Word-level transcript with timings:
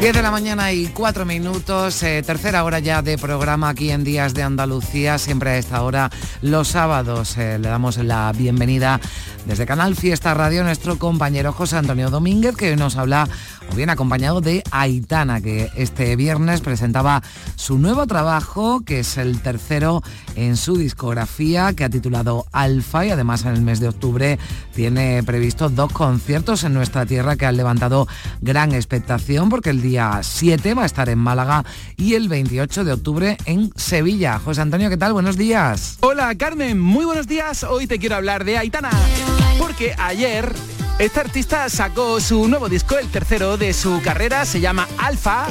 10 0.00 0.14
de 0.14 0.22
la 0.22 0.30
mañana 0.30 0.72
y 0.72 0.86
4 0.86 1.24
minutos, 1.24 2.04
eh, 2.04 2.22
tercera 2.24 2.62
hora 2.62 2.78
ya 2.78 3.02
de 3.02 3.18
programa 3.18 3.70
aquí 3.70 3.90
en 3.90 4.04
Días 4.04 4.32
de 4.32 4.44
Andalucía, 4.44 5.18
siempre 5.18 5.50
a 5.50 5.58
esta 5.58 5.82
hora 5.82 6.08
los 6.40 6.68
sábados. 6.68 7.36
eh, 7.36 7.58
le 7.58 7.68
damos 7.68 7.96
la 7.96 8.32
bienvenida 8.32 9.00
desde 9.44 9.66
Canal 9.66 9.96
Fiesta 9.96 10.34
Radio 10.34 10.62
nuestro 10.62 11.00
compañero 11.00 11.52
José 11.52 11.78
Antonio 11.78 12.10
Domínguez, 12.10 12.54
que 12.54 12.76
nos 12.76 12.96
habla, 12.96 13.28
o 13.72 13.74
bien 13.74 13.90
acompañado 13.90 14.40
de 14.40 14.62
Aitana, 14.70 15.40
que 15.40 15.68
este 15.74 16.14
viernes 16.14 16.60
presentaba 16.60 17.20
su 17.56 17.76
nuevo 17.78 18.06
trabajo, 18.06 18.82
que 18.84 19.00
es 19.00 19.16
el 19.16 19.40
tercero 19.40 20.04
en 20.36 20.56
su 20.56 20.76
discografía, 20.76 21.72
que 21.72 21.82
ha 21.82 21.90
titulado 21.90 22.46
Alfa, 22.52 23.04
y 23.04 23.10
además 23.10 23.44
en 23.46 23.54
el 23.54 23.62
mes 23.62 23.80
de 23.80 23.88
octubre 23.88 24.38
tiene 24.74 25.24
previsto 25.24 25.68
dos 25.70 25.92
conciertos 25.92 26.62
en 26.62 26.72
nuestra 26.72 27.04
tierra 27.04 27.34
que 27.34 27.46
han 27.46 27.56
levantado 27.56 28.06
gran 28.40 28.72
expectación, 28.74 29.48
porque 29.48 29.70
el 29.70 29.82
día 29.82 29.87
7 30.22 30.74
va 30.74 30.82
a 30.82 30.86
estar 30.86 31.08
en 31.08 31.18
Málaga 31.18 31.64
y 31.96 32.14
el 32.14 32.28
28 32.28 32.84
de 32.84 32.92
octubre 32.92 33.36
en 33.46 33.72
Sevilla. 33.76 34.38
José 34.38 34.60
Antonio, 34.60 34.90
¿qué 34.90 34.96
tal? 34.96 35.12
Buenos 35.12 35.36
días. 35.36 35.96
Hola 36.00 36.34
Carmen, 36.36 36.78
muy 36.78 37.04
buenos 37.04 37.26
días. 37.26 37.64
Hoy 37.64 37.86
te 37.86 37.98
quiero 37.98 38.16
hablar 38.16 38.44
de 38.44 38.58
Aitana, 38.58 38.90
porque 39.58 39.94
ayer 39.98 40.52
esta 40.98 41.20
artista 41.20 41.68
sacó 41.68 42.20
su 42.20 42.48
nuevo 42.48 42.68
disco, 42.68 42.98
el 42.98 43.08
tercero 43.08 43.56
de 43.56 43.72
su 43.72 44.02
carrera, 44.02 44.44
se 44.44 44.60
llama 44.60 44.86
Alfa. 44.98 45.46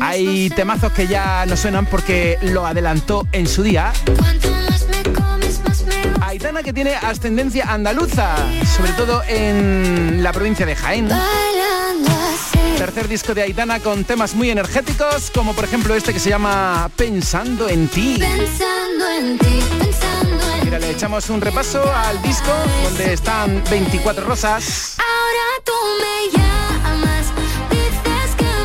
Hay 0.00 0.50
temazos 0.50 0.92
que 0.92 1.06
ya 1.06 1.46
no 1.46 1.56
suenan 1.56 1.86
porque 1.86 2.38
lo 2.42 2.66
adelantó 2.66 3.26
en 3.32 3.46
su 3.46 3.62
día. 3.62 3.92
Aitana 6.22 6.62
que 6.62 6.72
tiene 6.72 6.94
ascendencia 6.94 7.72
andaluza, 7.72 8.36
sobre 8.76 8.92
todo 8.92 9.22
en 9.28 10.22
la 10.22 10.32
provincia 10.32 10.66
de 10.66 10.74
Jaén. 10.74 11.08
Tercer 12.80 13.08
disco 13.08 13.34
de 13.34 13.42
Aitana 13.42 13.78
con 13.78 14.04
temas 14.04 14.34
muy 14.34 14.48
energéticos, 14.48 15.30
como 15.34 15.52
por 15.52 15.64
ejemplo 15.64 15.94
este 15.94 16.14
que 16.14 16.18
se 16.18 16.30
llama 16.30 16.90
Pensando 16.96 17.68
en 17.68 17.86
ti. 17.88 18.18
Mira, 20.64 20.78
le 20.78 20.90
echamos 20.90 21.28
un 21.28 21.42
repaso 21.42 21.82
al 21.94 22.22
disco 22.22 22.50
donde 22.84 23.12
están 23.12 23.62
24 23.68 24.24
rosas. 24.24 24.96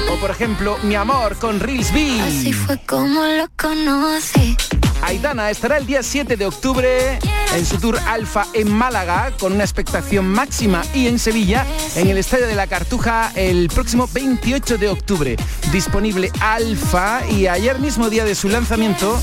O 0.09 0.15
por 0.15 0.31
ejemplo, 0.31 0.77
Mi 0.83 0.95
amor 0.95 1.35
con 1.35 1.59
Reels 1.59 1.93
B. 1.93 2.21
Así 2.21 2.53
fue 2.53 2.79
como 2.87 3.21
lo 3.21 3.49
conocí. 3.57 4.55
Aitana 5.01 5.49
estará 5.51 5.77
el 5.77 5.85
día 5.85 6.03
7 6.03 6.37
de 6.37 6.45
octubre 6.45 7.19
en 7.55 7.65
su 7.65 7.77
tour 7.77 7.97
Alfa 8.07 8.47
en 8.53 8.71
Málaga 8.71 9.31
con 9.39 9.53
una 9.53 9.63
expectación 9.63 10.27
máxima 10.27 10.83
y 10.93 11.07
en 11.07 11.19
Sevilla 11.19 11.65
en 11.95 12.07
el 12.07 12.17
Estadio 12.17 12.47
de 12.47 12.55
la 12.55 12.67
Cartuja 12.67 13.31
el 13.35 13.69
próximo 13.69 14.09
28 14.11 14.77
de 14.77 14.89
octubre. 14.89 15.35
Disponible 15.71 16.31
Alfa 16.39 17.21
y 17.29 17.47
ayer 17.47 17.79
mismo 17.79 18.09
día 18.09 18.25
de 18.25 18.35
su 18.35 18.49
lanzamiento 18.49 19.19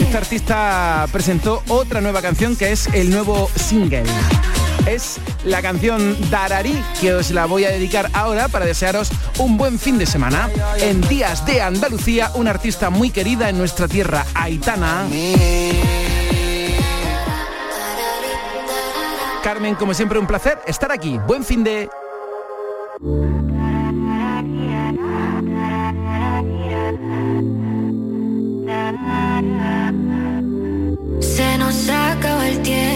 este 0.00 0.16
artista 0.16 1.06
presentó 1.12 1.62
otra 1.68 2.00
nueva 2.00 2.22
canción 2.22 2.56
que 2.56 2.72
es 2.72 2.88
el 2.94 3.10
nuevo 3.10 3.50
single. 3.56 4.04
Es 4.86 5.18
la 5.44 5.62
canción 5.62 6.16
Dararí 6.30 6.82
que 7.00 7.14
os 7.14 7.30
la 7.30 7.46
voy 7.46 7.64
a 7.64 7.70
dedicar 7.70 8.10
ahora 8.12 8.48
para 8.48 8.66
desearos 8.66 9.10
un 9.38 9.56
buen 9.56 9.78
fin 9.78 9.96
de 9.98 10.06
semana. 10.06 10.50
En 10.78 11.00
Días 11.02 11.46
de 11.46 11.62
Andalucía, 11.62 12.30
una 12.34 12.50
artista 12.50 12.90
muy 12.90 13.10
querida 13.10 13.48
en 13.48 13.56
nuestra 13.56 13.88
tierra, 13.88 14.26
Aitana. 14.34 15.06
Carmen, 19.42 19.74
como 19.74 19.94
siempre, 19.94 20.18
un 20.18 20.26
placer 20.26 20.58
estar 20.66 20.92
aquí. 20.92 21.18
Buen 21.26 21.44
fin 21.44 21.64
de... 21.64 21.88
Se 31.20 31.58
nos 31.58 31.88
el 31.88 32.62
tiempo. 32.62 32.93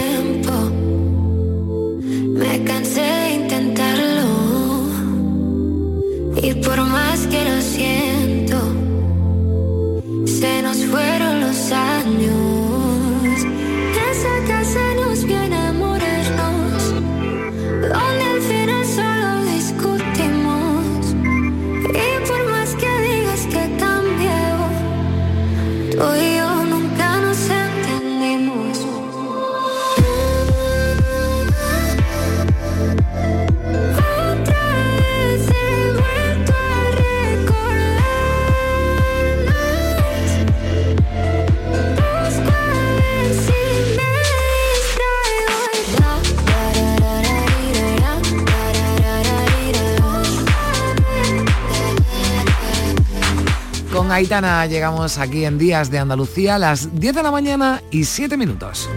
Aitana 54.19 54.65
llegamos 54.65 55.17
aquí 55.17 55.45
en 55.45 55.57
Días 55.57 55.89
de 55.89 55.97
Andalucía 55.97 56.55
a 56.55 56.59
las 56.59 56.93
10 56.99 57.15
de 57.15 57.23
la 57.23 57.31
mañana 57.31 57.81
y 57.89 58.03
7 58.03 58.35
minutos. 58.35 58.89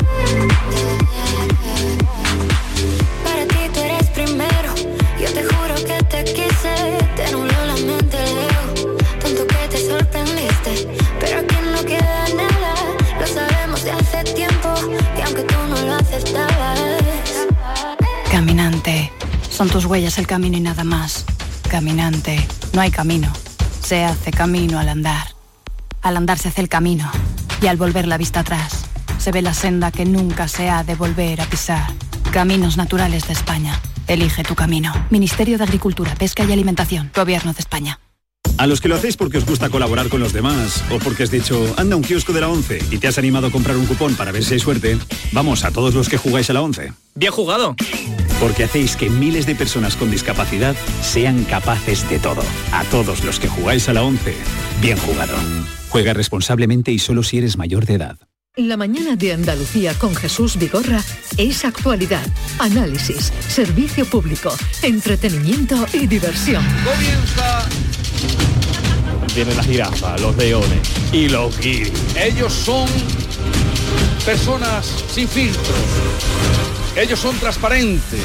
Para 3.22 3.46
ti 3.46 3.70
tú 3.72 3.78
eres 3.78 4.08
primero. 4.08 4.74
Yo 5.20 5.32
te 5.32 5.44
juro 5.44 5.76
que 5.76 6.02
te 6.10 6.24
quise. 6.24 6.98
Te 7.14 7.30
nubló 7.30 7.66
la 7.66 7.74
mente, 7.74 8.16
Leo. 8.34 8.98
Tanto 9.20 9.46
que 9.46 9.68
te 9.70 9.86
sorprendiste. 9.86 10.88
Pero 11.20 11.38
aquí 11.38 11.56
no 11.72 11.84
queda 11.84 12.26
nada. 12.34 12.74
Lo 13.20 13.26
sabemos 13.28 13.84
de 13.84 13.92
hace 13.92 14.24
tiempo. 14.34 14.74
Y 15.16 15.20
aunque 15.20 15.42
tú 15.44 15.54
no 15.70 15.82
lo 15.82 15.94
aceptabas. 15.94 16.80
Caminante, 18.28 19.12
son 19.48 19.68
tus 19.68 19.84
huellas 19.84 20.18
el 20.18 20.26
camino 20.26 20.56
y 20.56 20.60
nada 20.60 20.82
más. 20.82 21.24
Caminante, 21.70 22.44
no 22.72 22.80
hay 22.80 22.90
camino. 22.90 23.32
Se 23.82 24.04
hace 24.04 24.30
camino 24.30 24.78
al 24.78 24.88
andar. 24.88 25.28
Al 26.02 26.16
andar 26.16 26.38
se 26.38 26.48
hace 26.48 26.60
el 26.60 26.68
camino. 26.68 27.10
Y 27.60 27.66
al 27.66 27.76
volver 27.76 28.06
la 28.06 28.16
vista 28.16 28.40
atrás, 28.40 28.84
se 29.18 29.32
ve 29.32 29.42
la 29.42 29.54
senda 29.54 29.90
que 29.90 30.04
nunca 30.04 30.48
se 30.48 30.70
ha 30.70 30.84
de 30.84 30.94
volver 30.94 31.40
a 31.40 31.46
pisar. 31.46 31.86
Caminos 32.32 32.76
naturales 32.76 33.26
de 33.26 33.34
España. 33.34 33.78
Elige 34.06 34.42
tu 34.44 34.54
camino. 34.54 34.92
Ministerio 35.10 35.58
de 35.58 35.64
Agricultura, 35.64 36.14
Pesca 36.14 36.44
y 36.44 36.52
Alimentación. 36.52 37.10
Gobierno 37.14 37.52
de 37.52 37.60
España. 37.60 38.00
A 38.58 38.66
los 38.66 38.80
que 38.80 38.88
lo 38.88 38.96
hacéis 38.96 39.16
porque 39.16 39.38
os 39.38 39.46
gusta 39.46 39.70
colaborar 39.70 40.08
con 40.08 40.20
los 40.20 40.32
demás 40.32 40.84
o 40.90 40.98
porque 40.98 41.22
has 41.22 41.30
dicho, 41.30 41.74
anda 41.76 41.96
un 41.96 42.02
kiosco 42.02 42.32
de 42.32 42.40
la 42.40 42.48
11 42.48 42.84
y 42.90 42.98
te 42.98 43.08
has 43.08 43.18
animado 43.18 43.46
a 43.48 43.50
comprar 43.50 43.76
un 43.76 43.86
cupón 43.86 44.14
para 44.14 44.30
ver 44.30 44.44
si 44.44 44.54
hay 44.54 44.60
suerte, 44.60 44.98
vamos 45.32 45.64
a 45.64 45.70
todos 45.70 45.94
los 45.94 46.08
que 46.08 46.18
jugáis 46.18 46.50
a 46.50 46.52
la 46.52 46.62
11. 46.62 46.92
Bien 47.14 47.32
jugado. 47.32 47.74
Porque 48.42 48.64
hacéis 48.64 48.96
que 48.96 49.08
miles 49.08 49.46
de 49.46 49.54
personas 49.54 49.94
con 49.94 50.10
discapacidad 50.10 50.74
sean 51.00 51.44
capaces 51.44 52.10
de 52.10 52.18
todo. 52.18 52.42
A 52.72 52.82
todos 52.90 53.22
los 53.22 53.38
que 53.38 53.46
jugáis 53.46 53.88
a 53.88 53.92
la 53.92 54.02
11, 54.02 54.34
bien 54.80 54.98
jugado. 54.98 55.36
Juega 55.90 56.12
responsablemente 56.12 56.90
y 56.90 56.98
solo 56.98 57.22
si 57.22 57.38
eres 57.38 57.56
mayor 57.56 57.86
de 57.86 57.94
edad. 57.94 58.18
La 58.56 58.76
mañana 58.76 59.14
de 59.14 59.32
Andalucía 59.32 59.94
con 59.94 60.16
Jesús 60.16 60.56
Vigorra 60.56 61.00
es 61.36 61.64
actualidad, 61.64 62.26
análisis, 62.58 63.32
servicio 63.46 64.06
público, 64.06 64.52
entretenimiento 64.82 65.86
y 65.92 66.08
diversión. 66.08 66.64
Comienza. 66.84 67.68
Viene 69.36 69.54
la 69.54 69.62
jirafa, 69.62 70.18
los 70.18 70.36
leones 70.36 70.80
y 71.12 71.28
los 71.28 71.56
guiris. 71.60 71.92
Ellos 72.16 72.52
son 72.52 72.88
personas 74.26 75.04
sin 75.08 75.28
filtros, 75.28 75.76
Ellos 76.96 77.20
son 77.20 77.36
transparentes. 77.38 78.20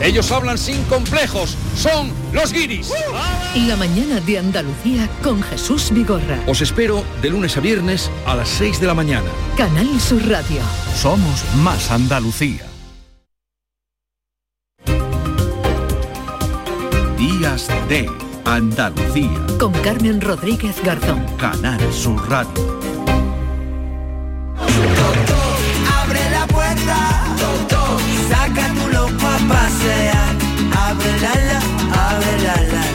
Ellos 0.00 0.30
hablan 0.30 0.58
sin 0.58 0.82
complejos. 0.84 1.56
Son 1.76 2.12
los 2.32 2.52
guiris. 2.52 2.92
La 3.66 3.76
mañana 3.76 4.20
de 4.20 4.38
Andalucía 4.38 5.08
con 5.22 5.42
Jesús 5.42 5.90
Vigorra. 5.90 6.38
Os 6.46 6.60
espero 6.60 7.02
de 7.22 7.30
lunes 7.30 7.56
a 7.56 7.60
viernes 7.60 8.10
a 8.26 8.36
las 8.36 8.48
6 8.50 8.80
de 8.80 8.86
la 8.86 8.94
mañana. 8.94 9.28
Canal 9.56 10.00
Sur 10.00 10.24
Radio. 10.28 10.60
Somos 10.94 11.44
más 11.56 11.90
Andalucía. 11.90 12.66
Días 17.16 17.66
de 17.88 18.08
Andalucía. 18.44 19.46
Con 19.58 19.72
Carmen 19.72 20.20
Rodríguez 20.20 20.76
Garzón. 20.84 21.24
Canal 21.38 21.80
Sur 21.92 22.28
Radio. 22.30 22.80
Abre 25.88 26.30
la 26.30 26.46
puerta, 26.46 27.25
saca 28.30 28.68
tu 28.74 28.88
loco 28.88 29.26
a 29.26 29.38
pasear. 29.52 30.34
Abre 30.86 31.12
la 31.20 31.34
la, 31.48 31.58
abre 32.08 32.32
la 32.42 32.54
la 32.54 32.80
la. 32.80 32.86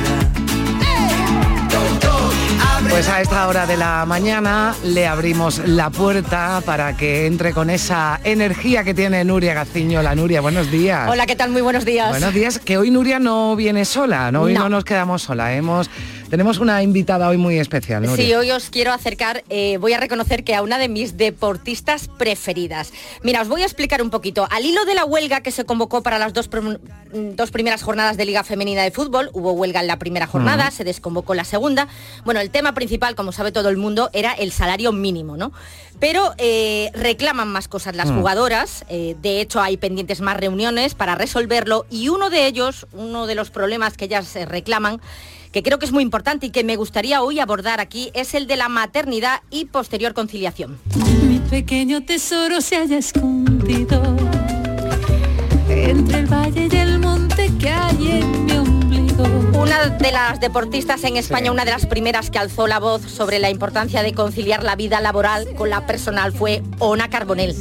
Pues 2.89 3.07
a 3.07 3.22
esta 3.22 3.48
hora 3.48 3.66
de 3.66 3.78
la 3.78 4.06
mañana 4.06 4.75
le 4.83 5.07
abrimos 5.07 5.60
la 5.66 5.89
puerta 5.89 6.62
para 6.66 6.98
que 6.98 7.25
entre 7.25 7.54
con 7.54 7.69
esa 7.69 8.19
energía 8.24 8.83
que 8.83 8.94
tiene 8.94 9.24
Nuria 9.24 9.54
Gaciño. 9.54 10.01
La 10.01 10.13
Nuria, 10.13 10.42
buenos 10.42 10.69
días. 10.69 11.10
Hola, 11.10 11.25
¿qué 11.25 11.36
tal? 11.38 11.51
Muy 11.51 11.62
buenos 11.62 11.86
días. 11.86 12.10
Buenos 12.10 12.33
días, 12.33 12.60
que 12.60 12.78
hoy 12.78 12.92
Nuria 12.92 13.18
no 13.19 13.56
viene 13.56 13.86
sola, 13.86 14.30
¿no? 14.31 14.42
hoy 14.42 14.54
no, 14.54 14.62
No. 14.63 14.69
nos 14.69 14.83
quedamos 14.83 15.22
sola. 15.22 15.54
Hemos, 15.56 15.89
tenemos 16.31 16.57
una 16.60 16.81
invitada 16.81 17.28
hoy 17.28 17.38
muy 17.38 17.60
especial, 17.60 18.04
Nuria. 18.04 18.25
Sí, 18.25 18.33
hoy 18.33 18.50
os 18.51 18.69
quiero 18.69 18.94
acercar, 18.94 19.44
eh, 19.50 19.78
voy 19.78 19.92
a 19.94 20.00
reconocer 20.00 20.44
que 20.44 20.56
a 20.56 20.63
una 20.63 20.80
de 20.80 20.88
mis 20.88 21.18
deportistas 21.18 22.07
preferidas. 22.07 22.94
Mira, 23.22 23.42
os 23.42 23.50
voy 23.50 23.62
a 23.62 23.66
explicar 23.66 24.01
un 24.01 24.10
poquito. 24.10 24.48
Al 24.50 24.66
hilo 24.66 24.86
de 24.86 24.95
la 24.95 25.04
huelga 25.06 25.42
que 25.42 25.51
se 25.51 25.66
convocó 25.66 26.01
para 26.01 26.18
las 26.18 26.33
dos, 26.33 26.48
prim- 26.48 26.78
dos 27.36 27.51
primeras 27.51 27.83
jornadas 27.83 28.16
de 28.16 28.25
Liga 28.25 28.44
Femenina 28.45 28.81
de 28.83 28.92
Fútbol, 28.92 29.30
hubo 29.33 29.51
huelga 29.51 29.81
en 29.81 29.88
la 29.88 30.00
primera 30.00 30.25
jornada, 30.25 30.72
se 30.72 30.86
desconvocó 30.86 31.33
la 31.36 31.44
segunda. 31.44 31.89
Bueno, 32.24 32.39
el 32.39 32.50
tema 32.50 32.74
principal, 32.74 33.13
como 33.16 33.33
sabe 33.33 33.51
todo 33.51 33.68
el 33.68 33.75
mundo, 33.78 34.10
era 34.13 34.31
el 34.31 34.54
salario 34.54 34.94
mínimo, 34.94 35.36
¿no? 35.36 35.51
Pero 36.00 36.33
eh, 36.38 36.89
reclaman 36.95 37.50
más 37.50 37.68
cosas 37.68 37.95
las 37.95 38.10
Mm. 38.10 38.18
jugadoras, 38.18 38.86
eh, 38.89 39.16
de 39.22 39.42
hecho 39.42 39.62
hay 39.62 39.75
pendientes 39.78 40.22
más 40.22 40.38
reuniones 40.38 40.95
para 40.95 41.13
resolverlo 41.16 41.86
y 41.92 42.07
uno 42.07 42.30
de 42.30 42.48
ellos, 42.48 42.88
uno 42.94 43.28
de 43.28 43.36
los 43.36 43.51
problemas 43.51 43.98
que 43.98 44.06
ellas 44.06 44.33
reclaman, 44.48 45.00
que 45.51 45.63
creo 45.63 45.80
que 45.80 45.86
es 45.86 45.92
muy 45.92 46.03
importante 46.03 46.48
y 46.48 46.50
que 46.50 46.63
me 46.63 46.75
gustaría 46.75 47.21
hoy 47.21 47.39
abordar 47.39 47.80
aquí, 47.80 48.12
es 48.13 48.33
el 48.33 48.48
de 48.48 48.56
la 48.56 48.69
maternidad 48.69 49.42
y 49.50 49.65
posterior 49.65 50.13
conciliación. 50.13 50.80
Mi 51.24 51.39
pequeño 51.39 52.03
tesoro 52.03 52.62
se 52.62 52.77
haya 52.77 52.98
escondido 52.98 54.01
entre 55.69 56.19
el 56.19 56.27
valle 56.27 56.69
y 56.71 56.75
el 56.75 57.00
monte 57.00 57.51
que 57.59 57.69
hay 57.69 58.12
en 58.12 58.45
mi 58.45 58.51
ombligo. 58.53 59.24
Una 59.59 59.88
de 59.88 60.12
las 60.12 60.39
deportistas 60.39 61.03
en 61.03 61.18
España, 61.18 61.51
una 61.51 61.65
de 61.65 61.71
las 61.71 61.86
primeras 61.86 62.30
que 62.30 62.39
alzó 62.39 62.68
la 62.68 62.80
voz 62.80 63.01
sobre 63.01 63.39
la 63.39 63.50
importancia 63.50 64.04
de 64.04 64.13
conciliar 64.13 64.63
la 64.63 64.75
vida 64.75 65.01
laboral 65.01 65.47
con 65.56 65.69
la 65.69 65.86
personal 65.86 66.31
fue 66.31 66.63
Ona 66.80 67.09
Carbonell. 67.09 67.56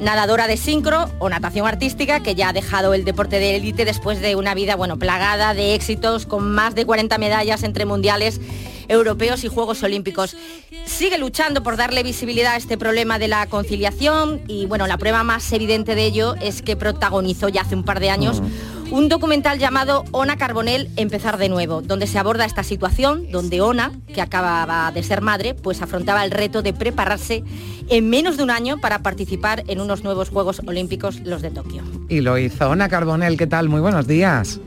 Nadadora 0.00 0.46
de 0.46 0.56
sincro 0.56 1.10
o 1.18 1.28
natación 1.28 1.66
artística 1.66 2.20
que 2.20 2.34
ya 2.34 2.48
ha 2.48 2.52
dejado 2.54 2.94
el 2.94 3.04
deporte 3.04 3.38
de 3.38 3.56
élite 3.56 3.84
después 3.84 4.22
de 4.22 4.34
una 4.34 4.54
vida 4.54 4.74
bueno, 4.74 4.98
plagada 4.98 5.52
de 5.52 5.74
éxitos 5.74 6.24
con 6.24 6.50
más 6.50 6.74
de 6.74 6.86
40 6.86 7.18
medallas 7.18 7.62
entre 7.62 7.84
mundiales 7.84 8.40
europeos 8.88 9.44
y 9.44 9.48
Juegos 9.48 9.82
Olímpicos. 9.82 10.38
Sigue 10.86 11.18
luchando 11.18 11.62
por 11.62 11.76
darle 11.76 12.02
visibilidad 12.02 12.54
a 12.54 12.56
este 12.56 12.78
problema 12.78 13.18
de 13.18 13.28
la 13.28 13.46
conciliación 13.46 14.40
y 14.48 14.64
bueno, 14.64 14.86
la 14.86 14.96
prueba 14.96 15.22
más 15.22 15.52
evidente 15.52 15.94
de 15.94 16.06
ello 16.06 16.34
es 16.40 16.62
que 16.62 16.76
protagonizó 16.76 17.50
ya 17.50 17.60
hace 17.60 17.74
un 17.74 17.84
par 17.84 18.00
de 18.00 18.08
años 18.08 18.40
un 18.90 19.08
documental 19.08 19.58
llamado 19.58 20.04
Ona 20.12 20.36
Carbonell 20.36 20.88
Empezar 20.96 21.38
de 21.38 21.48
nuevo, 21.48 21.80
donde 21.82 22.06
se 22.06 22.18
aborda 22.18 22.44
esta 22.44 22.62
situación, 22.62 23.30
donde 23.30 23.60
Ona, 23.60 23.92
que 24.12 24.20
acababa 24.20 24.90
de 24.92 25.02
ser 25.02 25.20
madre, 25.20 25.54
pues 25.54 25.82
afrontaba 25.82 26.24
el 26.24 26.30
reto 26.30 26.62
de 26.62 26.72
prepararse 26.72 27.44
en 27.88 28.10
menos 28.10 28.36
de 28.36 28.42
un 28.42 28.50
año 28.50 28.78
para 28.78 29.00
participar 29.00 29.64
en 29.68 29.80
unos 29.80 30.04
nuevos 30.04 30.30
Juegos 30.30 30.60
Olímpicos, 30.66 31.20
los 31.20 31.42
de 31.42 31.50
Tokio. 31.50 31.82
Y 32.08 32.20
lo 32.20 32.38
hizo 32.38 32.70
Ana 32.70 32.88
Carbonell, 32.88 33.36
¿qué 33.36 33.46
tal? 33.46 33.68
Muy 33.68 33.80
buenos 33.80 34.06
días. 34.06 34.60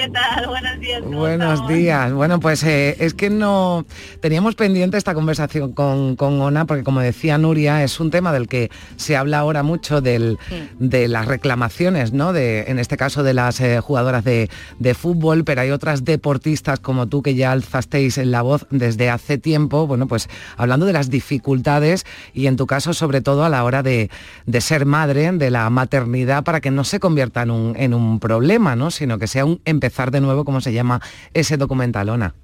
¿Qué 0.00 0.08
tal? 0.08 0.46
Buenos 0.46 0.80
días. 0.80 1.02
¿cómo 1.02 1.18
Buenos 1.18 1.52
estamos? 1.52 1.68
días. 1.68 2.12
Bueno, 2.14 2.40
pues 2.40 2.62
eh, 2.62 2.96
es 3.00 3.12
que 3.12 3.28
no 3.28 3.84
teníamos 4.20 4.54
pendiente 4.54 4.96
esta 4.96 5.12
conversación 5.12 5.72
con, 5.72 6.16
con 6.16 6.40
Ona, 6.40 6.64
porque 6.64 6.84
como 6.84 7.00
decía 7.00 7.36
Nuria, 7.36 7.84
es 7.84 8.00
un 8.00 8.10
tema 8.10 8.32
del 8.32 8.48
que 8.48 8.70
se 8.96 9.14
habla 9.18 9.40
ahora 9.40 9.62
mucho 9.62 10.00
del, 10.00 10.38
de 10.78 11.06
las 11.06 11.26
reclamaciones, 11.26 12.14
¿no? 12.14 12.32
De, 12.32 12.62
en 12.68 12.78
este 12.78 12.96
caso 12.96 13.22
de 13.22 13.34
las 13.34 13.60
eh, 13.60 13.80
jugadoras 13.80 14.24
de, 14.24 14.48
de 14.78 14.94
fútbol, 14.94 15.44
pero 15.44 15.60
hay 15.60 15.70
otras 15.70 16.02
deportistas 16.06 16.80
como 16.80 17.06
tú 17.06 17.22
que 17.22 17.34
ya 17.34 17.52
alzasteis 17.52 18.16
la 18.16 18.40
voz 18.40 18.66
desde 18.70 19.10
hace 19.10 19.36
tiempo, 19.36 19.86
bueno, 19.86 20.06
pues 20.06 20.30
hablando 20.56 20.86
de 20.86 20.94
las 20.94 21.10
dificultades 21.10 22.06
y 22.32 22.46
en 22.46 22.56
tu 22.56 22.66
caso 22.66 22.94
sobre 22.94 23.20
todo 23.20 23.44
a 23.44 23.50
la 23.50 23.64
hora 23.64 23.82
de, 23.82 24.08
de 24.46 24.60
ser 24.62 24.86
madre, 24.86 25.30
de 25.32 25.50
la 25.50 25.68
maternidad, 25.68 26.42
para 26.42 26.62
que 26.62 26.70
no 26.70 26.84
se 26.84 27.00
convierta 27.00 27.42
en 27.42 27.50
un, 27.50 27.76
en 27.76 27.92
un 27.92 28.18
problema, 28.18 28.76
¿no? 28.76 28.90
Sino 28.90 29.18
que 29.18 29.26
sea 29.26 29.44
un 29.44 29.60
empezar 29.90 30.12
de 30.12 30.20
nuevo, 30.20 30.44
como 30.44 30.60
se 30.60 30.72
llama 30.72 31.00
ese 31.34 31.56
documentalona. 31.56 32.34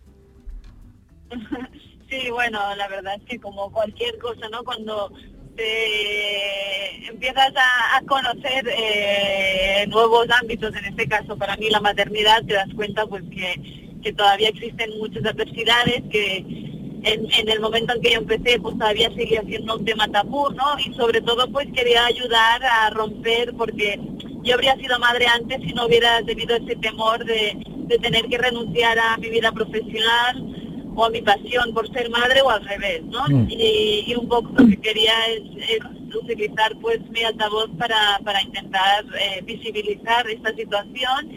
Sí, 2.09 2.31
bueno, 2.31 2.61
la 2.77 2.87
verdad 2.87 3.17
es 3.17 3.25
que 3.25 3.41
como 3.41 3.73
cualquier 3.73 4.17
cosa, 4.19 4.49
¿no? 4.49 4.63
Cuando 4.63 5.13
te 5.57 7.09
empiezas 7.09 7.53
a, 7.57 7.97
a 7.97 8.03
conocer 8.03 8.65
eh, 8.69 9.87
nuevos 9.89 10.29
ámbitos, 10.41 10.73
en 10.77 10.85
este 10.85 11.09
caso 11.09 11.37
para 11.37 11.57
mí 11.57 11.69
la 11.69 11.81
maternidad, 11.81 12.45
te 12.47 12.55
das 12.55 12.73
cuenta 12.77 13.07
pues 13.07 13.25
que, 13.25 13.99
que 14.05 14.13
todavía 14.13 14.51
existen 14.51 14.97
muchas 14.99 15.27
adversidades, 15.27 16.05
que 16.09 16.76
en, 17.07 17.27
en 17.39 17.49
el 17.49 17.61
momento 17.61 17.95
en 17.95 18.01
que 18.03 18.11
yo 18.11 18.19
empecé 18.19 18.59
pues 18.59 18.77
todavía 18.77 19.09
seguía 19.15 19.43
siendo 19.43 19.77
un 19.77 19.85
tema 19.85 20.09
tabú, 20.09 20.51
¿no? 20.51 20.65
Y 20.85 20.93
sobre 20.95 21.21
todo 21.21 21.51
pues 21.51 21.69
quería 21.73 22.05
ayudar 22.05 22.63
a 22.65 22.91
romper 22.91 23.55
porque 23.57 23.99
yo 24.43 24.55
habría 24.55 24.77
sido 24.77 24.99
madre 24.99 25.27
antes 25.27 25.61
si 25.63 25.73
no 25.73 25.87
hubiera 25.87 26.21
tenido 26.23 26.57
ese 26.57 26.75
temor 26.77 27.25
de, 27.25 27.57
de 27.65 27.99
tener 27.99 28.27
que 28.27 28.39
renunciar 28.39 28.99
a 28.99 29.17
mi 29.19 29.31
vida 29.31 29.53
profesional 29.53 30.57
o 30.97 31.05
a 31.05 31.11
mi 31.11 31.23
pasión 31.23 31.73
por 31.73 31.91
ser 31.93 32.11
madre 32.11 32.43
o 32.43 32.51
al 32.51 32.65
revés, 32.65 33.05
¿no? 33.05 33.23
Mm. 33.29 33.51
Y, 33.51 34.05
y 34.09 34.15
un 34.17 34.29
poco 34.29 34.51
lo 34.57 34.67
que 34.67 34.81
quería 34.81 35.13
es, 35.29 35.43
es 35.69 36.15
utilizar 36.15 36.77
pues 36.81 36.99
mi 37.11 37.23
altavoz 37.23 37.71
para, 37.79 38.19
para 38.25 38.43
intentar 38.43 39.05
eh, 39.21 39.43
visibilizar 39.45 40.29
esta 40.29 40.53
situación 40.55 41.31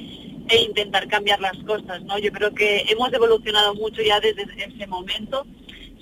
e 0.50 0.64
intentar 0.64 1.08
cambiar 1.08 1.40
las 1.40 1.58
cosas, 1.64 2.02
¿no? 2.04 2.18
Yo 2.18 2.32
creo 2.32 2.54
que 2.54 2.86
hemos 2.90 3.12
evolucionado 3.14 3.74
mucho 3.76 4.02
ya 4.02 4.20
desde 4.20 4.44
ese 4.58 4.88
momento. 4.88 5.46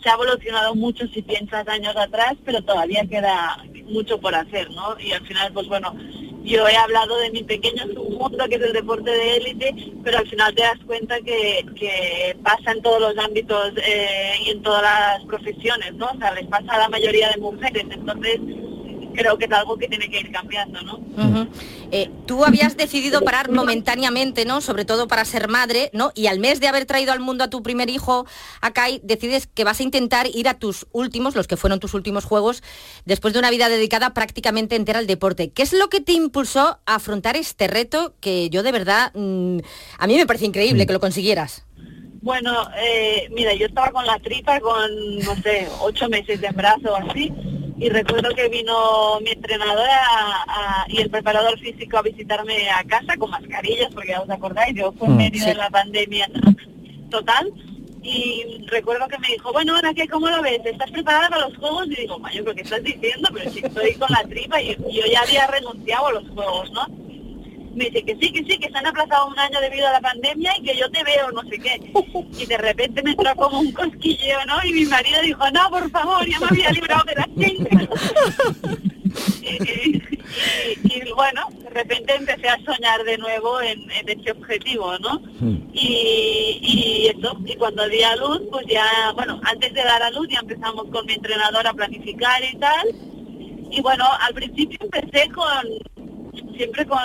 Se 0.01 0.09
ha 0.09 0.13
evolucionado 0.13 0.75
mucho 0.75 1.07
si 1.07 1.21
piensas 1.21 1.67
años 1.67 1.95
atrás, 1.95 2.35
pero 2.45 2.61
todavía 2.61 3.05
queda 3.09 3.63
mucho 3.85 4.19
por 4.19 4.35
hacer, 4.35 4.69
¿no? 4.71 4.99
Y 4.99 5.11
al 5.11 5.25
final, 5.25 5.51
pues 5.53 5.67
bueno, 5.67 5.95
yo 6.43 6.65
he 6.67 6.75
hablado 6.77 7.17
de 7.17 7.31
mi 7.31 7.43
pequeño 7.43 7.83
submundo, 7.93 8.47
que 8.47 8.55
es 8.55 8.61
el 8.61 8.73
deporte 8.73 9.11
de 9.11 9.37
élite, 9.37 9.75
pero 10.03 10.19
al 10.19 10.27
final 10.29 10.55
te 10.55 10.61
das 10.61 10.79
cuenta 10.85 11.19
que, 11.19 11.65
pasa 12.41 12.71
en 12.71 12.81
todos 12.81 13.01
los 13.01 13.17
ámbitos 13.25 13.73
eh, 13.85 14.31
y 14.45 14.51
en 14.51 14.61
todas 14.61 14.81
las 14.81 15.25
profesiones, 15.25 15.93
¿no? 15.95 16.07
O 16.07 16.17
sea, 16.17 16.33
les 16.33 16.47
pasa 16.47 16.73
a 16.73 16.77
la 16.77 16.89
mayoría 16.89 17.29
de 17.29 17.41
mujeres, 17.41 17.85
entonces 17.89 18.39
creo 19.17 19.37
que 19.37 19.45
es 19.45 19.51
algo 19.51 19.77
que 19.77 19.87
tiene 19.87 20.07
que 20.09 20.19
ir 20.19 20.31
cambiando, 20.31 20.79
¿no? 20.81 20.99
Eh, 21.91 22.09
tú 22.25 22.45
habías 22.45 22.77
decidido 22.77 23.21
parar 23.21 23.51
momentáneamente, 23.51 24.45
¿no? 24.45 24.61
Sobre 24.61 24.85
todo 24.85 25.07
para 25.07 25.25
ser 25.25 25.47
madre, 25.47 25.89
¿no? 25.91 26.11
Y 26.15 26.27
al 26.27 26.39
mes 26.39 26.59
de 26.59 26.67
haber 26.67 26.85
traído 26.85 27.11
al 27.11 27.19
mundo 27.19 27.43
a 27.43 27.49
tu 27.49 27.63
primer 27.63 27.89
hijo, 27.89 28.25
Akai, 28.61 29.01
decides 29.03 29.47
que 29.47 29.63
vas 29.63 29.79
a 29.79 29.83
intentar 29.83 30.27
ir 30.27 30.47
a 30.47 30.53
tus 30.53 30.85
últimos, 30.91 31.35
los 31.35 31.47
que 31.47 31.57
fueron 31.57 31.79
tus 31.79 31.95
últimos 31.95 32.25
juegos, 32.25 32.61
después 33.05 33.33
de 33.33 33.39
una 33.39 33.49
vida 33.49 33.69
dedicada 33.69 34.13
prácticamente 34.13 34.75
entera 34.75 34.99
al 34.99 35.07
deporte. 35.07 35.49
¿Qué 35.49 35.63
es 35.63 35.73
lo 35.73 35.89
que 35.89 35.99
te 35.99 36.13
impulsó 36.13 36.79
a 36.85 36.95
afrontar 36.95 37.35
este 37.35 37.67
reto 37.67 38.13
que 38.21 38.49
yo 38.49 38.61
de 38.61 38.71
verdad, 38.71 39.11
mm, 39.15 39.59
a 39.97 40.07
mí 40.07 40.15
me 40.15 40.27
parece 40.27 40.45
increíble 40.45 40.85
que 40.85 40.93
lo 40.93 40.99
consiguieras? 40.99 41.65
Bueno, 42.21 42.69
eh, 42.77 43.29
mira, 43.31 43.53
yo 43.53 43.67
estaba 43.67 43.91
con 43.91 44.05
la 44.05 44.19
tripa 44.19 44.59
con, 44.59 45.19
no 45.19 45.35
sé, 45.37 45.67
ocho 45.79 46.09
meses 46.09 46.41
de 46.41 46.47
embarazo 46.47 46.91
o 46.91 46.95
así, 46.95 47.31
y 47.79 47.89
recuerdo 47.89 48.33
que 48.35 48.49
vino 48.49 49.19
mi 49.21 49.31
entrenadora 49.31 49.97
a- 50.09 50.43
a- 50.47 50.85
y 50.89 50.97
el 50.99 51.09
preparador 51.09 51.59
físico 51.59 51.97
a 51.97 52.01
visitarme 52.01 52.69
a 52.69 52.83
casa 52.83 53.15
con 53.17 53.29
mascarillas, 53.29 53.93
porque 53.93 54.09
ya 54.09 54.21
os 54.21 54.29
acordáis, 54.29 54.75
yo 54.75 54.91
fue 54.93 55.07
en 55.07 55.13
Mm, 55.13 55.17
medio 55.17 55.39
sí. 55.43 55.49
de 55.49 55.55
la 55.55 55.69
pandemia 55.69 56.27
total, 57.09 57.51
y 58.03 58.65
recuerdo 58.67 59.07
que 59.07 59.17
me 59.19 59.27
dijo, 59.27 59.51
bueno, 59.51 59.75
ahora 59.75 59.93
qué, 59.93 60.07
¿cómo 60.07 60.29
lo 60.29 60.41
ves? 60.41 60.61
¿Estás 60.65 60.89
preparada 60.91 61.29
para 61.29 61.47
los 61.49 61.57
juegos? 61.57 61.87
Y 61.87 61.95
digo, 61.95 62.17
"Ma, 62.19 62.31
yo 62.31 62.43
creo 62.43 62.55
que 62.55 62.61
estás 62.61 62.81
diciendo, 62.83 63.29
pero 63.33 63.51
si 63.51 63.59
estoy 63.59 63.93
con 63.95 64.07
la 64.11 64.23
tripa 64.23 64.61
y 64.61 64.75
yo 64.75 65.05
ya 65.11 65.21
había 65.21 65.45
renunciado 65.47 66.07
a 66.07 66.11
los 66.13 66.29
juegos, 66.29 66.71
¿no? 66.71 66.85
Me 67.77 67.85
dice 67.85 68.03
que 68.03 68.15
sí, 68.15 68.31
que 68.31 68.43
sí, 68.43 68.57
que 68.57 68.69
se 68.69 68.77
han 68.77 68.87
aplazado 68.87 69.27
un 69.27 69.39
año 69.39 69.61
debido 69.61 69.87
a 69.87 69.91
la 69.91 70.01
pandemia 70.01 70.51
y 70.57 70.63
que 70.63 70.75
yo 70.75 70.89
te 70.89 71.03
veo, 71.03 71.31
no 71.31 71.41
sé 71.43 71.59
qué. 71.59 71.79
Y 72.37 72.45
de 72.45 72.57
repente 72.57 73.03
me 73.03 73.11
entró 73.11 73.35
como 73.35 73.59
un 73.59 73.71
cosquilleo, 73.71 74.39
¿no? 74.45 74.55
Y 74.63 74.73
mi 74.73 74.85
marido 74.85 75.21
dijo, 75.21 75.49
no, 75.51 75.69
por 75.69 75.89
favor, 75.91 76.27
ya 76.27 76.39
me 76.39 76.47
había 76.47 76.71
librado 76.71 77.03
de 77.03 77.15
la 77.15 77.29
cinta. 77.37 77.87
y, 79.43 80.01
y, 80.83 81.11
bueno, 81.15 81.47
de 81.63 81.69
repente 81.69 82.15
empecé 82.15 82.49
a 82.49 82.57
soñar 82.65 83.03
de 83.03 83.17
nuevo 83.17 83.61
en, 83.61 83.79
en 83.91 84.19
ese 84.19 84.31
objetivo, 84.31 84.97
¿no? 84.99 85.21
Y, 85.73 86.59
y 86.61 87.07
eso, 87.15 87.37
y 87.45 87.55
cuando 87.55 87.87
di 87.87 88.01
a 88.01 88.15
luz, 88.15 88.41
pues 88.51 88.65
ya, 88.67 89.11
bueno, 89.13 89.39
antes 89.43 89.73
de 89.73 89.83
dar 89.83 90.01
a 90.01 90.09
luz 90.11 90.27
ya 90.29 90.39
empezamos 90.39 90.85
con 90.91 91.05
mi 91.05 91.13
entrenador 91.13 91.67
a 91.67 91.73
planificar 91.73 92.43
y 92.43 92.57
tal. 92.57 92.87
Y 93.69 93.81
bueno, 93.81 94.05
al 94.21 94.33
principio 94.33 94.79
empecé 94.81 95.29
con, 95.29 95.67
siempre 96.55 96.85
con, 96.85 96.99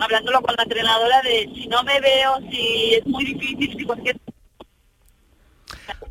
hablándolo 0.00 0.40
con 0.42 0.54
la 0.56 0.62
entrenadora 0.62 1.22
de 1.22 1.50
si 1.54 1.66
no 1.66 1.82
me 1.82 2.00
veo, 2.00 2.38
si 2.50 2.94
es 2.94 3.06
muy 3.06 3.24
difícil, 3.24 3.76
si 3.76 3.84
cualquier 3.84 4.16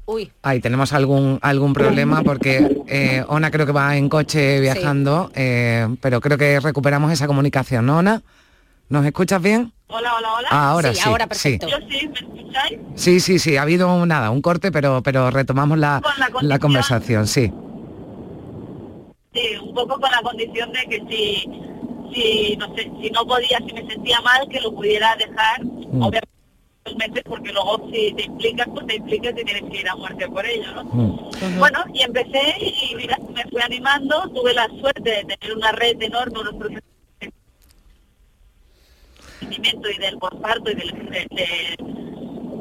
Uy. 0.05 0.31
Ahí 0.41 0.59
tenemos 0.59 0.91
algún 0.93 1.37
algún 1.43 1.73
problema 1.73 2.23
porque 2.23 2.83
eh, 2.87 3.23
Ona 3.27 3.51
creo 3.51 3.67
que 3.67 3.71
va 3.71 3.95
en 3.95 4.09
coche 4.09 4.59
viajando, 4.59 5.31
eh, 5.35 5.87
pero 6.01 6.19
creo 6.19 6.35
que 6.35 6.59
recuperamos 6.59 7.11
esa 7.11 7.27
comunicación, 7.27 7.85
¿no, 7.85 7.99
Ona? 7.99 8.23
¿Nos 8.89 9.05
escuchas 9.05 9.39
bien? 9.39 9.71
Hola, 9.87 10.15
hola, 10.17 10.33
hola. 10.33 10.47
Ah, 10.49 10.71
ahora 10.71 10.95
sí, 10.95 11.01
ahora 11.05 11.25
sí. 11.31 11.59
perfecto. 11.59 11.67
Yo 11.67 11.77
sí, 11.87 12.07
¿me 12.07 12.13
escucháis? 12.13 12.79
Sí, 12.95 13.19
sí, 13.19 13.37
sí, 13.37 13.57
ha 13.57 13.61
habido 13.61 14.03
nada, 14.07 14.31
un 14.31 14.41
corte, 14.41 14.71
pero 14.71 15.03
pero 15.03 15.29
retomamos 15.29 15.77
la, 15.77 16.01
Con 16.01 16.13
la 16.17 16.41
la 16.41 16.59
conversación, 16.59 17.27
sí. 17.27 17.53
Sí, 19.31 19.57
un 19.61 19.75
poco 19.75 19.99
con 19.99 20.09
la 20.09 20.21
condición 20.23 20.71
de 20.73 20.79
que 20.89 21.03
si, 21.07 21.61
si, 22.13 22.55
no 22.57 22.73
sé, 22.75 22.91
si 23.01 23.09
no 23.11 23.25
podía, 23.25 23.57
si 23.59 23.73
me 23.73 23.85
sentía 23.87 24.21
mal, 24.21 24.47
que 24.49 24.59
lo 24.61 24.71
pudiera 24.73 25.15
dejar, 25.15 25.61
obviamente, 25.61 26.29
dos 26.85 26.95
meses, 26.95 27.23
porque 27.25 27.51
luego 27.51 27.89
si 27.91 28.13
te 28.13 28.23
implicas, 28.23 28.67
pues 28.73 28.87
te 28.87 28.95
implicas 28.95 29.33
y 29.39 29.43
tienes 29.43 29.71
que 29.71 29.79
ir 29.81 29.89
a 29.89 29.95
muerte 29.95 30.27
por 30.27 30.45
ello, 30.45 30.73
¿no? 30.75 30.83
Bueno, 31.59 31.83
y 31.93 32.01
empecé 32.03 32.41
y 32.59 32.95
mira, 32.95 33.17
me 33.33 33.43
fui 33.43 33.61
animando, 33.61 34.21
tuve 34.33 34.53
la 34.53 34.67
suerte 34.79 35.09
de 35.09 35.23
tener 35.35 35.55
una 35.57 35.71
red 35.73 36.01
enorme, 36.01 36.39
unos 36.39 36.57
del 36.59 36.81
nacimiento 39.41 39.89
y 39.89 39.97
del 39.97 40.17
posparto 40.17 40.71
y 40.71 40.75
del, 40.75 40.91
de, 41.09 41.27
de- 41.31 41.75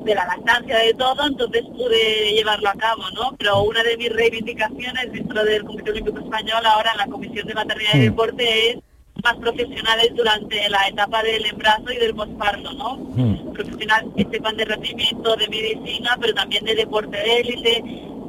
de 0.05 0.15
la 0.15 0.25
lactancia, 0.25 0.79
de 0.79 0.95
todo, 0.95 1.27
entonces 1.27 1.63
pude 1.77 2.33
llevarlo 2.33 2.71
a 2.71 2.75
cabo, 2.75 3.03
¿no? 3.15 3.37
Pero 3.37 3.61
una 3.63 3.83
de 3.83 3.95
mis 3.99 4.09
reivindicaciones 4.11 5.13
dentro 5.13 5.45
del 5.45 5.65
Comité 5.65 5.91
Olímpico 5.91 6.19
Español, 6.21 6.65
ahora 6.65 6.93
en 6.93 6.97
la 6.99 7.07
Comisión 7.09 7.47
de 7.47 7.53
Maternidad 7.55 7.95
y 7.95 7.99
Mm. 7.99 8.03
Deporte, 8.05 8.71
es 8.71 8.79
más 9.23 9.37
profesionales 9.37 10.13
durante 10.15 10.69
la 10.69 10.87
etapa 10.89 11.23
del 11.23 11.45
embarazo 11.47 11.93
y 11.93 11.97
del 11.97 12.15
posparto, 12.15 12.73
¿no? 12.75 13.53
profesionales 13.53 14.09
que 14.17 14.27
sepan 14.31 14.57
de 14.57 14.65
rendimiento, 14.65 15.37
de 15.37 15.49
medicina, 15.49 16.17
pero 16.21 16.35
también 16.35 16.65
de 16.65 16.75
deporte 16.77 17.17
de 17.17 17.41
élite, 17.41 17.83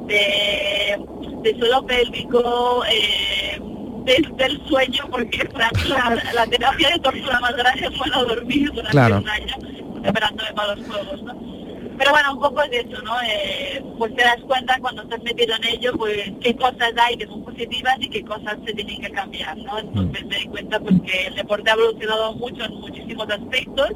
de, 0.06 0.98
de 1.42 1.58
suelo 1.58 1.86
pélvico, 1.86 2.82
eh, 2.90 3.60
del, 4.04 4.36
del 4.36 4.66
sueño, 4.66 5.04
porque 5.10 5.44
para 5.52 5.70
mí 5.70 5.88
la, 5.88 6.32
la 6.34 6.46
terapia 6.46 6.90
de 6.90 6.98
tortura 6.98 7.40
más 7.40 7.54
grande 7.56 7.90
fue 7.96 8.08
no 8.08 8.24
dormir 8.24 8.70
durante 8.72 8.90
Claro. 8.90 9.18
un 9.18 9.28
año, 9.28 9.54
preparándome 10.02 10.52
para 10.54 10.74
los 10.74 10.86
juegos, 10.88 11.22
¿no? 11.22 11.59
Pero 12.00 12.12
bueno, 12.12 12.32
un 12.32 12.40
poco 12.40 12.62
es 12.62 12.86
eso, 12.86 13.02
¿no? 13.02 13.12
Eh, 13.20 13.84
pues 13.98 14.16
te 14.16 14.22
das 14.22 14.40
cuenta 14.46 14.78
cuando 14.80 15.02
estás 15.02 15.22
metido 15.22 15.54
en 15.54 15.66
ello, 15.66 15.92
pues 15.98 16.32
qué 16.40 16.56
cosas 16.56 16.94
hay 16.96 17.18
que 17.18 17.26
son 17.26 17.44
positivas 17.44 17.96
y 18.00 18.08
qué 18.08 18.24
cosas 18.24 18.56
se 18.64 18.72
tienen 18.72 19.02
que 19.02 19.10
cambiar, 19.10 19.54
¿no? 19.58 19.78
Entonces 19.78 20.24
me 20.24 20.38
di 20.38 20.46
cuenta 20.46 20.80
pues 20.80 20.94
que 21.02 21.26
el 21.26 21.34
deporte 21.34 21.70
ha 21.70 21.74
evolucionado 21.74 22.32
mucho 22.36 22.64
en 22.64 22.72
muchísimos 22.76 23.28
aspectos 23.28 23.90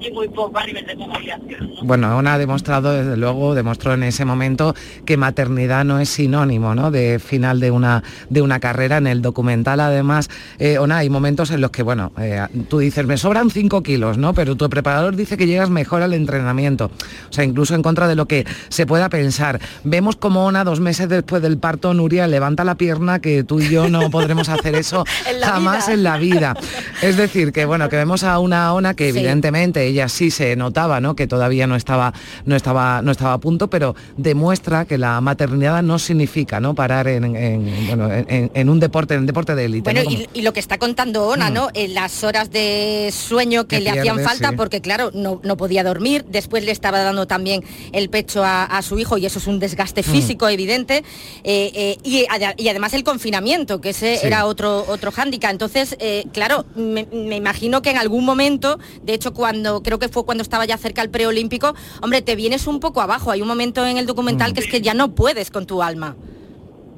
y 0.00 0.10
muy 0.12 0.28
poco 0.28 0.58
a 0.58 0.66
nivel 0.66 0.84
de 0.86 0.94
comunicación. 0.96 1.70
¿no? 1.74 1.82
Bueno, 1.82 2.16
Ona 2.16 2.34
ha 2.34 2.38
demostrado, 2.38 2.92
desde 2.92 3.16
luego, 3.16 3.54
demostró 3.54 3.94
en 3.94 4.02
ese 4.02 4.24
momento 4.24 4.74
que 5.04 5.16
maternidad 5.16 5.84
no 5.84 5.98
es 5.98 6.08
sinónimo 6.08 6.74
¿no? 6.74 6.90
de 6.90 7.18
final 7.18 7.60
de 7.60 7.70
una, 7.70 8.02
de 8.28 8.42
una 8.42 8.60
carrera. 8.60 8.98
En 8.98 9.06
el 9.06 9.22
documental, 9.22 9.80
además, 9.80 10.28
eh, 10.58 10.78
Ona, 10.78 10.98
hay 10.98 11.10
momentos 11.10 11.50
en 11.50 11.60
los 11.60 11.70
que, 11.70 11.82
bueno, 11.82 12.12
eh, 12.18 12.46
tú 12.68 12.78
dices, 12.78 13.06
me 13.06 13.16
sobran 13.16 13.50
5 13.50 13.82
kilos, 13.82 14.18
¿no? 14.18 14.34
Pero 14.34 14.56
tu 14.56 14.68
preparador 14.68 15.16
dice 15.16 15.36
que 15.36 15.46
llegas 15.46 15.70
mejor 15.70 16.02
al 16.02 16.12
entrenamiento. 16.14 16.90
O 17.30 17.32
sea, 17.32 17.44
incluso 17.44 17.74
en 17.74 17.82
contra 17.82 18.06
de 18.08 18.14
lo 18.16 18.26
que 18.26 18.46
se 18.68 18.86
pueda 18.86 19.08
pensar. 19.08 19.60
Vemos 19.84 20.16
como 20.16 20.44
Ona, 20.44 20.64
dos 20.64 20.80
meses 20.80 21.08
después 21.08 21.42
del 21.42 21.58
parto, 21.58 21.94
Nuria 21.94 22.26
levanta 22.26 22.64
la 22.64 22.74
pierna, 22.74 23.20
que 23.20 23.44
tú 23.44 23.60
y 23.60 23.68
yo 23.70 23.88
no 23.88 24.10
podremos 24.10 24.48
hacer 24.48 24.74
eso 24.74 25.04
En 25.30 25.40
jamás 25.40 25.86
vida. 25.86 25.94
en 25.94 26.02
la 26.02 26.18
vida. 26.18 26.54
Es 27.02 27.16
decir, 27.16 27.52
que 27.52 27.64
bueno, 27.64 27.88
que 27.88 27.96
vemos 27.96 28.24
a 28.24 28.38
una 28.38 28.72
Ona 28.74 28.94
que 28.94 29.12
Sí. 29.12 29.18
evidentemente 29.18 29.85
ella 29.86 30.08
sí 30.08 30.30
se 30.30 30.56
notaba, 30.56 31.00
¿no? 31.00 31.16
Que 31.16 31.26
todavía 31.26 31.66
no 31.66 31.76
estaba, 31.76 32.12
no 32.44 32.56
estaba, 32.56 33.02
no 33.02 33.12
estaba 33.12 33.32
a 33.34 33.38
punto, 33.38 33.68
pero 33.68 33.94
demuestra 34.16 34.84
que 34.84 34.98
la 34.98 35.20
maternidad 35.20 35.82
no 35.82 35.98
significa, 35.98 36.60
¿no? 36.60 36.74
Parar 36.74 37.08
en, 37.08 37.36
en- 37.36 37.86
bueno, 37.88 38.12
en, 38.12 38.50
en 38.52 38.68
un 38.68 38.80
deporte, 38.80 39.14
en 39.14 39.20
un 39.20 39.26
deporte 39.26 39.54
de 39.54 39.64
élite. 39.66 39.84
Bueno, 39.92 40.00
¿no? 40.00 40.04
Como- 40.16 40.18
y, 40.34 40.38
y 40.38 40.42
lo 40.42 40.52
que 40.52 40.60
está 40.60 40.78
contando 40.78 41.26
Ona, 41.28 41.50
¿no? 41.50 41.68
En 41.74 41.94
las 41.94 42.24
horas 42.24 42.50
de 42.50 43.10
sueño 43.12 43.66
que, 43.66 43.76
Que 43.76 43.82
le 43.82 43.90
hacían 43.90 44.20
falta, 44.20 44.50
sí. 44.50 44.56
porque 44.56 44.80
claro, 44.80 45.10
no, 45.14 45.40
no 45.44 45.56
podía 45.56 45.84
dormir, 45.84 46.24
después 46.28 46.64
le 46.64 46.72
estaba 46.72 47.00
dando 47.00 47.26
también 47.26 47.62
el 47.92 48.08
pecho 48.10 48.44
a, 48.44 48.64
a 48.64 48.82
su 48.82 48.98
hijo 48.98 49.18
y 49.18 49.26
eso 49.26 49.38
es 49.38 49.46
un 49.46 49.58
desgaste 49.58 50.00
Mm. 50.02 50.04
físico 50.04 50.48
evidente, 50.48 51.04
eh, 51.44 51.70
eh, 51.74 51.98
y, 52.04 52.26
ad- 52.28 52.54
y 52.56 52.68
además 52.68 52.92
el 52.94 53.04
confinamiento, 53.04 53.80
que 53.80 53.90
ese 53.90 54.16
Sí. 54.18 54.26
era 54.26 54.46
otro, 54.46 54.84
otro 54.88 55.10
hándicap. 55.10 55.50
Entonces, 55.50 55.96
eh, 56.00 56.24
claro, 56.32 56.64
me, 56.76 57.06
me 57.12 57.36
imagino 57.36 57.82
que 57.82 57.90
en 57.90 57.98
algún 57.98 58.24
momento, 58.24 58.78
de 59.02 59.14
hecho 59.14 59.32
cuando, 59.32 59.75
creo 59.82 59.98
que 59.98 60.08
fue 60.08 60.24
cuando 60.24 60.42
estaba 60.42 60.64
ya 60.64 60.76
cerca 60.78 61.02
el 61.02 61.10
preolímpico, 61.10 61.74
hombre, 62.02 62.22
te 62.22 62.36
vienes 62.36 62.66
un 62.66 62.80
poco 62.80 63.00
abajo. 63.00 63.30
Hay 63.30 63.42
un 63.42 63.48
momento 63.48 63.84
en 63.86 63.96
el 63.98 64.06
documental 64.06 64.52
que 64.52 64.60
es 64.60 64.66
que 64.66 64.80
ya 64.80 64.94
no 64.94 65.14
puedes 65.14 65.50
con 65.50 65.66
tu 65.66 65.82
alma. 65.82 66.16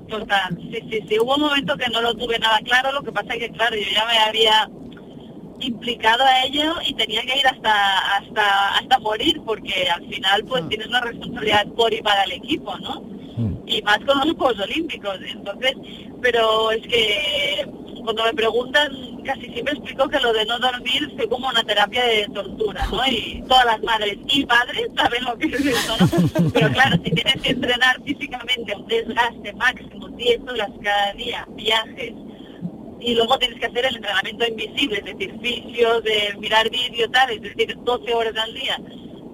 Total, 0.09 0.57
sí, 0.57 0.79
sí, 0.91 1.01
sí. 1.09 1.19
Hubo 1.19 1.35
un 1.35 1.43
momento 1.43 1.77
que 1.77 1.89
no 1.91 2.01
lo 2.01 2.15
tuve 2.15 2.39
nada 2.39 2.61
claro, 2.65 2.93
lo 2.93 3.03
que 3.03 3.13
pasa 3.13 3.35
es 3.35 3.41
que, 3.41 3.51
claro, 3.51 3.77
yo 3.77 3.91
ya 3.93 4.07
me 4.07 4.19
había 4.19 4.71
implicado 5.61 6.25
a 6.25 6.45
ello 6.45 6.75
y 6.87 6.95
tenía 6.95 7.23
que 7.23 7.39
ir 7.39 7.47
hasta 7.47 8.17
hasta 8.17 8.79
hasta 8.79 8.99
morir 9.01 9.41
porque 9.45 9.89
al 9.91 10.07
final 10.07 10.45
pues 10.45 10.69
tienes 10.69 10.87
una 10.87 11.01
responsabilidad 11.01 11.67
por 11.77 11.93
y 11.93 12.01
para 12.01 12.23
el 12.25 12.33
equipo, 12.33 12.77
¿no? 12.79 13.18
Y 13.69 13.83
más 13.83 13.99
con 13.99 14.19
los 14.19 14.37
Juegos 14.37 14.59
Olímpicos. 14.61 15.19
Entonces, 15.23 15.75
pero 16.23 16.71
es 16.71 16.83
que 16.87 17.67
cuando 18.03 18.25
me 18.25 18.33
preguntan 18.33 19.23
casi 19.25 19.53
siempre 19.53 19.75
explico 19.75 20.09
que 20.09 20.19
lo 20.21 20.33
de 20.33 20.47
no 20.47 20.59
dormir 20.59 21.13
fue 21.15 21.29
como 21.29 21.49
una 21.49 21.63
terapia 21.63 22.03
de 22.05 22.27
tortura, 22.33 22.87
¿no? 22.91 23.07
Y 23.07 23.45
todas 23.47 23.67
las 23.67 23.83
madres 23.83 24.17
y 24.29 24.47
padres 24.47 24.87
saben 24.97 25.25
lo 25.25 25.37
que 25.37 25.49
es 25.49 25.67
eso, 25.67 25.97
¿no? 26.01 26.51
Pero 26.51 26.71
claro, 26.73 26.97
si 27.05 27.11
tienes 27.11 27.43
que 27.43 27.51
entrenar 27.51 28.03
físicamente 28.03 28.75
un 28.75 28.87
desgaste 28.87 29.53
máximo, 29.53 30.09
10 30.09 30.41
horas 30.49 30.71
cada 30.83 31.13
día, 31.13 31.47
viajes, 31.51 32.15
y 33.01 33.15
luego 33.15 33.39
tienes 33.39 33.61
que 33.61 33.67
hacer 33.67 33.85
el 33.85 33.97
entrenamiento 33.97 34.47
invisible, 34.47 34.99
es 34.99 35.05
decir, 35.05 35.35
fisios, 35.41 36.03
de 36.03 36.35
mirar 36.39 36.71
vídeo, 36.71 37.11
tal, 37.11 37.31
es 37.31 37.43
decir, 37.43 37.77
12 37.79 38.15
horas 38.15 38.37
al 38.37 38.55
día. 38.55 38.81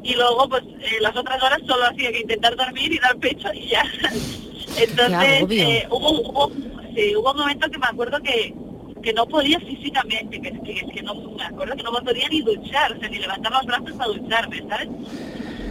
Y 0.04 0.14
luego, 0.14 0.49
pues, 0.49 0.62
eh, 0.80 0.99
las 1.00 1.16
otras 1.16 1.42
horas 1.42 1.61
solo 1.66 1.84
hacía 1.87 2.12
que 2.12 2.20
intentar 2.20 2.54
dormir 2.56 2.92
y 2.92 2.99
dar 2.99 3.16
pecho 3.16 3.49
y 3.54 3.68
ya. 3.68 3.82
Entonces, 4.76 5.44
eh, 5.50 5.87
hubo, 5.90 6.11
hubo, 6.20 6.52
sí, 6.94 7.16
hubo 7.16 7.30
un 7.32 7.38
momento 7.38 7.70
que 7.70 7.78
me 7.78 7.87
acuerdo 7.87 8.20
que, 8.23 8.54
que 9.02 9.12
no 9.12 9.26
podía 9.26 9.58
físicamente, 9.61 10.40
que, 10.40 10.52
que, 10.62 10.73
es 10.73 10.92
que 10.92 11.02
no, 11.02 11.14
me 11.14 11.44
acuerdo 11.44 11.76
que 11.76 11.82
no 11.82 11.92
me 11.92 12.02
podía 12.02 12.28
ni 12.28 12.42
duchar, 12.42 12.92
o 12.92 13.00
sea, 13.00 13.08
ni 13.08 13.18
levantar 13.18 13.52
los 13.52 13.66
brazos 13.66 13.92
para 13.92 14.11
ducharme, 14.12 14.62
¿sabes? 14.68 14.88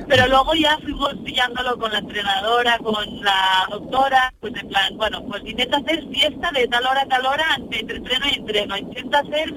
Pero 0.08 0.28
luego 0.28 0.54
ya 0.56 0.78
fuimos 0.80 1.16
pillándolo 1.24 1.78
con 1.78 1.92
la 1.92 2.00
entrenadora, 2.00 2.78
con 2.80 3.24
la 3.24 3.68
doctora, 3.70 4.34
pues 4.42 4.54
en 4.56 4.68
plan, 4.68 4.98
bueno, 4.98 5.24
pues 5.26 5.44
intenta 5.46 5.78
hacer 5.78 6.04
fiesta 6.10 6.52
de 6.52 6.68
tal 6.68 6.86
hora 6.86 7.02
a 7.02 7.08
tal 7.08 7.26
hora 7.26 7.46
entre 7.72 7.98
entreno 7.98 8.26
y 8.32 8.40
entreno, 8.40 8.78
intenta 8.78 9.20
hacer, 9.20 9.54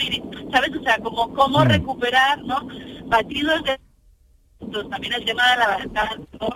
¿sabes? 0.53 0.71
O 0.79 0.83
sea, 0.85 0.99
como 0.99 1.33
cómo 1.35 1.61
Mm. 1.65 1.69
recuperar, 1.69 2.43
¿no? 2.45 2.69
Batidos 3.07 3.63
de... 3.65 3.79
Entonces, 4.61 4.91
también 4.91 5.13
el 5.13 5.25
tema 5.25 5.51
de 5.51 5.57
la 5.59 6.17
¿no? 6.41 6.49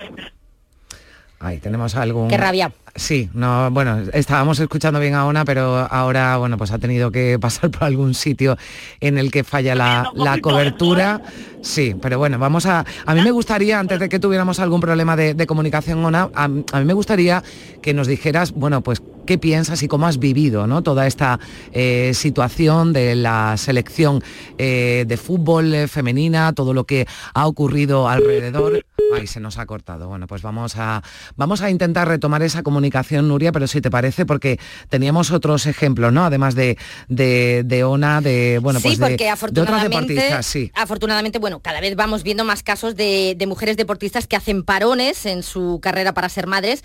Ahí 1.40 1.58
tenemos 1.58 1.94
algún... 1.96 2.28
Qué 2.28 2.36
rabia. 2.36 2.70
Sí, 3.00 3.30
no, 3.32 3.70
bueno, 3.70 4.02
estábamos 4.12 4.60
escuchando 4.60 5.00
bien 5.00 5.14
a 5.14 5.24
Ona, 5.24 5.46
pero 5.46 5.88
ahora, 5.90 6.36
bueno, 6.36 6.58
pues 6.58 6.70
ha 6.70 6.78
tenido 6.78 7.10
que 7.10 7.38
pasar 7.40 7.70
por 7.70 7.84
algún 7.84 8.12
sitio 8.12 8.58
en 9.00 9.16
el 9.16 9.30
que 9.30 9.42
falla 9.42 9.74
la, 9.74 10.12
la 10.14 10.38
cobertura. 10.38 11.22
Sí, 11.62 11.96
pero 12.00 12.18
bueno, 12.18 12.38
vamos 12.38 12.66
a... 12.66 12.84
A 13.06 13.14
mí 13.14 13.22
me 13.22 13.30
gustaría, 13.30 13.80
antes 13.80 14.00
de 14.00 14.10
que 14.10 14.18
tuviéramos 14.18 14.60
algún 14.60 14.82
problema 14.82 15.16
de, 15.16 15.32
de 15.32 15.46
comunicación, 15.46 16.04
Ona, 16.04 16.28
a, 16.34 16.44
a 16.44 16.48
mí 16.48 16.84
me 16.84 16.92
gustaría 16.92 17.42
que 17.80 17.94
nos 17.94 18.06
dijeras, 18.06 18.52
bueno, 18.52 18.82
pues 18.82 19.00
qué 19.30 19.38
piensas 19.38 19.80
y 19.84 19.86
cómo 19.86 20.08
has 20.08 20.18
vivido 20.18 20.66
¿no? 20.66 20.82
toda 20.82 21.06
esta 21.06 21.38
eh, 21.72 22.10
situación 22.14 22.92
de 22.92 23.14
la 23.14 23.56
selección 23.56 24.24
eh, 24.58 25.04
de 25.06 25.16
fútbol 25.16 25.72
eh, 25.72 25.86
femenina, 25.86 26.52
todo 26.52 26.74
lo 26.74 26.82
que 26.82 27.06
ha 27.32 27.46
ocurrido 27.46 28.08
alrededor. 28.08 28.84
Ay, 29.14 29.28
se 29.28 29.38
nos 29.38 29.58
ha 29.58 29.66
cortado. 29.66 30.08
Bueno, 30.08 30.26
pues 30.26 30.42
vamos 30.42 30.76
a, 30.76 31.02
vamos 31.36 31.62
a 31.62 31.70
intentar 31.70 32.08
retomar 32.08 32.42
esa 32.42 32.64
comunicación, 32.64 32.89
Nuria, 33.22 33.52
pero 33.52 33.66
si 33.66 33.80
te 33.80 33.90
parece, 33.90 34.26
porque 34.26 34.58
teníamos 34.88 35.30
otros 35.30 35.66
ejemplos, 35.66 36.12
¿no? 36.12 36.24
Además 36.24 36.54
de, 36.54 36.76
de, 37.08 37.62
de 37.64 37.84
Ona, 37.84 38.20
de, 38.20 38.58
bueno, 38.62 38.80
pues 38.80 38.94
sí, 38.94 39.00
de, 39.00 39.06
porque 39.06 39.24
de 39.24 39.30
otras 39.30 39.32
afortunadamente, 39.32 40.14
deportistas, 40.14 40.46
sí. 40.46 40.70
afortunadamente, 40.74 41.38
bueno, 41.38 41.60
cada 41.60 41.80
vez 41.80 41.96
vamos 41.96 42.22
viendo 42.22 42.44
más 42.44 42.62
casos 42.62 42.96
de, 42.96 43.34
de 43.36 43.46
mujeres 43.46 43.76
deportistas 43.76 44.26
que 44.26 44.36
hacen 44.36 44.62
parones 44.64 45.26
en 45.26 45.42
su 45.42 45.78
carrera 45.82 46.12
para 46.14 46.28
ser 46.28 46.46
madres 46.46 46.82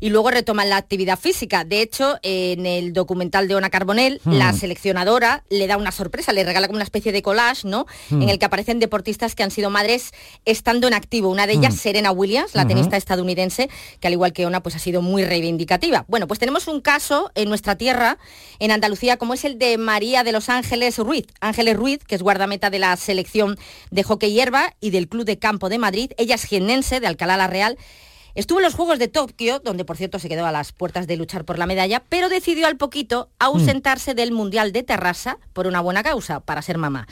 y 0.00 0.10
luego 0.10 0.30
retoman 0.30 0.68
la 0.68 0.76
actividad 0.76 1.18
física. 1.18 1.64
De 1.64 1.82
hecho, 1.82 2.18
en 2.22 2.66
el 2.66 2.92
documental 2.92 3.48
de 3.48 3.54
Ona 3.54 3.70
Carbonell, 3.70 4.20
Hmm. 4.24 4.32
la 4.34 4.52
seleccionadora 4.52 5.44
le 5.50 5.66
da 5.66 5.76
una 5.76 5.92
sorpresa, 5.92 6.32
le 6.32 6.44
regala 6.44 6.66
como 6.66 6.76
una 6.76 6.84
especie 6.84 7.12
de 7.12 7.22
collage, 7.22 7.66
¿no? 7.68 7.86
Hmm. 8.10 8.22
En 8.22 8.28
el 8.28 8.38
que 8.38 8.44
aparecen 8.46 8.78
deportistas 8.78 9.34
que 9.34 9.42
han 9.42 9.50
sido 9.50 9.70
madres 9.70 10.12
estando 10.44 10.88
en 10.88 10.94
activo. 10.94 11.28
Una 11.30 11.46
de 11.46 11.54
ellas, 11.54 11.74
Hmm. 11.74 11.78
Serena 11.78 12.10
Williams, 12.12 12.54
la 12.54 12.66
tenista 12.66 12.96
estadounidense, 12.96 13.68
que 14.00 14.06
al 14.06 14.12
igual 14.12 14.32
que 14.32 14.46
Ona, 14.46 14.62
pues 14.62 14.74
ha 14.76 14.78
sido 14.78 15.02
muy 15.02 15.24
Bueno, 16.08 16.26
pues 16.26 16.38
tenemos 16.38 16.68
un 16.68 16.80
caso 16.80 17.30
en 17.34 17.48
nuestra 17.48 17.76
tierra, 17.76 18.18
en 18.58 18.70
Andalucía, 18.70 19.16
como 19.16 19.34
es 19.34 19.44
el 19.44 19.58
de 19.58 19.78
María 19.78 20.24
de 20.24 20.32
los 20.32 20.48
Ángeles 20.48 20.98
Ruiz. 20.98 21.26
Ángeles 21.40 21.76
Ruiz, 21.76 22.00
que 22.06 22.14
es 22.14 22.22
guardameta 22.22 22.70
de 22.70 22.78
la 22.78 22.96
selección 22.96 23.58
de 23.90 24.02
hockey 24.02 24.32
hierba 24.32 24.74
y 24.80 24.90
del 24.90 25.08
Club 25.08 25.24
de 25.24 25.38
Campo 25.38 25.68
de 25.68 25.78
Madrid. 25.78 26.12
Ella 26.16 26.34
es 26.34 26.44
jiennense 26.44 27.00
de 27.00 27.06
Alcalá 27.06 27.36
la 27.36 27.46
Real. 27.46 27.78
Estuvo 28.38 28.60
en 28.60 28.64
los 28.66 28.76
Juegos 28.76 29.00
de 29.00 29.08
Tokio, 29.08 29.58
donde 29.58 29.84
por 29.84 29.96
cierto 29.96 30.20
se 30.20 30.28
quedó 30.28 30.46
a 30.46 30.52
las 30.52 30.70
puertas 30.70 31.08
de 31.08 31.16
luchar 31.16 31.44
por 31.44 31.58
la 31.58 31.66
medalla, 31.66 32.04
pero 32.08 32.28
decidió 32.28 32.68
al 32.68 32.76
poquito 32.76 33.30
ausentarse 33.40 34.14
del 34.14 34.30
Mundial 34.30 34.70
de 34.70 34.84
Terrassa 34.84 35.38
por 35.52 35.66
una 35.66 35.80
buena 35.80 36.04
causa, 36.04 36.38
para 36.38 36.62
ser 36.62 36.78
mamá. 36.78 37.08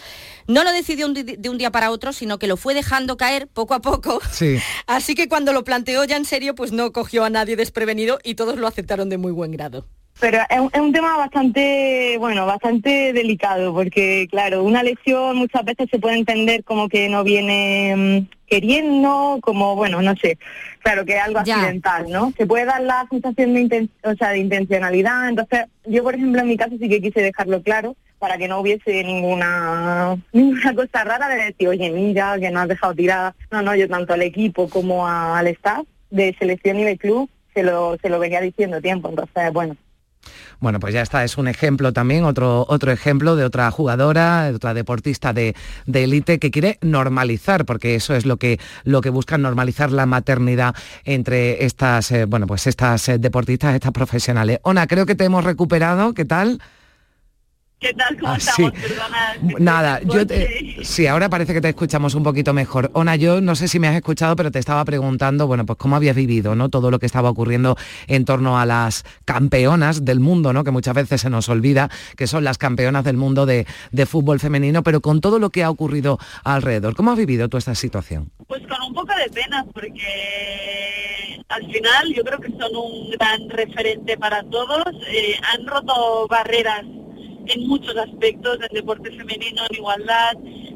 No 0.47 0.62
lo 0.62 0.71
decidió 0.71 1.04
un 1.04 1.14
de 1.14 1.49
un 1.49 1.59
día 1.59 1.73
para 1.73 1.90
otro, 1.90 2.12
sino 2.12 2.38
que 2.38 2.47
lo 2.47 2.56
fue 2.56 2.75
dejando 2.75 3.16
caer 3.16 3.49
poco 3.49 3.75
a 3.75 3.80
poco. 3.80 4.21
Sí. 4.30 4.59
Así 4.87 5.16
que 5.16 5.28
cuando 5.28 5.52
lo 5.52 5.64
planteó 5.64 6.04
ya 6.04 6.16
en 6.16 6.26
serio, 6.26 6.54
pues 6.54 6.71
no 6.71 6.92
cogió 6.92 7.25
a 7.25 7.28
nadie 7.28 7.56
desprevenido 7.56 8.21
y 8.23 8.37
todos 8.37 8.56
lo 8.56 8.68
aceptaron 8.68 9.09
de 9.09 9.18
muy 9.18 9.33
buen 9.33 9.50
grado. 9.50 9.85
Pero 10.18 10.38
es 10.49 10.58
un, 10.58 10.70
es 10.73 10.80
un 10.80 10.92
tema 10.92 11.16
bastante, 11.18 12.16
bueno, 12.18 12.46
bastante 12.46 13.12
delicado, 13.12 13.75
porque 13.75 14.26
claro, 14.30 14.62
una 14.64 14.82
lesión 14.82 15.37
muchas 15.37 15.62
veces 15.64 15.88
se 15.90 15.99
puede 15.99 16.16
entender 16.16 16.64
como 16.64 16.88
que 16.88 17.08
no 17.11 17.23
viene 17.23 17.94
mm, 18.26 18.46
queriendo, 18.46 19.38
como, 19.42 19.76
bueno, 19.76 20.00
no 20.00 20.16
sé, 20.16 20.38
claro 20.82 21.04
que 21.04 21.16
es 21.16 21.23
algo 21.23 21.40
Ya. 21.44 21.56
accidental, 21.56 22.06
¿no? 22.08 22.32
Se 22.37 22.46
puede 22.46 22.64
dar 22.64 22.80
la 22.80 23.06
sensación 23.11 23.52
de, 23.52 23.61
inten- 23.68 23.90
o 24.04 24.14
sea, 24.14 24.30
de 24.30 24.38
intencionalidad, 24.38 25.28
entonces 25.28 25.66
yo, 25.85 26.02
por 26.02 26.14
ejemplo, 26.14 26.40
en 26.40 26.49
mi 26.49 26.56
caso 26.56 26.76
sí 26.80 26.88
que 26.88 27.02
quise 27.02 27.20
dejarlo 27.20 27.61
claro 27.62 27.94
para 28.18 28.38
que 28.38 28.49
no 28.49 28.61
hubiese 28.61 29.04
ninguna, 29.04 30.16
ninguna 30.32 30.75
cosa 30.75 31.04
rara 31.04 31.28
de 31.28 31.44
decir, 31.44 31.68
oye, 31.68 31.90
mira, 31.90 32.38
que 32.40 32.50
no 32.50 32.61
has 32.61 32.68
dejado 32.68 32.94
tirada. 32.94 33.35
No, 33.50 33.61
no, 33.61 33.75
yo 33.75 33.87
tanto 33.87 34.14
al 34.14 34.23
equipo 34.23 34.66
como 34.70 35.06
a- 35.06 35.38
al 35.38 35.49
staff 35.49 35.87
de 36.11 36.35
selección 36.38 36.80
y 36.80 36.85
de 36.85 36.96
club 36.96 37.28
se 37.52 37.62
lo, 37.62 37.99
se 38.00 38.08
lo 38.08 38.18
venía 38.18 38.40
diciendo 38.40 38.80
tiempo, 38.80 39.11
entonces, 39.11 39.52
bueno. 39.52 39.76
Bueno, 40.61 40.80
pues 40.80 40.95
ya 40.95 41.02
está, 41.02 41.25
es 41.25 41.37
un 41.38 41.49
ejemplo 41.49 41.92
también, 41.92 42.25
otro, 42.25 42.64
otro 42.68 42.92
ejemplo 42.92 43.37
de 43.37 43.45
otra 43.45 43.71
jugadora, 43.71 44.45
de 44.50 44.54
otra 44.54 44.75
deportista 44.75 45.33
de 45.33 45.54
de 45.87 46.04
élite 46.04 46.38
que 46.38 46.50
quiere 46.50 46.78
normalizar, 46.83 47.64
porque 47.64 47.95
eso 47.95 48.14
es 48.14 48.26
lo 48.26 48.37
que, 48.37 48.59
lo 48.85 49.00
que 49.00 49.11
buscan, 49.11 49.42
normalizar 49.42 49.92
la 49.92 50.06
maternidad 50.06 50.75
entre 51.04 51.64
estas, 51.64 52.11
eh, 52.12 52.25
bueno, 52.25 52.47
pues 52.47 52.66
estas 52.66 53.09
eh, 53.09 53.18
deportistas, 53.18 53.75
estas 53.75 53.92
profesionales. 53.92 54.61
Ona, 54.62 54.87
creo 54.87 55.06
que 55.06 55.14
te 55.14 55.25
hemos 55.25 55.45
recuperado, 55.45 56.14
¿qué 56.14 56.25
tal? 56.25 56.61
¿Qué 57.78 57.92
tal? 57.92 58.16
¿Cómo 58.18 58.33
Ah, 58.33 58.37
estamos? 58.38 58.73
sí. 58.75 58.80
Perdona. 58.80 59.59
Nada, 59.59 60.00
yo 60.02 60.26
te, 60.26 60.78
sí, 60.83 61.06
ahora 61.06 61.28
parece 61.28 61.52
que 61.52 61.61
te 61.61 61.68
escuchamos 61.68 62.14
un 62.14 62.23
poquito 62.23 62.54
mejor. 62.54 62.90
Ona, 62.95 63.16
yo 63.16 63.42
no 63.42 63.54
sé 63.54 63.68
si 63.68 63.78
me 63.78 63.87
has 63.87 63.95
escuchado, 63.97 64.35
pero 64.35 64.50
te 64.50 64.59
estaba 64.59 64.83
preguntando, 64.87 65.47
bueno, 65.47 65.66
pues 65.66 65.78
cómo 65.78 65.95
habías 65.95 66.16
vivido, 66.16 66.54
¿no? 66.54 66.71
Todo 66.71 66.90
lo 66.90 66.99
que 66.99 67.04
estaba 67.04 67.28
ocurriendo 67.28 67.76
en 68.06 68.25
torno 68.25 68.59
a 68.59 68.64
las 68.64 69.04
campeonas 69.26 70.06
del 70.06 70.21
mundo, 70.21 70.54
¿no? 70.54 70.64
Que 70.64 70.71
muchas 70.71 70.95
veces 70.95 71.21
se 71.21 71.28
nos 71.28 71.50
olvida 71.50 71.90
que 72.16 72.26
son 72.26 72.45
las 72.45 72.56
campeonas 72.56 73.04
del 73.04 73.18
mundo 73.18 73.45
de, 73.45 73.66
de 73.92 74.06
fútbol 74.06 74.40
femenino, 74.40 74.83
pero 74.83 75.02
con 75.02 75.21
todo 75.21 75.38
lo 75.38 75.50
que 75.50 75.62
ha 75.62 75.68
ocurrido 75.68 76.18
alrededor. 76.45 76.97
¿Cómo 76.97 77.11
has 77.12 77.18
vivido 77.18 77.50
tú 77.50 77.59
esta 77.59 77.75
situación? 77.75 78.30
Pues 78.49 78.62
con 78.66 78.80
un 78.88 78.95
poco 78.95 79.12
de 79.23 79.30
pena, 79.30 79.66
porque 79.75 81.42
al 81.50 81.66
final 81.71 82.14
yo 82.14 82.23
creo 82.25 82.38
que 82.40 82.49
son 82.59 82.75
un 82.75 83.11
gran 83.11 83.50
referente 83.50 84.16
para 84.16 84.42
todos. 84.45 84.83
eh, 85.09 85.35
han 85.52 85.66
roto 85.66 86.26
barreras 86.28 86.83
en 87.47 87.67
muchos 87.67 87.97
aspectos 87.97 88.59
del 88.59 88.69
deporte 88.73 89.11
femenino, 89.11 89.62
en 89.69 89.76
igualdad, 89.76 90.33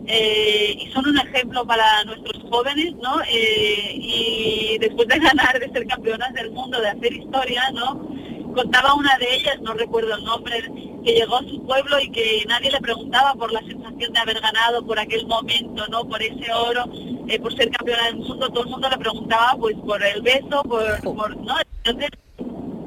eh, 0.07 0.77
y 0.79 0.91
son 0.93 1.07
un 1.09 1.19
ejemplo 1.19 1.65
para 1.67 2.05
nuestros 2.05 2.43
jóvenes, 2.51 2.95
¿no? 2.97 3.21
Eh, 3.23 3.93
y 3.95 4.79
después 4.79 5.07
de 5.09 5.19
ganar, 5.19 5.59
de 5.59 5.71
ser 5.71 5.87
campeonas 5.87 6.33
del 6.35 6.51
mundo, 6.51 6.81
de 6.81 6.89
hacer 6.89 7.13
historia, 7.13 7.71
¿no? 7.73 8.09
Contaba 8.55 8.95
una 8.95 9.17
de 9.19 9.35
ellas, 9.35 9.61
no 9.61 9.75
recuerdo 9.75 10.15
el 10.17 10.25
nombre, 10.25 10.63
que 11.05 11.13
llegó 11.13 11.37
a 11.37 11.45
su 11.45 11.63
pueblo 11.65 11.99
y 12.01 12.11
que 12.11 12.45
nadie 12.49 12.71
le 12.71 12.81
preguntaba 12.81 13.35
por 13.35 13.53
la 13.53 13.61
sensación 13.61 14.13
de 14.13 14.19
haber 14.19 14.41
ganado, 14.41 14.85
por 14.85 14.99
aquel 14.99 15.27
momento, 15.27 15.87
¿no? 15.89 16.05
Por 16.05 16.23
ese 16.23 16.53
oro, 16.53 16.85
eh, 17.29 17.39
por 17.39 17.55
ser 17.57 17.71
campeona 17.71 18.07
del 18.07 18.17
mundo, 18.17 18.49
todo 18.51 18.65
el 18.65 18.71
mundo 18.71 18.89
le 18.91 18.99
preguntaba 18.99 19.57
pues 19.59 19.77
por 19.77 20.03
el 20.03 20.21
beso, 20.23 20.63
por, 20.65 21.01
por 21.03 21.37
¿no? 21.37 21.55
Entonces, 21.85 22.11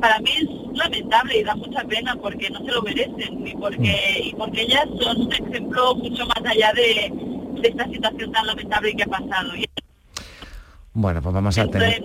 para 0.03 0.19
mí 0.19 0.31
es 0.35 0.77
lamentable 0.77 1.39
y 1.39 1.43
da 1.45 1.55
mucha 1.55 1.81
pena 1.85 2.13
porque 2.17 2.49
no 2.49 2.59
se 2.59 2.71
lo 2.73 2.81
merecen 2.81 3.47
y 3.47 3.55
porque, 3.55 4.21
y 4.21 4.33
porque 4.33 4.63
ellas 4.63 4.85
son 4.99 5.21
un 5.21 5.31
ejemplo 5.31 5.95
mucho 5.95 6.25
más 6.25 6.43
allá 6.45 6.73
de, 6.73 7.09
de 7.61 7.69
esta 7.69 7.85
situación 7.87 8.33
tan 8.33 8.45
lamentable 8.45 8.93
que 8.97 9.03
ha 9.03 9.05
pasado. 9.05 9.53
Bueno, 10.93 11.21
pues 11.21 11.33
vamos 11.33 11.57
a 11.57 11.67
tener... 11.67 12.03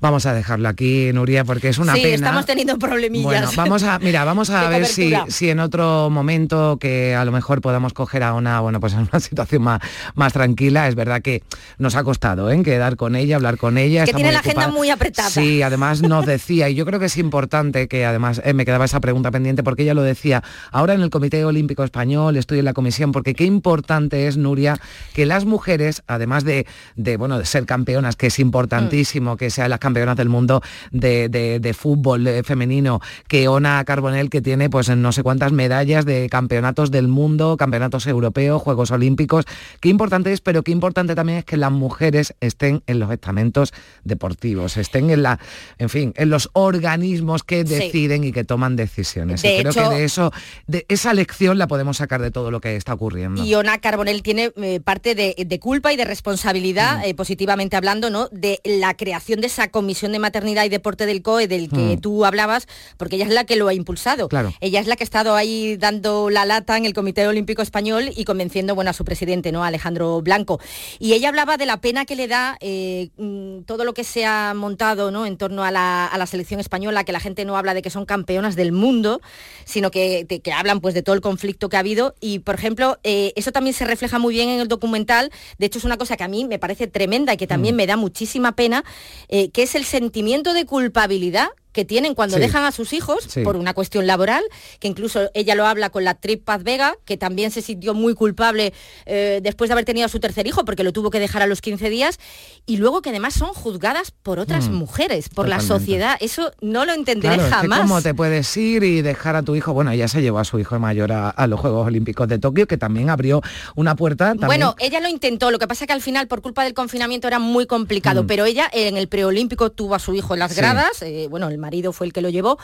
Vamos 0.00 0.24
a 0.24 0.32
dejarlo 0.32 0.66
aquí, 0.70 1.10
Nuria, 1.12 1.44
porque 1.44 1.68
es 1.68 1.76
una 1.76 1.94
sí, 1.94 2.00
pena. 2.00 2.14
estamos 2.14 2.46
teniendo 2.46 2.78
problemillas. 2.78 3.24
Bueno, 3.24 3.50
vamos 3.54 3.82
a, 3.82 3.98
mira, 3.98 4.24
vamos 4.24 4.48
a 4.50 4.66
ver 4.70 4.86
si, 4.86 5.12
si 5.28 5.50
en 5.50 5.60
otro 5.60 6.08
momento 6.08 6.78
que 6.80 7.14
a 7.14 7.22
lo 7.26 7.32
mejor 7.32 7.60
podamos 7.60 7.92
coger 7.92 8.22
a 8.22 8.32
una, 8.32 8.60
bueno, 8.60 8.80
pues 8.80 8.94
en 8.94 9.00
una 9.00 9.20
situación 9.20 9.62
más, 9.62 9.80
más 10.14 10.32
tranquila. 10.32 10.88
Es 10.88 10.94
verdad 10.94 11.20
que 11.20 11.42
nos 11.76 11.96
ha 11.96 12.04
costado, 12.04 12.50
¿eh? 12.50 12.62
Quedar 12.62 12.96
con 12.96 13.14
ella, 13.14 13.36
hablar 13.36 13.58
con 13.58 13.76
ella. 13.76 14.04
Que 14.04 14.12
está 14.12 14.16
tiene 14.16 14.32
la 14.32 14.38
agenda 14.38 14.68
muy 14.68 14.88
apretada. 14.88 15.28
Sí, 15.28 15.60
además 15.60 16.00
nos 16.00 16.24
decía, 16.24 16.70
y 16.70 16.74
yo 16.74 16.86
creo 16.86 16.98
que 16.98 17.06
es 17.06 17.18
importante 17.18 17.86
que 17.86 18.06
además 18.06 18.40
eh, 18.42 18.54
me 18.54 18.64
quedaba 18.64 18.86
esa 18.86 19.00
pregunta 19.00 19.30
pendiente 19.30 19.62
porque 19.62 19.82
ella 19.82 19.92
lo 19.94 20.02
decía, 20.02 20.42
ahora 20.72 20.94
en 20.94 21.02
el 21.02 21.10
Comité 21.10 21.44
Olímpico 21.44 21.84
Español 21.84 22.38
estoy 22.38 22.60
en 22.60 22.64
la 22.64 22.72
comisión, 22.72 23.12
porque 23.12 23.34
qué 23.34 23.44
importante 23.44 24.26
es, 24.26 24.38
Nuria, 24.38 24.78
que 25.12 25.26
las 25.26 25.44
mujeres, 25.44 26.02
además 26.06 26.44
de, 26.44 26.66
de, 26.96 27.18
bueno, 27.18 27.38
de 27.38 27.44
ser 27.44 27.66
campeonas, 27.70 28.16
que 28.16 28.26
es 28.26 28.38
importantísimo 28.40 29.36
que 29.36 29.48
sean 29.50 29.70
las 29.70 29.78
campeonas 29.78 30.16
del 30.16 30.28
mundo 30.28 30.60
de, 30.90 31.28
de- 31.28 31.60
de 31.60 31.72
fútbol 31.72 32.26
eh, 32.26 32.42
femenino, 32.42 33.00
que 33.28 33.46
Ona 33.46 33.84
Carbonell, 33.84 34.28
que 34.28 34.42
tiene 34.42 34.68
pues 34.68 34.88
no 34.96 35.12
sé 35.12 35.22
cuántas 35.22 35.52
medallas 35.52 36.04
de 36.04 36.28
campeonatos 36.28 36.90
del 36.90 37.06
mundo, 37.06 37.56
campeonatos 37.56 38.08
europeos, 38.08 38.60
Juegos 38.60 38.90
Olímpicos, 38.90 39.44
qué 39.80 39.88
importante 39.88 40.32
es, 40.32 40.40
pero 40.40 40.64
qué 40.64 40.72
importante 40.72 41.14
también 41.14 41.38
es 41.38 41.44
que 41.44 41.56
las 41.56 41.70
mujeres 41.70 42.34
estén 42.40 42.82
en 42.88 42.98
los 42.98 43.10
estamentos 43.12 43.72
deportivos, 44.02 44.76
estén 44.76 45.10
en 45.10 45.22
la, 45.22 45.38
en 45.78 45.88
fin, 45.88 46.12
en 46.16 46.28
los 46.30 46.50
organismos 46.54 47.44
que 47.44 47.64
Sí. 47.64 47.74
deciden 47.74 48.24
y 48.24 48.32
que 48.32 48.42
toman 48.42 48.74
decisiones. 48.74 49.42
De 49.42 49.54
y 49.56 49.60
creo 49.60 49.70
hecho- 49.70 49.90
que 49.90 49.96
de 49.96 50.04
eso, 50.04 50.32
de 50.66 50.86
esa 50.88 51.14
lección 51.14 51.56
la 51.58 51.68
podemos 51.68 51.98
sacar 51.98 52.20
de 52.20 52.30
todo 52.32 52.50
lo 52.50 52.60
que 52.60 52.74
está 52.74 52.94
ocurriendo. 52.94 53.44
Y 53.44 53.54
Ona 53.54 53.78
Carbonell 53.78 54.22
tiene 54.22 54.50
eh, 54.56 54.80
parte 54.80 55.14
de, 55.14 55.36
de 55.46 55.58
culpa 55.60 55.92
y 55.92 55.96
de 55.96 56.04
responsabilidad, 56.04 56.98
Mm. 56.98 57.02
eh, 57.04 57.14
positivamente 57.14 57.59
hablando, 57.76 58.10
¿no? 58.10 58.28
De 58.32 58.60
la 58.64 58.94
creación 58.96 59.40
de 59.40 59.46
esa 59.48 59.68
comisión 59.68 60.12
de 60.12 60.18
maternidad 60.18 60.64
y 60.64 60.68
deporte 60.68 61.06
del 61.06 61.22
COE 61.22 61.46
del 61.48 61.68
que 61.68 61.96
Mm. 61.96 62.00
tú 62.00 62.24
hablabas, 62.24 62.66
porque 62.96 63.16
ella 63.16 63.26
es 63.26 63.32
la 63.32 63.44
que 63.44 63.56
lo 63.56 63.68
ha 63.68 63.74
impulsado. 63.74 64.28
Claro. 64.28 64.52
Ella 64.60 64.80
es 64.80 64.86
la 64.86 64.96
que 64.96 65.02
ha 65.02 65.04
estado 65.04 65.34
ahí 65.34 65.76
dando 65.76 66.30
la 66.30 66.44
lata 66.44 66.76
en 66.76 66.84
el 66.86 66.94
Comité 66.94 67.26
Olímpico 67.26 67.62
Español 67.62 68.10
y 68.16 68.24
convenciendo, 68.24 68.74
bueno, 68.74 68.90
a 68.90 68.94
su 68.94 69.04
presidente, 69.04 69.52
¿no? 69.52 69.64
Alejandro 69.64 70.20
Blanco. 70.22 70.60
Y 70.98 71.12
ella 71.12 71.28
hablaba 71.28 71.56
de 71.56 71.66
la 71.66 71.80
pena 71.80 72.04
que 72.04 72.16
le 72.16 72.28
da 72.28 72.56
eh, 72.60 73.10
mm, 73.16 73.62
todo 73.62 73.84
lo 73.84 73.94
que 73.94 74.04
se 74.04 74.24
ha 74.24 74.52
montado, 74.54 75.10
¿no? 75.10 75.26
En 75.26 75.36
torno 75.36 75.64
a 75.64 75.70
la, 75.70 76.06
a 76.06 76.18
la 76.18 76.26
selección 76.26 76.60
española, 76.60 77.04
que 77.04 77.12
la 77.12 77.20
gente 77.20 77.44
no 77.44 77.56
habla 77.56 77.74
de 77.74 77.82
que 77.82 77.90
son 77.90 78.06
campeonas 78.06 78.56
del 78.56 78.72
mundo, 78.72 79.20
sino 79.64 79.90
que, 79.90 80.24
de- 80.24 80.40
que 80.40 80.52
hablan 80.52 80.80
pues 80.80 80.94
de 80.94 81.02
todo 81.02 81.14
el 81.14 81.20
conflicto 81.20 81.68
que 81.68 81.76
ha 81.76 81.80
habido. 81.80 82.14
Y, 82.20 82.40
por 82.40 82.54
ejemplo, 82.54 82.98
eh, 83.04 83.32
eso 83.36 83.52
también 83.52 83.74
se 83.74 83.84
refleja 83.84 84.18
muy 84.18 84.34
bien 84.34 84.48
en 84.48 84.60
el 84.60 84.68
documental. 84.68 85.30
De 85.58 85.66
hecho, 85.66 85.78
es 85.78 85.84
una 85.84 85.96
cosa 85.98 86.16
que 86.16 86.24
a 86.24 86.28
mí 86.28 86.44
me 86.44 86.58
parece 86.58 86.86
tremenda 86.86 87.32
y 87.34 87.36
que 87.36 87.46
también 87.50 87.74
me 87.74 87.88
da 87.88 87.96
muchísima 87.96 88.52
pena, 88.52 88.84
eh, 89.28 89.50
que 89.50 89.64
es 89.64 89.74
el 89.74 89.84
sentimiento 89.84 90.54
de 90.54 90.66
culpabilidad 90.66 91.48
que 91.72 91.84
tienen 91.84 92.14
cuando 92.14 92.36
Sí. 92.36 92.42
dejan 92.42 92.64
a 92.64 92.72
sus 92.72 92.92
hijos 92.92 93.24
Sí. 93.28 93.42
por 93.42 93.56
una 93.56 93.74
cuestión 93.74 94.06
laboral, 94.06 94.42
que 94.78 94.88
incluso 94.88 95.30
ella 95.34 95.54
lo 95.54 95.66
habla 95.66 95.90
con 95.90 96.04
la 96.04 96.10
actriz 96.12 96.40
Paz 96.44 96.62
Vega, 96.62 96.94
que 97.04 97.16
también 97.16 97.50
se 97.50 97.62
sintió 97.62 97.94
muy 97.94 98.14
culpable 98.14 98.72
eh, 99.06 99.40
después 99.42 99.68
de 99.68 99.72
haber 99.72 99.84
tenido 99.84 100.06
a 100.06 100.08
su 100.08 100.20
tercer 100.20 100.46
hijo, 100.46 100.64
porque 100.64 100.84
lo 100.84 100.92
tuvo 100.92 101.10
que 101.10 101.20
dejar 101.20 101.42
a 101.42 101.46
los 101.46 101.60
15 101.60 101.90
días, 101.90 102.18
y 102.66 102.76
luego 102.78 103.02
que 103.02 103.10
además 103.10 103.34
son 103.34 103.52
juzgadas 103.54 104.10
por 104.10 104.38
otras 104.38 104.68
Mm, 104.68 104.74
mujeres, 104.74 105.28
por 105.28 105.48
la 105.48 105.60
sociedad. 105.60 106.16
Eso 106.20 106.52
no 106.60 106.84
lo 106.84 106.92
entenderé 106.92 107.34
Claro, 107.34 107.42
es 107.48 107.54
que 107.54 107.60
jamás. 107.68 107.80
cómo 107.80 108.02
te 108.02 108.14
puedes 108.14 108.56
ir 108.56 108.82
y 108.84 109.02
dejar 109.02 109.36
a 109.36 109.42
tu 109.42 109.54
hijo, 109.56 109.72
bueno, 109.72 109.90
ella 109.90 110.08
se 110.08 110.22
llevó 110.22 110.38
a 110.38 110.44
su 110.44 110.58
hijo 110.58 110.78
mayor 110.78 111.12
a, 111.12 111.30
a 111.30 111.46
los 111.46 111.60
Juegos 111.60 111.86
Olímpicos 111.86 112.28
de 112.28 112.38
Tokio, 112.38 112.66
que 112.66 112.76
también 112.76 113.10
abrió 113.10 113.40
una 113.76 113.94
puerta. 113.96 114.28
también- 114.30 114.46
Bueno, 114.46 114.74
ella 114.78 115.00
lo 115.00 115.08
intentó, 115.08 115.50
lo 115.50 115.58
que 115.58 115.66
pasa 115.68 115.86
que 115.86 115.92
al 115.92 116.02
final 116.02 116.26
por 116.28 116.42
culpa 116.42 116.64
del 116.64 116.74
confinamiento 116.74 117.26
era 117.28 117.38
muy 117.38 117.66
complicado, 117.66 118.22
Mm. 118.24 118.26
pero 118.26 118.44
ella 118.44 118.68
en 118.72 118.96
el 118.96 119.08
preolímpico 119.08 119.70
tuvo 119.70 119.94
a 119.94 119.98
su 119.98 120.14
hijo 120.14 120.34
en 120.34 120.40
las 120.40 120.52
Sí. 120.52 120.56
gradas, 120.58 121.02
eh, 121.02 121.26
bueno, 121.30 121.48
el 121.48 121.58
marido 121.60 121.92
fue 121.92 122.06
el 122.06 122.12
que 122.12 122.22
lo 122.22 122.28
llevó 122.30 122.58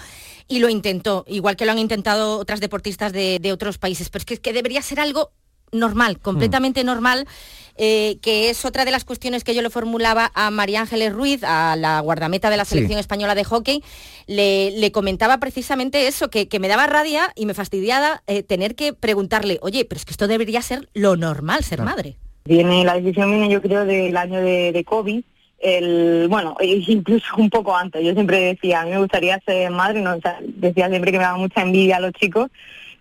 y 0.48 0.58
lo 0.58 0.68
intentó, 0.68 1.24
igual 1.28 1.56
que 1.56 1.64
lo 1.66 1.72
han 1.72 1.78
intentado 1.78 2.38
otras 2.38 2.60
deportistas 2.60 3.12
de, 3.12 3.38
de 3.40 3.52
otros 3.52 3.78
países, 3.78 4.08
pero 4.10 4.22
es 4.22 4.26
que, 4.26 4.34
es 4.34 4.40
que 4.40 4.52
debería 4.52 4.82
ser 4.82 4.98
algo 5.00 5.30
normal, 5.72 6.20
completamente 6.20 6.84
Mm. 6.84 6.86
normal, 6.86 7.26
eh, 7.76 8.18
que 8.22 8.50
es 8.50 8.64
otra 8.64 8.84
de 8.84 8.92
las 8.92 9.04
cuestiones 9.04 9.42
que 9.42 9.52
yo 9.54 9.62
le 9.62 9.68
formulaba 9.68 10.30
a 10.34 10.50
María 10.52 10.80
Ángeles 10.80 11.12
Ruiz, 11.12 11.42
a 11.42 11.74
la 11.76 11.98
guardameta 12.00 12.50
de 12.50 12.56
la 12.56 12.64
Sí. 12.64 12.70
selección 12.70 12.98
española 13.00 13.34
de 13.34 13.42
hockey, 13.44 13.82
le, 14.28 14.70
le 14.70 14.92
comentaba 14.92 15.38
precisamente 15.38 16.06
eso, 16.06 16.30
que, 16.30 16.46
que 16.48 16.60
me 16.60 16.68
daba 16.68 16.86
rabia 16.86 17.32
y 17.34 17.46
me 17.46 17.52
fastidiaba 17.52 18.22
eh, 18.28 18.44
tener 18.44 18.76
que 18.76 18.92
preguntarle, 18.94 19.58
oye, 19.60 19.84
pero 19.84 19.98
es 19.98 20.04
que 20.04 20.12
esto 20.12 20.28
debería 20.28 20.62
ser 20.62 20.88
lo 20.94 21.16
normal, 21.16 21.64
ser 21.64 21.82
madre. 21.82 22.16
Viene, 22.44 22.84
la 22.84 22.94
decisión 22.94 23.28
viene 23.30 23.48
yo 23.50 23.60
creo 23.60 23.84
del 23.84 24.16
año 24.16 24.40
de, 24.40 24.70
de 24.72 24.84
COVID, 24.84 25.24
el, 25.58 26.26
bueno, 26.28 26.56
e 26.60 26.82
incluso 26.86 27.36
un 27.36 27.50
poco 27.50 27.76
antes. 27.76 28.04
Yo 28.04 28.12
siempre 28.12 28.40
decía, 28.40 28.80
a 28.80 28.84
mí 28.84 28.90
me 28.90 28.98
gustaría 28.98 29.40
ser 29.40 29.70
madre, 29.70 30.00
no, 30.00 30.16
decía 30.42 30.88
siempre 30.88 31.12
que 31.12 31.18
me 31.18 31.24
daba 31.24 31.38
mucha 31.38 31.62
envidia 31.62 31.96
a 31.96 32.00
los 32.00 32.12
chicos 32.12 32.50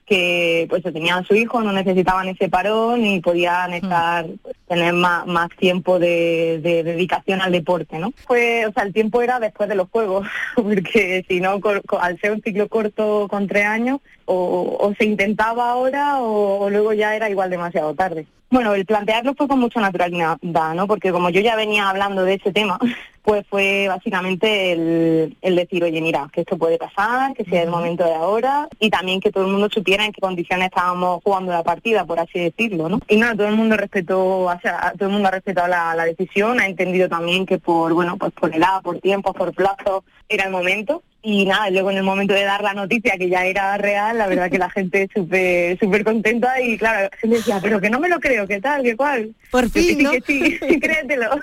que 0.05 0.67
pues 0.69 0.83
tenían 0.83 1.25
su 1.25 1.35
hijo, 1.35 1.61
no 1.61 1.71
necesitaban 1.71 2.27
ese 2.27 2.49
parón 2.49 3.05
y 3.05 3.19
podían 3.21 3.73
estar, 3.73 4.25
pues, 4.41 4.55
tener 4.67 4.93
más, 4.93 5.25
más 5.25 5.49
tiempo 5.57 5.99
de, 5.99 6.59
de 6.61 6.83
dedicación 6.83 7.41
al 7.41 7.51
deporte, 7.51 7.97
¿no? 7.97 8.13
Pues, 8.27 8.67
o 8.67 8.71
sea, 8.71 8.83
el 8.83 8.93
tiempo 8.93 9.21
era 9.21 9.39
después 9.39 9.67
de 9.67 9.75
los 9.75 9.89
juegos, 9.89 10.27
porque 10.55 11.25
si 11.27 11.39
no, 11.39 11.59
al 11.99 12.19
ser 12.19 12.31
un 12.31 12.41
ciclo 12.41 12.67
corto 12.67 13.27
con 13.29 13.47
tres 13.47 13.65
años, 13.65 13.99
o, 14.25 14.77
o 14.79 14.93
se 14.95 15.05
intentaba 15.05 15.69
ahora 15.69 16.19
o, 16.19 16.65
o 16.65 16.69
luego 16.69 16.93
ya 16.93 17.15
era 17.15 17.29
igual 17.29 17.49
demasiado 17.49 17.93
tarde. 17.93 18.25
Bueno, 18.49 18.73
el 18.73 18.85
plantearlo 18.85 19.33
fue 19.33 19.47
con 19.47 19.59
mucha 19.59 19.81
naturalidad, 19.81 20.37
¿no? 20.41 20.87
Porque 20.87 21.11
como 21.11 21.29
yo 21.29 21.41
ya 21.41 21.55
venía 21.55 21.89
hablando 21.89 22.23
de 22.23 22.35
ese 22.35 22.51
tema, 22.51 22.79
pues 23.25 23.43
fue 23.49 23.87
básicamente 23.87 24.71
el, 24.71 25.35
el 25.41 25.55
decir, 25.55 25.83
oye, 25.83 25.99
mira, 25.99 26.29
que 26.31 26.41
esto 26.41 26.59
puede 26.59 26.77
pasar, 26.77 27.33
que 27.33 27.43
sea 27.43 27.63
el 27.63 27.71
momento 27.71 28.03
de 28.03 28.13
ahora, 28.13 28.69
y 28.79 28.91
también 28.91 29.19
que 29.19 29.31
todo 29.31 29.45
el 29.45 29.51
mundo 29.51 29.67
supiera 29.71 30.05
en 30.05 30.11
qué 30.11 30.21
condiciones 30.21 30.67
estábamos 30.67 31.23
jugando 31.23 31.51
la 31.51 31.63
partida, 31.63 32.05
por 32.05 32.19
así 32.19 32.39
decirlo, 32.39 32.87
¿no? 32.87 32.99
Y 33.07 33.17
nada, 33.17 33.35
todo 33.35 33.47
el 33.47 33.55
mundo 33.55 33.77
respetó, 33.77 34.41
o 34.41 34.59
sea, 34.61 34.93
todo 34.95 35.07
el 35.09 35.13
mundo 35.13 35.29
ha 35.29 35.31
respetado 35.31 35.67
la, 35.67 35.95
la 35.95 36.05
decisión, 36.05 36.59
ha 36.59 36.67
entendido 36.67 37.09
también 37.09 37.47
que 37.47 37.57
por, 37.57 37.93
bueno, 37.93 38.15
pues 38.17 38.31
por 38.33 38.55
edad, 38.55 38.83
por 38.83 38.99
tiempo, 38.99 39.33
por 39.33 39.55
plazo, 39.55 40.03
era 40.29 40.45
el 40.45 40.51
momento. 40.51 41.01
Y 41.27 41.43
nada, 41.45 41.71
luego 41.71 41.89
en 41.89 41.97
el 41.97 42.03
momento 42.03 42.35
de 42.35 42.43
dar 42.43 42.61
la 42.61 42.75
noticia 42.75 43.17
que 43.17 43.27
ya 43.29 43.43
era 43.47 43.75
real, 43.79 44.15
la 44.19 44.27
verdad 44.27 44.51
que 44.51 44.59
la 44.59 44.69
gente 44.69 45.09
súper 45.11 45.75
súper 45.79 46.03
contenta 46.03 46.61
y 46.61 46.77
claro, 46.77 47.09
la 47.11 47.17
gente 47.17 47.37
decía, 47.37 47.59
pero 47.63 47.81
que 47.81 47.89
no 47.89 47.99
me 47.99 48.09
lo 48.09 48.19
creo, 48.19 48.45
¿qué 48.45 48.61
tal? 48.61 48.83
¿Qué 48.83 48.95
cuál? 48.95 49.33
Por 49.49 49.63
que 49.71 49.81
fin, 49.81 49.97
sí, 49.97 50.03
¿no? 50.03 50.11
que 50.11 50.21
sí, 50.21 50.59
créetelo. 50.79 51.31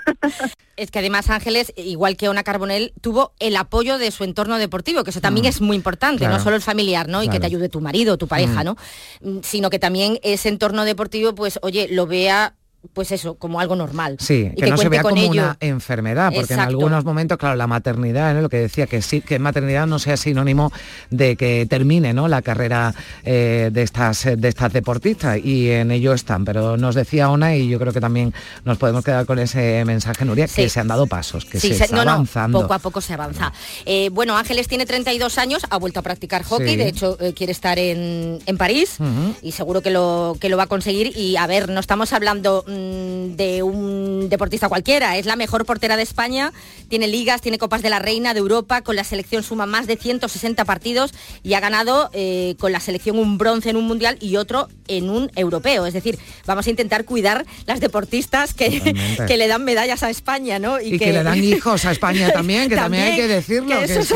Es 0.75 0.89
que 0.89 0.97
además 0.99 1.29
Ángeles, 1.29 1.71
igual 1.75 2.17
que 2.17 2.29
Ona 2.29 2.43
Carbonell, 2.43 2.93
tuvo 2.99 3.33
el 3.39 3.55
apoyo 3.57 3.99
de 3.99 4.09
su 4.09 4.23
entorno 4.23 4.57
deportivo, 4.57 5.03
que 5.03 5.11
eso 5.11 5.21
también 5.21 5.45
Mm. 5.45 5.49
es 5.49 5.61
muy 5.61 5.75
importante, 5.75 6.19
Claro. 6.19 6.33
no 6.37 6.43
solo 6.43 6.55
el 6.55 6.63
familiar, 6.63 7.07
¿no? 7.09 7.21
Y 7.21 7.27
que 7.29 7.39
te 7.39 7.45
ayude 7.45 7.69
tu 7.69 7.79
marido, 7.79 8.17
tu 8.17 8.27
pareja, 8.27 8.61
Mm. 8.63 8.65
¿no? 8.65 8.77
Mm, 9.21 9.39
Sino 9.43 9.69
que 9.69 9.77
también 9.77 10.17
ese 10.23 10.49
entorno 10.49 10.83
deportivo, 10.85 11.35
pues, 11.35 11.59
oye, 11.61 11.87
lo 11.91 12.07
vea, 12.07 12.55
pues 12.91 13.11
eso, 13.11 13.35
como 13.35 13.59
algo 13.59 13.75
normal. 13.75 14.17
Sí, 14.19 14.51
Y 14.55 14.61
que, 14.61 14.69
no 14.69 14.77
se 14.77 14.89
vea 14.89 15.01
con 15.01 15.11
como 15.11 15.21
ello. 15.23 15.31
una 15.31 15.57
enfermedad, 15.61 16.31
porque 16.35 16.53
en 16.53 16.59
algunos 16.59 17.05
momentos, 17.05 17.37
claro, 17.37 17.55
la 17.55 17.65
maternidad, 17.67 18.33
¿no? 18.33 18.41
lo 18.41 18.49
que 18.49 18.57
decía, 18.57 18.87
que 18.87 19.01
sí, 19.01 19.21
que 19.21 19.39
maternidad 19.39 19.87
no 19.87 19.99
sea 19.99 20.17
sinónimo 20.17 20.71
de 21.09 21.35
que 21.37 21.65
termine 21.69 22.13
¿no? 22.13 22.27
la 22.27 22.41
carrera 22.41 22.93
eh, 23.23 23.69
de, 23.71 23.81
estas, 23.83 24.25
de 24.37 24.47
estas 24.49 24.73
deportistas, 24.73 25.37
y 25.43 25.69
en 25.71 25.91
ello 25.91 26.13
están. 26.13 26.43
Pero 26.45 26.75
nos 26.77 26.95
decía 26.95 27.29
Ona, 27.29 27.55
y 27.55 27.69
yo 27.69 27.79
creo 27.79 27.93
que 27.93 28.01
también 28.01 28.33
nos 28.65 28.77
podemos 28.77 29.03
quedar 29.05 29.25
con 29.25 29.39
ese 29.39 29.83
mensaje, 29.85 30.25
Nuria, 30.25 30.47
que 30.47 30.67
se 30.69 30.79
han 30.79 30.87
dado 30.87 31.07
pasos, 31.07 31.45
que 31.45 31.59
Sí, 31.59 31.69
se, 31.69 31.75
se- 31.75 31.83
está 31.85 31.95
no, 31.95 32.05
no, 32.05 32.11
avanzando. 32.11 32.61
poco 32.61 32.73
a 32.73 32.79
poco 32.79 32.99
se 33.01 33.13
avanza. 33.13 33.53
Eh, 33.85 34.09
bueno, 34.11 34.35
Ángeles 34.37 34.67
tiene 34.67 34.85
32 34.85 35.37
años, 35.37 35.63
ha 35.69 35.77
vuelto 35.77 35.99
a 35.99 36.03
practicar 36.03 36.43
hockey, 36.43 36.69
Sí. 36.71 36.75
de 36.75 36.87
hecho 36.87 37.17
eh, 37.21 37.33
quiere 37.33 37.51
estar 37.53 37.79
en, 37.79 38.39
en 38.45 38.57
París 38.57 38.97
y 39.41 39.51
seguro 39.53 39.81
que 39.81 39.89
lo, 39.91 40.35
que 40.39 40.49
lo 40.49 40.57
va 40.57 40.63
a 40.63 40.67
conseguir. 40.67 41.15
Y 41.15 41.37
a 41.37 41.47
ver, 41.47 41.69
no 41.69 41.79
estamos 41.79 42.13
hablando 42.13 42.65
mm, 42.73 43.35
de 43.35 43.63
un 43.63 44.29
deportista 44.29 44.69
cualquiera, 44.69 45.17
es 45.17 45.25
la 45.25 45.35
mejor 45.35 45.65
portera 45.65 45.97
de 45.97 46.03
España, 46.03 46.51
tiene 46.89 47.07
ligas, 47.07 47.41
tiene 47.41 47.57
Copas 47.57 47.81
de 47.81 47.89
la 47.89 47.99
Reina 47.99 48.33
de 48.33 48.39
Europa, 48.39 48.81
con 48.81 48.95
la 48.95 49.03
selección 49.03 49.43
suma 49.43 49.65
más 49.65 49.87
de 49.87 49.97
160 49.97 50.65
partidos 50.65 51.13
y 51.43 51.53
ha 51.53 51.59
ganado 51.59 52.09
eh, 52.13 52.55
con 52.59 52.71
la 52.71 52.79
selección 52.79 53.17
un 53.17 53.37
bronce 53.37 53.69
en 53.69 53.77
un 53.77 53.85
mundial 53.85 54.17
y 54.19 54.37
otro 54.37 54.67
en 54.87 55.09
un 55.09 55.31
europeo. 55.35 55.85
Es 55.85 55.93
decir, 55.93 56.17
vamos 56.45 56.67
a 56.67 56.69
intentar 56.69 57.05
cuidar 57.05 57.45
las 57.65 57.79
deportistas 57.79 58.53
que, 58.53 58.95
que 59.27 59.37
le 59.37 59.47
dan 59.47 59.63
medallas 59.63 60.03
a 60.03 60.09
España, 60.09 60.59
¿no? 60.59 60.79
Y 60.79 60.97
que, 60.97 61.13
le 61.13 61.23
dan 61.23 61.43
hijos 61.43 61.85
a 61.85 61.91
España 61.91 62.31
también, 62.31 62.69
que 62.69 62.75
también, 62.75 63.03
hay 63.03 63.15
que 63.15 63.27
decirlo. 63.27 63.79
que 63.79 63.93
es 63.95 64.13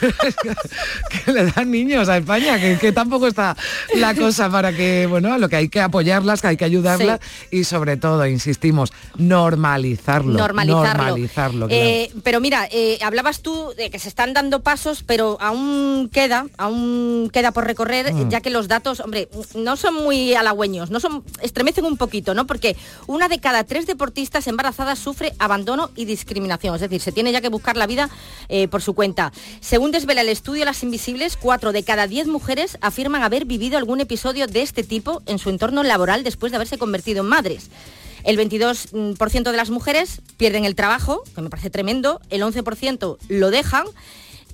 le 1.26 1.44
dan 1.44 1.70
niños 1.70 2.08
a 2.08 2.16
España, 2.16 2.58
que, 2.58 2.78
que 2.78 2.92
tampoco 2.92 3.26
está 3.26 3.56
la 3.94 4.14
cosa 4.14 4.50
para 4.50 4.72
que, 4.72 5.06
bueno, 5.06 5.36
lo 5.38 5.48
que 5.48 5.56
hay 5.56 5.68
que 5.68 5.80
apoyarlas, 5.80 6.40
que 6.40 6.48
hay 6.48 6.56
que 6.56 6.64
ayudarlas 6.64 7.20
y 7.50 7.64
sobre 7.64 7.79
todo, 7.96 8.26
insistimos, 8.26 8.92
normalizarlo. 9.16 10.32
normalizarlo. 10.38 11.04
Normalizarlo, 11.04 11.68
claro. 11.68 11.82
Eh, 11.82 12.10
pero 12.22 12.40
mira, 12.40 12.68
eh, 12.70 12.98
hablabas 13.02 13.40
tú 13.40 13.72
de 13.76 13.90
que 13.90 13.98
se 13.98 14.08
están 14.08 14.32
dando 14.32 14.60
pasos, 14.60 15.02
pero 15.06 15.36
aún 15.40 16.10
queda, 16.12 16.46
aún 16.58 17.30
queda 17.32 17.52
por 17.52 17.64
recorrer, 17.64 18.12
Mm. 18.12 18.28
ya 18.28 18.40
que 18.40 18.50
los 18.50 18.68
datos, 18.68 19.00
hombre, 19.00 19.28
no 19.54 19.76
son 19.76 19.94
muy 19.94 20.34
halagüeños, 20.34 20.90
no 20.90 21.00
son, 21.00 21.24
estremecen 21.42 21.84
un 21.84 21.96
poquito, 21.96 22.34
¿no? 22.34 22.46
Porque 22.46 22.76
una 23.06 23.28
de 23.28 23.38
cada 23.38 23.64
tres 23.64 23.86
deportistas 23.86 24.46
embarazadas 24.46 24.98
sufre 24.98 25.34
abandono 25.38 25.90
y 25.96 26.04
discriminación, 26.04 26.74
es 26.74 26.80
decir, 26.80 27.00
se 27.00 27.12
tiene 27.12 27.32
ya 27.32 27.40
que 27.40 27.48
buscar 27.48 27.76
la 27.76 27.86
vida 27.86 28.10
eh, 28.48 28.68
por 28.68 28.82
su 28.82 28.94
cuenta. 28.94 29.32
Según 29.60 29.90
desvela 29.90 30.20
el 30.20 30.28
estudio 30.28 30.64
Las 30.64 30.82
Invisibles, 30.82 31.36
cuatro 31.36 31.72
de 31.72 31.82
cada 31.82 32.06
diez 32.06 32.26
mujeres 32.26 32.78
afirman 32.80 33.22
haber 33.22 33.44
vivido 33.44 33.78
algún 33.78 34.00
episodio 34.00 34.46
de 34.46 34.62
este 34.62 34.82
tipo 34.82 35.22
en 35.26 35.38
su 35.38 35.50
entorno 35.50 35.82
laboral 35.82 36.24
después 36.24 36.52
de 36.52 36.56
haberse 36.56 36.78
convertido 36.78 37.22
en 37.22 37.28
madres. 37.28 37.69
El 38.24 38.38
22% 38.38 39.50
de 39.50 39.56
las 39.56 39.70
mujeres 39.70 40.20
pierden 40.36 40.64
el 40.64 40.74
trabajo, 40.74 41.22
que 41.34 41.40
me 41.40 41.50
parece 41.50 41.70
tremendo, 41.70 42.20
el 42.30 42.42
11% 42.42 43.16
lo 43.28 43.50
dejan 43.50 43.86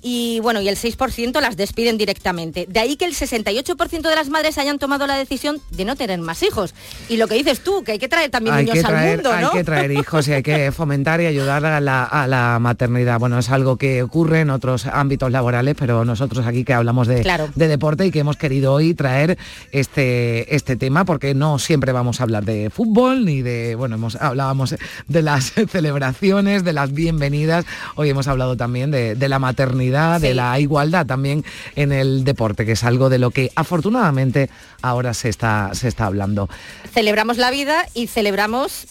y 0.01 0.39
bueno, 0.41 0.61
y 0.61 0.69
el 0.69 0.75
6% 0.75 1.39
las 1.41 1.57
despiden 1.57 1.97
directamente. 1.97 2.65
De 2.69 2.79
ahí 2.79 2.95
que 2.95 3.05
el 3.05 3.13
68% 3.15 4.01
de 4.01 4.15
las 4.15 4.29
madres 4.29 4.57
hayan 4.57 4.79
tomado 4.79 5.07
la 5.07 5.15
decisión 5.17 5.59
de 5.71 5.85
no 5.85 5.95
tener 5.95 6.19
más 6.19 6.43
hijos. 6.43 6.73
Y 7.09 7.17
lo 7.17 7.27
que 7.27 7.35
dices 7.35 7.61
tú, 7.61 7.83
que 7.83 7.93
hay 7.93 7.99
que 7.99 8.07
traer 8.07 8.29
también 8.29 8.55
hay 8.55 8.65
niños 8.65 8.83
traer, 8.83 9.09
al 9.09 9.15
mundo, 9.15 9.39
¿no? 9.39 9.47
Hay 9.47 9.57
que 9.57 9.63
traer 9.63 9.91
hijos 9.91 10.27
y 10.27 10.33
hay 10.33 10.43
que 10.43 10.71
fomentar 10.77 11.21
y 11.21 11.25
ayudar 11.25 11.65
a 11.65 11.79
la, 11.79 12.03
a 12.03 12.27
la 12.27 12.59
maternidad. 12.59 13.19
Bueno, 13.19 13.39
es 13.39 13.49
algo 13.49 13.77
que 13.77 14.03
ocurre 14.03 14.41
en 14.41 14.49
otros 14.49 14.85
ámbitos 14.85 15.31
laborales, 15.31 15.75
pero 15.77 16.05
nosotros 16.05 16.45
aquí 16.45 16.63
que 16.63 16.73
hablamos 16.73 17.07
de, 17.07 17.21
Claro. 17.21 17.49
de 17.55 17.67
deporte 17.67 18.05
y 18.05 18.11
que 18.11 18.19
hemos 18.19 18.37
querido 18.37 18.73
hoy 18.73 18.93
traer 18.93 19.37
este, 19.71 20.55
este 20.55 20.75
tema, 20.75 21.05
porque 21.05 21.33
no 21.33 21.59
siempre 21.59 21.91
vamos 21.91 22.19
a 22.19 22.23
hablar 22.23 22.45
de 22.45 22.69
fútbol 22.69 23.25
ni 23.25 23.41
de, 23.41 23.75
bueno, 23.75 23.95
hemos, 23.95 24.15
hablábamos 24.15 24.75
de 25.07 25.21
las 25.21 25.53
celebraciones, 25.69 26.63
de 26.63 26.73
las 26.73 26.93
bienvenidas. 26.93 27.65
Hoy 27.95 28.09
hemos 28.09 28.27
hablado 28.27 28.55
también 28.57 28.91
de, 28.91 29.15
de 29.15 29.29
la 29.29 29.39
maternidad, 29.39 29.77
de 30.19 30.29
Sí. 30.29 30.33
la 30.33 30.59
igualdad 30.59 31.05
también 31.05 31.43
en 31.75 31.91
el 31.91 32.23
deporte, 32.23 32.65
que 32.65 32.73
es 32.73 32.83
algo 32.83 33.09
de 33.09 33.19
lo 33.19 33.31
que 33.31 33.51
afortunadamente 33.55 34.49
ahora 34.81 35.13
se 35.13 35.29
está, 35.29 35.71
se 35.73 35.87
está 35.87 36.05
hablando. 36.05 36.49
Celebramos 36.93 37.37
la 37.37 37.51
vida 37.51 37.85
y 37.93 38.07
celebramos 38.07 38.85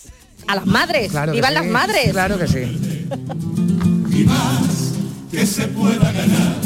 a 0.46 0.54
las 0.56 0.66
madres. 0.66 1.10
Claro 1.10 1.32
que 1.32 1.36
¡Vivan 1.38 1.50
sí, 1.50 1.54
las 1.54 1.66
madres! 1.66 2.10
Claro 2.12 2.38
que 2.38 2.48
sí. 2.48 3.08
y 4.12 4.24
más 4.24 4.92
que 5.30 5.46
se 5.46 5.66
pueda 5.68 6.12
ganar. 6.12 6.56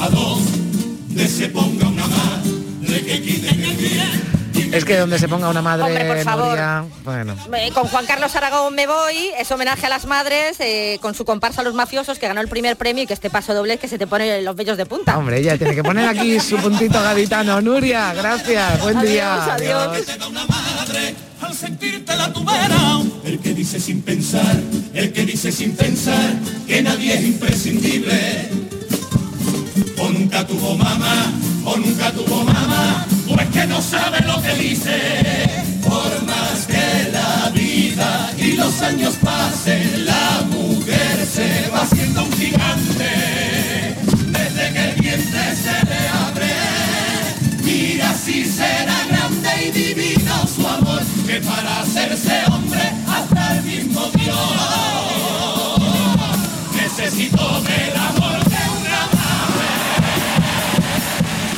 A 0.00 0.08
se 1.26 1.48
ponga 1.48 1.88
una 1.88 2.06
que 3.04 3.18
el 3.62 3.76
bien. 3.76 4.35
Es 4.72 4.84
que 4.84 4.96
donde 4.96 5.18
se 5.18 5.28
ponga 5.28 5.48
una 5.48 5.62
madre, 5.62 5.84
Hombre, 5.84 6.04
por 6.04 6.18
favor. 6.22 6.48
Nuria, 6.48 6.84
bueno. 7.04 7.36
Con 7.74 7.84
Juan 7.88 8.06
Carlos 8.06 8.34
Aragón 8.36 8.74
me 8.74 8.86
voy, 8.86 9.30
es 9.38 9.50
homenaje 9.50 9.86
a 9.86 9.88
las 9.88 10.06
madres, 10.06 10.56
eh, 10.60 10.98
con 11.00 11.14
su 11.14 11.24
comparsa 11.24 11.62
Los 11.62 11.74
Mafiosos, 11.74 12.18
que 12.18 12.28
ganó 12.28 12.40
el 12.40 12.48
primer 12.48 12.76
premio 12.76 13.04
y 13.04 13.06
que 13.06 13.14
este 13.14 13.30
paso 13.30 13.54
doble 13.54 13.74
es 13.74 13.80
que 13.80 13.88
se 13.88 13.98
te 13.98 14.06
pone 14.06 14.42
los 14.42 14.56
vellos 14.56 14.76
de 14.76 14.86
punta. 14.86 15.16
Hombre, 15.16 15.38
ella 15.38 15.56
tiene 15.56 15.74
que 15.74 15.82
poner 15.84 16.08
aquí 16.08 16.38
su 16.40 16.56
puntito 16.62 17.00
gaditano. 17.02 17.60
Nuria, 17.60 18.12
gracias, 18.14 18.80
buen 18.82 19.00
día. 19.00 19.54
Adiós, 19.54 20.04
Te 20.04 20.16
da 20.16 20.28
una 20.28 20.44
madre 20.46 21.14
al 21.40 21.54
sentirte 21.54 22.16
la 22.16 22.32
tubera. 22.32 23.00
El 23.24 23.38
que 23.40 23.54
dice 23.54 23.80
sin 23.80 24.02
pensar, 24.02 24.56
el 24.94 25.12
que 25.12 25.24
dice 25.26 25.50
sin 25.52 25.74
pensar 25.76 26.34
que 26.66 26.82
nadie 26.82 27.14
es 27.14 27.24
imprescindible. 27.24 28.50
o 29.98 30.08
nunca 30.10 30.46
tuvo 30.46 30.76
mamá, 30.76 31.32
o 31.64 31.76
nunca 31.76 32.12
tuvo 32.12 32.44
mamá, 32.44 33.06
o 33.36 33.40
es 33.40 33.48
que 33.48 33.66
no 33.66 33.82
sabe 33.82 34.20
lo 34.20 34.40
que 34.42 34.54
dice. 34.54 34.96
Por 35.82 36.22
más 36.24 36.66
que 36.66 37.10
la 37.12 37.50
vida 37.50 38.30
y 38.38 38.52
los 38.52 38.80
años 38.82 39.14
pasen, 39.22 40.06
la 40.06 40.42
mujer 40.50 41.26
se 41.26 41.68
va 41.70 41.82
haciendo 41.82 42.24
un 42.24 42.32
gigante. 42.32 43.96
Desde 44.36 44.72
que 44.72 44.90
el 44.90 45.00
vientre 45.00 45.56
se 45.64 45.86
le 45.90 46.08
abre, 46.26 46.54
mira 47.62 48.14
si 48.14 48.44
será 48.44 48.98
grande 49.08 49.50
y 49.66 49.70
divino 49.70 50.46
su 50.54 50.66
amor, 50.66 51.02
que 51.26 51.40
para 51.40 51.80
hacerse 51.80 52.42
hombre 52.50 52.92
hasta 53.06 53.56
el 53.56 53.62
mismo 53.62 54.10
Dios 54.14 54.96
necesito 56.98 57.62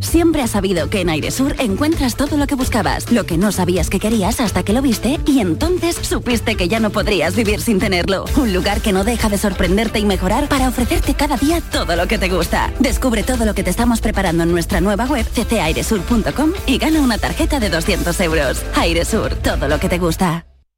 Siempre 0.00 0.42
has 0.42 0.50
sabido 0.50 0.90
que 0.90 1.00
en 1.00 1.08
Airesur 1.08 1.54
encuentras 1.58 2.16
todo 2.16 2.36
lo 2.36 2.46
que 2.46 2.54
buscabas, 2.54 3.12
lo 3.12 3.24
que 3.24 3.38
no 3.38 3.52
sabías 3.52 3.88
que 3.88 4.00
querías 4.00 4.40
hasta 4.40 4.62
que 4.62 4.72
lo 4.72 4.82
viste 4.82 5.20
y 5.26 5.40
entonces 5.40 5.96
supiste 5.96 6.56
que 6.56 6.68
ya 6.68 6.80
no 6.80 6.90
podrías 6.90 7.36
vivir 7.36 7.60
sin 7.60 7.78
tenerlo. 7.78 8.24
Un 8.36 8.52
lugar 8.52 8.80
que 8.80 8.92
no 8.92 9.04
deja 9.04 9.28
de 9.28 9.38
sorprenderte 9.38 9.98
y 9.98 10.04
mejorar 10.04 10.48
para 10.48 10.68
ofrecerte 10.68 11.14
cada 11.14 11.36
día 11.36 11.60
todo 11.60 11.96
lo 11.96 12.08
que 12.08 12.18
te 12.18 12.28
gusta. 12.28 12.72
Descubre 12.80 13.22
todo 13.22 13.44
lo 13.44 13.54
que 13.54 13.62
te 13.62 13.70
estamos 13.70 14.00
preparando 14.00 14.42
en 14.42 14.52
nuestra 14.52 14.80
nueva 14.80 15.06
web 15.06 15.26
ccairesur.com 15.32 16.52
y 16.66 16.78
gana 16.78 17.00
una 17.00 17.18
tarjeta 17.18 17.60
de 17.60 17.70
200 17.70 18.20
euros. 18.20 18.62
Airesur, 18.74 19.34
todo 19.36 19.68
lo 19.68 19.78
que 19.78 19.88
te 19.88 19.98
gusta. 19.98 20.49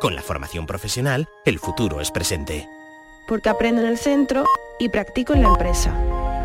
Con 0.00 0.14
la 0.14 0.22
formación 0.22 0.66
profesional, 0.66 1.28
el 1.44 1.58
futuro 1.58 2.00
es 2.00 2.10
presente. 2.10 2.66
porque 3.28 3.48
aprendo 3.48 3.80
en 3.82 3.86
el 3.86 3.96
centro 3.96 4.44
y 4.80 4.88
practico 4.88 5.34
en 5.34 5.42
la 5.42 5.48
empresa. 5.48 5.94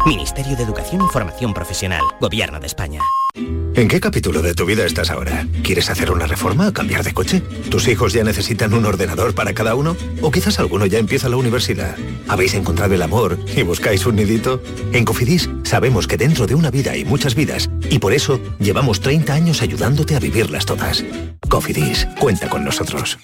Ministerio 0.05 0.55
de 0.55 0.61
Educación 0.61 1.01
y 1.01 1.11
Formación 1.11 1.51
Profesional, 1.51 2.03
Gobierno 2.21 2.59
de 2.59 2.67
España. 2.67 2.99
¿En 3.33 3.87
qué 3.87 3.99
capítulo 3.99 4.43
de 4.43 4.53
tu 4.53 4.65
vida 4.67 4.85
estás 4.85 5.09
ahora? 5.09 5.47
¿Quieres 5.63 5.89
hacer 5.89 6.11
una 6.11 6.27
reforma 6.27 6.67
o 6.67 6.73
cambiar 6.73 7.03
de 7.03 7.13
coche? 7.13 7.41
¿Tus 7.71 7.87
hijos 7.87 8.13
ya 8.13 8.23
necesitan 8.23 8.71
un 8.75 8.85
ordenador 8.85 9.33
para 9.33 9.53
cada 9.55 9.73
uno? 9.73 9.97
¿O 10.21 10.29
quizás 10.29 10.59
alguno 10.59 10.85
ya 10.85 10.99
empieza 10.99 11.27
la 11.27 11.37
universidad? 11.37 11.95
¿Habéis 12.27 12.53
encontrado 12.53 12.93
el 12.93 13.01
amor 13.01 13.39
y 13.55 13.63
buscáis 13.63 14.05
un 14.05 14.17
nidito? 14.17 14.61
En 14.93 15.05
Cofidis 15.05 15.49
sabemos 15.63 16.05
que 16.07 16.17
dentro 16.17 16.45
de 16.45 16.53
una 16.53 16.69
vida 16.69 16.91
hay 16.91 17.03
muchas 17.03 17.33
vidas 17.33 17.71
y 17.89 17.97
por 17.97 18.13
eso 18.13 18.39
llevamos 18.59 19.01
30 19.01 19.33
años 19.33 19.63
ayudándote 19.63 20.15
a 20.15 20.19
vivirlas 20.19 20.67
todas. 20.67 21.03
Cofidis, 21.49 22.07
cuenta 22.19 22.47
con 22.47 22.63
nosotros. 22.63 23.17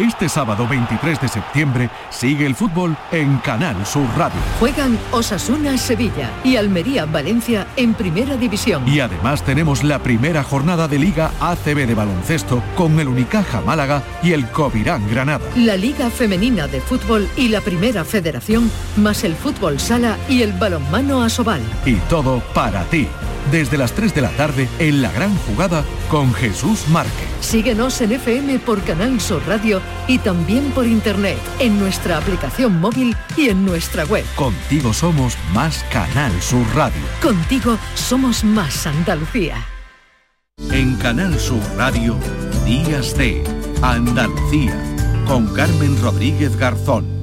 Este 0.00 0.30
sábado 0.30 0.66
23 0.66 1.20
de 1.20 1.28
septiembre 1.28 1.90
sigue 2.08 2.46
el 2.46 2.54
fútbol 2.54 2.96
en 3.12 3.36
Canal 3.36 3.84
Sur 3.84 4.06
Radio. 4.16 4.40
Juegan 4.58 4.98
Osasuna 5.10 5.76
Sevilla 5.76 6.30
y 6.42 6.56
Almería 6.56 7.04
Valencia 7.04 7.66
en 7.76 7.92
Primera 7.92 8.38
División. 8.38 8.88
Y 8.88 9.00
además 9.00 9.42
tenemos 9.42 9.84
la 9.84 9.98
primera 9.98 10.42
jornada 10.42 10.88
de 10.88 10.98
Liga 10.98 11.32
ACB 11.38 11.86
de 11.86 11.94
baloncesto 11.94 12.62
con 12.76 12.98
el 12.98 13.08
Unicaja 13.08 13.60
Málaga 13.60 14.02
y 14.22 14.32
el 14.32 14.50
Covirán 14.50 15.06
Granada. 15.10 15.44
La 15.54 15.76
Liga 15.76 16.08
Femenina 16.08 16.66
de 16.66 16.80
Fútbol 16.80 17.28
y 17.36 17.48
la 17.48 17.60
Primera 17.60 18.02
Federación, 18.02 18.70
más 18.96 19.22
el 19.22 19.34
fútbol 19.34 19.78
sala 19.78 20.16
y 20.30 20.40
el 20.40 20.54
balonmano 20.54 21.22
Asobal. 21.22 21.60
Y 21.84 21.96
todo 22.08 22.40
para 22.54 22.84
ti. 22.84 23.06
Desde 23.50 23.78
las 23.78 23.92
3 23.92 24.14
de 24.14 24.20
la 24.20 24.30
tarde 24.30 24.68
en 24.78 25.02
la 25.02 25.10
gran 25.10 25.36
jugada 25.38 25.84
con 26.08 26.32
Jesús 26.34 26.86
Márquez. 26.88 27.28
Síguenos 27.40 28.00
en 28.00 28.12
FM 28.12 28.58
por 28.60 28.82
Canal 28.82 29.20
Sur 29.20 29.42
Radio 29.46 29.80
y 30.06 30.18
también 30.18 30.70
por 30.70 30.86
internet 30.86 31.38
en 31.58 31.78
nuestra 31.78 32.18
aplicación 32.18 32.80
móvil 32.80 33.16
y 33.36 33.48
en 33.48 33.64
nuestra 33.64 34.04
web. 34.04 34.24
Contigo 34.36 34.92
somos 34.92 35.36
más 35.52 35.84
Canal 35.92 36.32
Sur 36.40 36.66
Radio. 36.74 37.02
Contigo 37.22 37.78
somos 37.94 38.44
más 38.44 38.86
Andalucía. 38.86 39.56
En 40.70 40.96
Canal 40.96 41.38
Sur 41.38 41.62
Radio, 41.76 42.16
Días 42.64 43.16
de 43.16 43.42
Andalucía, 43.82 44.76
con 45.26 45.52
Carmen 45.54 46.00
Rodríguez 46.00 46.56
Garzón. 46.56 47.19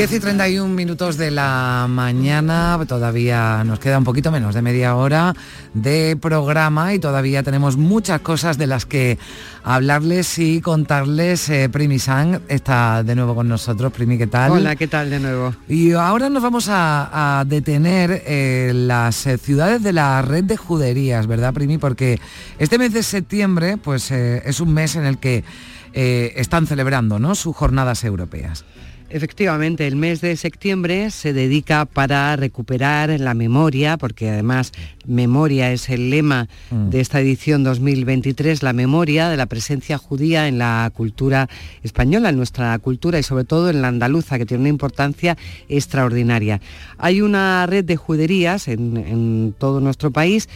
10 0.00 0.12
y 0.14 0.20
31 0.20 0.74
minutos 0.74 1.18
de 1.18 1.30
la 1.30 1.84
mañana, 1.86 2.82
todavía 2.88 3.62
nos 3.64 3.80
queda 3.80 3.98
un 3.98 4.04
poquito 4.04 4.32
menos 4.32 4.54
de 4.54 4.62
media 4.62 4.96
hora 4.96 5.34
de 5.74 6.16
programa 6.18 6.94
y 6.94 6.98
todavía 6.98 7.42
tenemos 7.42 7.76
muchas 7.76 8.22
cosas 8.22 8.56
de 8.56 8.66
las 8.66 8.86
que 8.86 9.18
hablarles 9.62 10.38
y 10.38 10.62
contarles. 10.62 11.50
Eh, 11.50 11.68
Primi 11.68 11.98
Sang 11.98 12.40
está 12.48 13.02
de 13.02 13.14
nuevo 13.14 13.34
con 13.34 13.46
nosotros. 13.46 13.92
Primi, 13.92 14.16
¿qué 14.16 14.26
tal? 14.26 14.52
Hola, 14.52 14.74
¿qué 14.74 14.88
tal 14.88 15.10
de 15.10 15.20
nuevo? 15.20 15.54
Y 15.68 15.92
ahora 15.92 16.30
nos 16.30 16.42
vamos 16.42 16.70
a, 16.70 17.40
a 17.40 17.44
detener 17.44 18.22
en 18.24 18.88
las 18.88 19.26
eh, 19.26 19.36
ciudades 19.36 19.82
de 19.82 19.92
la 19.92 20.22
red 20.22 20.44
de 20.44 20.56
juderías, 20.56 21.26
¿verdad, 21.26 21.52
Primi? 21.52 21.76
Porque 21.76 22.18
este 22.58 22.78
mes 22.78 22.94
de 22.94 23.02
septiembre 23.02 23.76
pues, 23.76 24.10
eh, 24.12 24.40
es 24.46 24.60
un 24.60 24.72
mes 24.72 24.96
en 24.96 25.04
el 25.04 25.18
que 25.18 25.44
eh, 25.92 26.32
están 26.36 26.66
celebrando 26.66 27.18
¿no? 27.18 27.34
sus 27.34 27.56
jornadas 27.56 28.04
europeas. 28.04 28.64
Efectivamente, 29.12 29.88
el 29.88 29.96
mes 29.96 30.20
de 30.20 30.36
septiembre 30.36 31.10
se 31.10 31.32
dedica 31.32 31.84
para 31.84 32.36
recuperar 32.36 33.18
la 33.18 33.34
memoria, 33.34 33.96
porque 33.96 34.30
además 34.30 34.70
memoria 35.04 35.72
es 35.72 35.88
el 35.90 36.10
lema 36.10 36.48
de 36.70 37.00
esta 37.00 37.18
edición 37.18 37.64
2023, 37.64 38.62
la 38.62 38.72
memoria 38.72 39.28
de 39.28 39.36
la 39.36 39.46
presencia 39.46 39.98
judía 39.98 40.46
en 40.46 40.58
la 40.58 40.92
cultura 40.94 41.48
española, 41.82 42.28
en 42.28 42.36
nuestra 42.36 42.78
cultura 42.78 43.18
y 43.18 43.24
sobre 43.24 43.42
todo 43.42 43.68
en 43.68 43.82
la 43.82 43.88
andaluza, 43.88 44.38
que 44.38 44.46
tiene 44.46 44.60
una 44.60 44.68
importancia 44.68 45.36
extraordinaria. 45.68 46.60
Hay 46.96 47.20
una 47.20 47.66
red 47.66 47.84
de 47.84 47.96
juderías 47.96 48.68
en, 48.68 48.96
en 48.96 49.56
todo 49.58 49.80
nuestro 49.80 50.12
país 50.12 50.48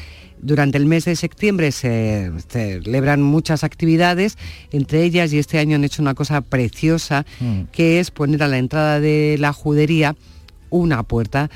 durante 0.45 0.77
el 0.77 0.85
mes 0.85 1.07
de 1.07 1.17
septiembre 1.17 1.73
se 1.73 2.31
celebran 2.49 3.23
muchas 3.23 3.65
actividades, 3.65 4.37
entre 4.71 5.03
ellas, 5.03 5.33
y 5.33 5.39
este 5.39 5.59
año 5.59 5.77
han 5.77 5.85
hecho 5.85 6.03
una 6.03 6.15
cosa 6.15 6.43
preciosa, 6.43 7.25
que 7.73 7.99
es 7.99 8.11
poner 8.11 8.43
a 8.43 8.49
la 8.49 8.59
entrada 8.59 9.01
de 9.01 9.37
la 9.39 9.53
judería 9.53 10.15
una 10.69 11.03
puerta. 11.03 11.51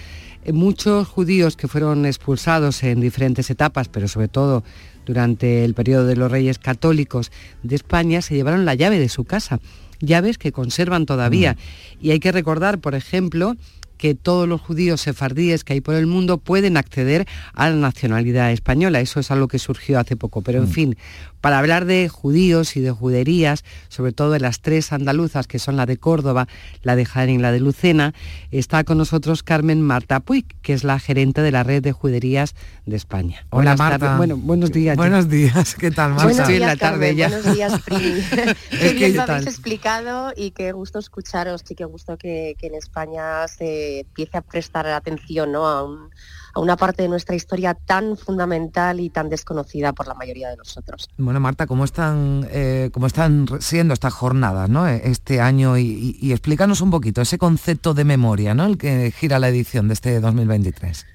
Eh, 0.44 0.52
Muchos 0.52 1.06
judíos 1.06 1.56
que 1.56 1.68
fueron 1.68 2.06
expulsados 2.06 2.82
en 2.82 3.00
diferentes 3.00 3.50
etapas, 3.50 3.88
pero 3.88 4.08
sobre 4.08 4.28
todo 4.28 4.64
durante 5.04 5.64
el 5.64 5.74
periodo 5.74 6.06
de 6.06 6.16
los 6.16 6.30
reyes 6.30 6.58
católicos 6.58 7.30
de 7.62 7.76
España, 7.76 8.22
se 8.22 8.34
llevaron 8.34 8.64
la 8.64 8.74
llave 8.74 8.98
de 8.98 9.08
su 9.08 9.24
casa, 9.24 9.60
llaves 10.00 10.38
que 10.38 10.52
conservan 10.52 11.04
todavía. 11.04 11.54
Mm. 11.54 12.06
Y 12.06 12.10
hay 12.12 12.20
que 12.20 12.32
recordar, 12.32 12.78
por 12.78 12.94
ejemplo, 12.94 13.56
que 13.98 14.14
todos 14.14 14.48
los 14.48 14.60
judíos 14.60 15.02
sefardíes 15.02 15.64
que 15.64 15.74
hay 15.74 15.80
por 15.80 15.94
el 15.94 16.06
mundo 16.06 16.38
pueden 16.38 16.76
acceder 16.76 17.26
a 17.52 17.68
la 17.68 17.76
nacionalidad 17.76 18.52
española. 18.52 19.00
Eso 19.00 19.20
es 19.20 19.30
algo 19.30 19.48
que 19.48 19.58
surgió 19.58 19.98
hace 19.98 20.16
poco. 20.16 20.42
Pero 20.42 20.60
en 20.60 20.68
mm. 20.68 20.72
fin, 20.72 20.96
para 21.40 21.58
hablar 21.58 21.84
de 21.84 22.08
judíos 22.08 22.76
y 22.76 22.80
de 22.80 22.90
juderías, 22.90 23.64
sobre 23.88 24.12
todo 24.12 24.30
de 24.30 24.40
las 24.40 24.60
tres 24.60 24.92
andaluzas, 24.92 25.46
que 25.46 25.58
son 25.58 25.76
la 25.76 25.86
de 25.86 25.96
Córdoba, 25.96 26.48
la 26.82 26.96
de 26.96 27.04
Jaén 27.04 27.30
y 27.30 27.38
la 27.38 27.52
de 27.52 27.60
Lucena, 27.60 28.14
está 28.50 28.84
con 28.84 28.98
nosotros 28.98 29.42
Carmen 29.42 29.82
Marta 29.82 30.20
Puig, 30.20 30.46
que 30.62 30.72
es 30.72 30.84
la 30.84 30.98
gerente 30.98 31.42
de 31.42 31.50
la 31.50 31.62
red 31.62 31.82
de 31.82 31.92
juderías 31.92 32.54
de 32.86 32.96
España. 32.96 33.46
Hola 33.50 33.76
Marta. 33.76 34.16
Bueno, 34.16 34.36
buenos 34.36 34.72
días. 34.72 34.96
Buenos 34.96 35.28
días, 35.28 35.74
¿qué 35.74 35.90
tal 35.90 36.10
Marta? 36.10 36.24
Buenos 36.24 36.48
días, 36.48 36.60
la 36.60 36.76
tarde 36.76 37.14
ya. 37.14 37.28
Buenos 37.28 37.54
días, 37.54 37.80
Pri. 37.82 37.96
qué 38.70 38.92
bien 38.94 39.16
lo 39.16 39.22
habéis 39.22 39.46
explicado 39.46 40.32
y 40.36 40.50
qué 40.50 40.72
gusto 40.72 40.98
escucharos 40.98 41.62
y 41.68 41.74
qué 41.74 41.84
gusto 41.84 42.16
que, 42.16 42.56
que 42.58 42.66
en 42.66 42.74
España 42.74 43.46
se 43.48 44.00
empiece 44.00 44.38
a 44.38 44.42
prestar 44.42 44.86
atención 44.86 45.52
¿no? 45.52 45.66
a 45.66 45.84
un 45.84 46.10
a 46.58 46.60
una 46.60 46.76
parte 46.76 47.02
de 47.02 47.08
nuestra 47.08 47.36
historia 47.36 47.74
tan 47.74 48.16
fundamental 48.16 49.00
y 49.00 49.10
tan 49.10 49.28
desconocida 49.28 49.92
por 49.92 50.08
la 50.08 50.14
mayoría 50.14 50.50
de 50.50 50.56
nosotros. 50.56 51.08
Bueno, 51.16 51.40
Marta, 51.40 51.66
¿cómo 51.66 51.84
están, 51.84 52.46
eh, 52.50 52.90
cómo 52.92 53.06
están 53.06 53.46
siendo 53.60 53.94
estas 53.94 54.12
jornadas 54.12 54.68
¿no? 54.68 54.88
E, 54.88 55.02
este 55.04 55.40
año? 55.40 55.78
Y, 55.78 56.32
explícanos 56.32 56.80
un 56.80 56.90
poquito 56.90 57.20
ese 57.22 57.38
concepto 57.38 57.94
de 57.94 58.04
memoria, 58.04 58.54
¿no? 58.54 58.66
el 58.66 58.76
que 58.76 59.12
gira 59.12 59.38
la 59.38 59.48
edición 59.48 59.88
de 59.88 59.94
este 59.94 60.20
2023. 60.20 61.06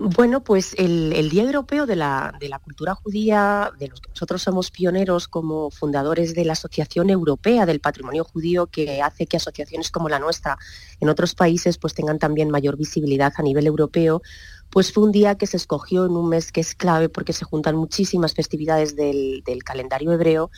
Bueno, 0.00 0.44
pues 0.44 0.76
el, 0.78 1.28
Día 1.28 1.42
Europeo 1.42 1.84
de 1.84 1.96
la, 1.96 2.32
de 2.38 2.48
la, 2.48 2.60
Cultura 2.60 2.94
Judía, 2.94 3.72
de 3.80 3.88
los 3.88 4.00
que 4.00 4.10
nosotros 4.10 4.42
somos 4.42 4.70
pioneros 4.70 5.26
como 5.26 5.72
fundadores 5.72 6.36
de 6.36 6.44
la 6.44 6.52
Asociación 6.52 7.10
Europea 7.10 7.66
del 7.66 7.80
Patrimonio 7.80 8.22
Judío, 8.22 8.68
que 8.68 9.02
hace 9.02 9.26
que 9.26 9.38
asociaciones 9.38 9.90
como 9.90 10.08
la 10.08 10.20
nuestra 10.20 10.56
en 11.00 11.08
otros 11.08 11.34
países 11.34 11.78
pues 11.78 11.94
tengan 11.94 12.20
también 12.20 12.48
mayor 12.48 12.76
visibilidad 12.76 13.32
a 13.36 13.42
nivel 13.42 13.66
europeo, 13.66 14.22
pues 14.70 14.92
fue 14.92 15.04
un 15.04 15.12
día 15.12 15.36
que 15.36 15.46
se 15.46 15.56
escogió 15.56 16.04
en 16.04 16.12
un 16.12 16.28
mes 16.28 16.52
que 16.52 16.60
es 16.60 16.74
clave 16.74 17.08
porque 17.08 17.32
se 17.32 17.44
juntan 17.44 17.76
muchísimas 17.76 18.34
festividades 18.34 18.96
del, 18.96 19.42
calendario 19.64 20.12
hebreo 20.12 20.50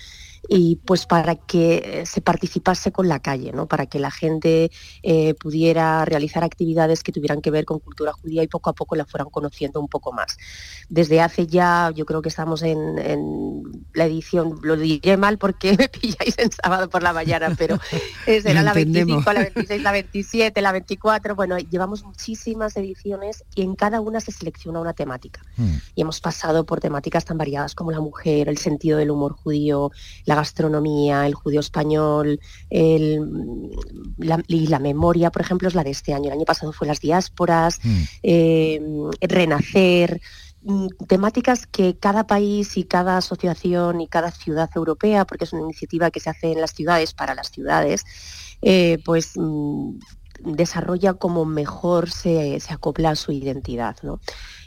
y 0.48 0.76
pues 0.76 1.06
para 1.06 1.36
que 1.36 2.00
eh, 2.00 2.06
se 2.06 2.20
participase 2.20 2.92
con 2.92 3.08
la 3.08 3.20
calle, 3.20 3.52
¿no? 3.52 3.66
para 3.66 3.86
que 3.86 3.98
la 3.98 4.10
gente 4.10 4.70
eh, 5.02 5.34
pudiera 5.34 6.04
realizar 6.04 6.44
actividades 6.44 7.02
que 7.02 7.12
tuvieran 7.12 7.40
que 7.40 7.50
ver 7.50 7.64
con 7.64 7.78
cultura 7.78 8.12
judía 8.12 8.42
y 8.42 8.48
poco 8.48 8.70
a 8.70 8.72
poco 8.72 8.96
la 8.96 9.04
fueran 9.04 9.28
conociendo 9.30 9.80
un 9.80 9.88
poco 9.88 10.12
más. 10.12 10.38
Desde 10.88 11.20
hace 11.20 11.46
ya, 11.46 11.92
yo 11.94 12.06
creo 12.06 12.22
que 12.22 12.30
estamos 12.30 12.62
en, 12.62 12.80
la 13.92 14.06
edición, 14.06 14.58
lo 14.62 14.76
diré 14.76 15.16
mal 15.16 15.38
porque 15.38 15.76
me 15.78 15.88
pilláis 15.88 16.38
en 16.38 16.50
sábado 16.50 16.88
por 16.88 17.02
la 17.02 17.12
mañana, 17.12 17.54
pero 17.56 17.78
será 18.24 18.62
la 18.62 18.72
25, 18.72 19.32
la 19.32 19.40
26, 19.40 19.82
la 19.82 19.92
27, 19.92 20.62
la 20.62 20.72
24, 20.72 21.34
bueno, 21.34 21.58
llevamos 21.58 22.02
muchísimas 22.02 22.76
ediciones 22.76 23.44
y 23.54 23.62
en 23.62 23.74
cada 23.74 23.99
una 24.02 24.20
se 24.20 24.32
selecciona 24.32 24.80
una 24.80 24.92
temática. 24.92 25.42
Hmm. 25.56 25.76
Y 25.94 26.02
hemos 26.02 26.20
pasado 26.20 26.64
por 26.64 26.80
temáticas 26.80 27.24
tan 27.24 27.38
variadas 27.38 27.74
como 27.74 27.90
la 27.90 28.00
mujer, 28.00 28.48
el 28.48 28.58
sentido 28.58 28.98
del 28.98 29.10
humor 29.10 29.32
judío, 29.32 29.90
la 30.24 30.34
gastronomía, 30.34 31.26
el 31.26 31.34
judío 31.34 31.60
español, 31.60 32.40
la, 32.70 34.42
y 34.46 34.66
la 34.66 34.78
memoria, 34.78 35.30
por 35.30 35.42
ejemplo, 35.42 35.68
es 35.68 35.74
la 35.74 35.84
de 35.84 35.90
este 35.90 36.12
año. 36.12 36.26
El 36.26 36.32
año 36.32 36.44
pasado 36.44 36.72
fue 36.72 36.86
las 36.86 37.00
diásporas, 37.00 37.80
mm. 37.82 38.02
eh, 38.22 38.80
renacer 39.20 40.20
mm, 40.62 40.88
temáticas 41.08 41.66
que 41.66 41.96
cada 41.98 42.26
país 42.26 42.76
y 42.76 42.84
cada 42.84 43.16
asociación 43.16 44.00
y 44.00 44.08
cada 44.08 44.30
ciudad 44.30 44.70
europea, 44.74 45.24
porque 45.24 45.44
es 45.44 45.52
una 45.52 45.62
iniciativa 45.62 46.10
que 46.10 46.20
se 46.20 46.30
hace 46.30 46.52
en 46.52 46.60
las 46.60 46.72
ciudades 46.72 47.12
para 47.14 47.34
las 47.34 47.50
ciudades, 47.50 48.04
eh, 48.62 48.98
pues 49.04 49.32
mm, 49.36 49.98
desarrolla 50.44 51.14
como 51.14 51.44
mejor 51.44 52.10
se, 52.10 52.58
acopla 52.68 53.10
a 53.10 53.16
su 53.16 53.32
identidad. 53.32 53.96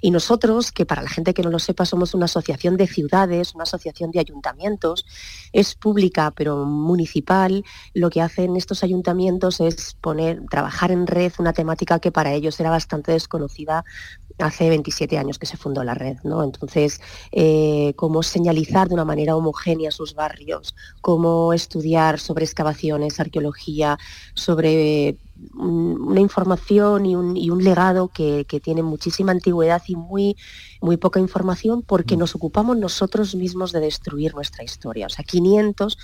Y 0.01 0.11
nosotros, 0.11 0.71
que 0.71 0.85
para 0.85 1.01
la 1.01 1.09
gente 1.09 1.33
que 1.33 1.43
no 1.43 1.49
lo 1.49 1.59
sepa, 1.59 1.85
somos 1.85 2.13
una 2.13 2.25
asociación 2.25 2.75
de 2.75 2.87
ciudades, 2.87 3.55
una 3.55 3.63
asociación 3.63 4.11
de 4.11 4.19
ayuntamientos, 4.19 5.05
es 5.53 5.75
pública 5.75 6.31
pero 6.35 6.65
municipal, 6.65 7.63
lo 7.93 8.09
que 8.09 8.21
hacen 8.21 8.55
estos 8.55 8.83
ayuntamientos 8.83 9.61
es 9.61 9.95
poner, 10.01 10.41
trabajar 10.49 10.91
en 10.91 11.07
red 11.07 11.31
una 11.39 11.53
temática 11.53 11.99
que 11.99 12.11
para 12.11 12.33
ellos 12.33 12.59
era 12.59 12.69
bastante 12.69 13.13
desconocida 13.13 13.85
hace 14.39 14.69
27 14.69 15.17
años 15.17 15.39
que 15.39 15.45
se 15.45 15.57
fundó 15.57 15.83
la 15.83 15.93
red, 15.93 16.17
¿no? 16.23 16.43
Entonces, 16.43 17.01
eh, 17.31 17.93
cómo 17.95 18.23
señalizar 18.23 18.87
de 18.87 18.95
una 18.95 19.05
manera 19.05 19.35
homogénea 19.35 19.91
sus 19.91 20.15
barrios, 20.15 20.75
cómo 21.01 21.53
estudiar 21.53 22.19
sobre 22.19 22.45
excavaciones, 22.45 23.19
arqueología, 23.19 23.97
sobre 24.33 25.17
una 25.55 26.21
información 26.21 27.05
y 27.05 27.15
un, 27.15 27.63
legado 27.63 28.07
que, 28.07 28.45
tiene 28.63 28.83
muchísima 28.83 29.31
antigüedad 29.31 29.81
y 29.87 29.95
muy, 29.95 30.37
muy 30.81 30.97
poca 30.97 31.19
información 31.19 31.81
porque 31.81 32.15
mm. 32.15 32.19
nos 32.19 32.35
ocupamos 32.35 32.77
nosotros 32.77 33.35
mismos 33.35 33.71
de 33.71 33.79
destruir 33.79 34.33
nuestra 34.33 34.63
historia. 34.63 35.07
O 35.07 35.09
sea, 35.09 35.25
500 35.25 35.97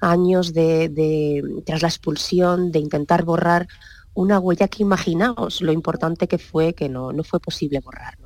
años 0.00 0.52
de, 0.52 1.42
tras 1.64 1.82
la 1.82 1.88
expulsión, 1.88 2.72
de 2.72 2.78
intentar 2.78 3.24
borrar 3.24 3.68
una 4.14 4.38
huella 4.38 4.68
que 4.68 4.82
imaginaos 4.82 5.60
lo 5.60 5.72
importante 5.72 6.28
que 6.28 6.38
fue, 6.38 6.74
que 6.74 6.88
no, 6.88 7.12
no 7.12 7.24
fue 7.24 7.40
posible 7.40 7.80
borrar. 7.80 8.16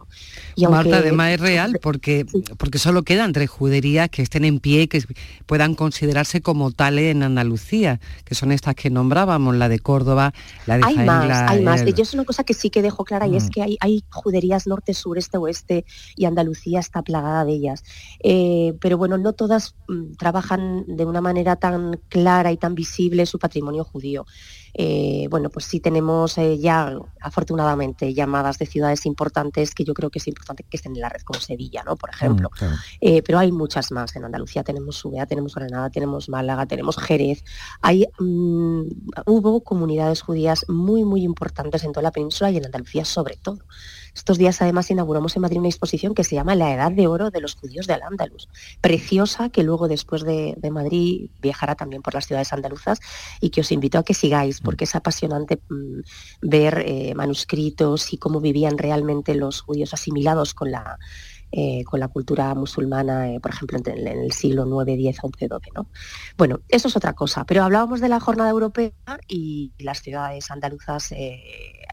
Y 0.55 0.67
Marta, 0.67 0.99
además 0.99 1.33
es 1.33 1.41
real 1.41 1.79
porque, 1.81 2.27
porque 2.57 2.79
solo 2.79 3.03
quedan 3.03 3.33
tres 3.33 3.49
juderías 3.49 4.09
que 4.09 4.23
estén 4.23 4.45
en 4.45 4.59
pie 4.59 4.83
y 4.83 4.89
que 4.89 5.03
puedan 5.47 5.75
considerarse 5.75 6.41
como 6.41 6.73
tales 6.73 7.13
en 7.13 7.23
Andalucía, 7.23 8.01
que 8.25 8.35
son 8.35 8.51
estas 8.51 8.75
que 8.75 8.91
nombrábamos, 8.91 9.55
la 9.55 9.69
de 9.69 9.79
Córdoba, 9.79 10.33
la 10.67 10.79
de 10.79 10.85
Hay 10.85 10.97
más, 10.97 11.51
hay 11.51 11.63
más. 11.63 11.85
Yo 11.85 12.03
es 12.03 12.15
una 12.15 12.25
cosa 12.25 12.43
que 12.43 12.55
sí 12.55 12.71
que 12.71 12.83
dejo 12.83 13.05
clara 13.05 13.27
y 13.27 13.37
es 13.37 13.45
mm. 13.45 13.49
que 13.51 13.63
hay, 13.63 13.77
hay 13.81 14.05
juderías 14.11 14.67
norte, 14.67 14.95
sur, 14.95 15.17
este, 15.17 15.39
oeste 15.39 15.85
y 16.17 16.25
Andalucía 16.25 16.81
está 16.81 17.03
plagada 17.03 17.45
de 17.45 17.53
ellas. 17.53 17.85
Eh, 18.21 18.75
pero 18.81 18.99
bueno, 18.99 19.17
no 19.17 19.35
todas 19.35 19.77
mm, 19.87 20.15
trabajan 20.19 20.85
de 20.89 21.05
una 21.05 21.21
manera 21.21 21.57
tan 21.57 22.01
clara 22.09 22.51
y 22.51 22.57
tan 22.57 22.75
visible 22.75 23.27
su 23.27 23.39
patrimonio 23.39 23.85
judío. 23.85 24.27
Eh, 24.75 25.27
bueno, 25.31 25.51
pues 25.51 25.65
sí 25.65 25.81
tenemos 25.81 26.39
eh, 26.39 26.59
ya 26.59 26.97
afortunadamente 27.21 28.15
llamadas 28.15 28.59
de 28.59 28.67
ciudades 28.67 29.07
importantes 29.07 29.75
que 29.75 29.85
yo 29.85 29.95
creo 29.95 30.11
que 30.11 30.19
es 30.19 30.29
importante 30.29 30.65
que 30.69 30.77
estén 30.77 30.95
en 30.95 31.03
la 31.03 31.09
red, 31.09 31.23
como 31.23 31.41
Sevilla, 31.41 31.83
¿no? 31.85 31.97
Por 31.97 32.11
ejemplo. 32.11 32.51
Mm, 32.61 32.65
eh, 33.01 33.23
pero 33.23 33.39
hay 33.39 33.53
muchas 33.53 33.91
más. 33.93 34.15
En 34.17 34.25
Andalucía 34.25 34.63
tenemos 34.63 35.05
Ubea, 35.05 35.27
tenemos 35.27 35.55
Granada, 35.55 35.91
tenemos 35.91 36.29
Málaga, 36.29 36.67
tenemos 36.67 36.97
Jerez. 36.99 37.45
Hay, 37.81 38.07
mm, 38.19 38.83
hubo 39.27 39.63
comunidades 39.63 40.23
judías 40.23 40.65
muy, 40.69 41.05
muy 41.05 41.23
importantes 41.23 41.85
en 41.85 41.93
toda 41.93 42.03
la 42.03 42.13
península 42.13 42.51
y 42.51 42.57
en 42.57 42.67
Andalucía 42.67 43.05
sobre 43.05 43.37
todo. 43.37 43.59
Estos 44.19 44.37
días 44.37 44.61
además 44.61 44.91
inauguramos 44.91 45.37
en 45.37 45.43
Madrid 45.43 45.59
una 45.59 45.69
exposición 45.69 46.13
que 46.13 46.25
se 46.25 46.35
llama 46.35 46.57
La 46.57 46.75
Edad 46.75 46.91
de 46.91 47.07
Oro 47.07 47.31
de 47.31 47.41
los 47.41 47.55
Judíos 47.55 47.87
de 47.87 47.95
Al-Ándalus, 47.95 48.49
preciosa 48.81 49.49
que 49.49 49.63
luego 49.63 49.87
después 49.87 50.25
de, 50.25 50.57
Madrid 50.73 51.31
viajará 51.41 51.77
también 51.77 52.03
por 52.03 52.15
las 52.15 52.27
ciudades 52.27 52.53
andaluzas 52.53 52.99
y 53.41 53.51
que 53.51 53.61
os 53.61 53.71
invito 53.71 53.97
a 53.97 54.03
que 54.03 54.15
sigáis 54.15 54.61
porque 54.61 54.85
es 54.85 54.97
apasionante 54.97 55.61
mm, 55.69 56.01
ver 56.43 56.83
eh, 56.85 57.15
manuscritos 57.15 58.13
y 58.13 58.19
cómo 58.19 58.41
vivían 58.41 58.77
realmente 58.77 59.37
los 59.37 59.61
judíos 59.61 59.95
asimilados 59.95 60.53
con 60.53 60.73
la 60.73 60.99
eh, 61.51 61.83
con 61.85 61.99
la 61.99 62.09
cultura 62.09 62.55
musulmana, 62.55 63.33
eh, 63.33 63.41
por 63.41 63.53
ejemplo, 63.53 63.79
en, 63.79 64.07
el 64.07 64.33
siglo 64.33 64.67
9, 64.67 64.97
10, 64.97 65.17
11, 65.23 65.49
12. 65.49 65.71
¿no? 65.75 65.87
Bueno, 66.37 66.61
eso 66.69 66.89
es 66.89 66.97
otra 66.97 67.15
cosa, 67.15 67.45
pero 67.45 67.63
hablábamos 67.63 68.03
de 68.03 68.11
la 68.11 68.21
jornada 68.21 68.51
europea 68.51 68.93
y 69.29 69.73
las 69.79 70.03
ciudades 70.03 70.51
andaluzas 70.51 71.11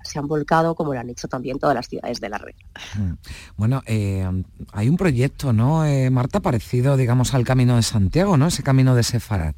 se 0.06 0.20
han 0.20 0.28
volcado 0.28 0.76
como 0.76 0.94
lo 0.94 1.00
han 1.00 1.10
hecho 1.10 1.28
también 1.28 1.60
todas 1.60 1.76
las 1.76 1.88
ciudades 1.88 2.22
de 2.22 2.30
la 2.30 2.38
red. 2.38 2.56
Mm. 2.98 3.14
Bueno, 3.58 3.82
hay 3.86 4.90
un 4.90 4.98
proyecto, 4.98 5.52
¿no, 5.54 5.84
Marta, 6.12 6.40
parecido, 6.40 6.98
digamos, 6.98 7.34
al 7.34 7.44
Camino 7.44 7.76
de 7.76 7.84
Santiago, 7.84 8.38
¿no? 8.38 8.48
Ese 8.48 8.64
Camino 8.64 8.96
de 8.96 9.04
Sefarad. 9.04 9.56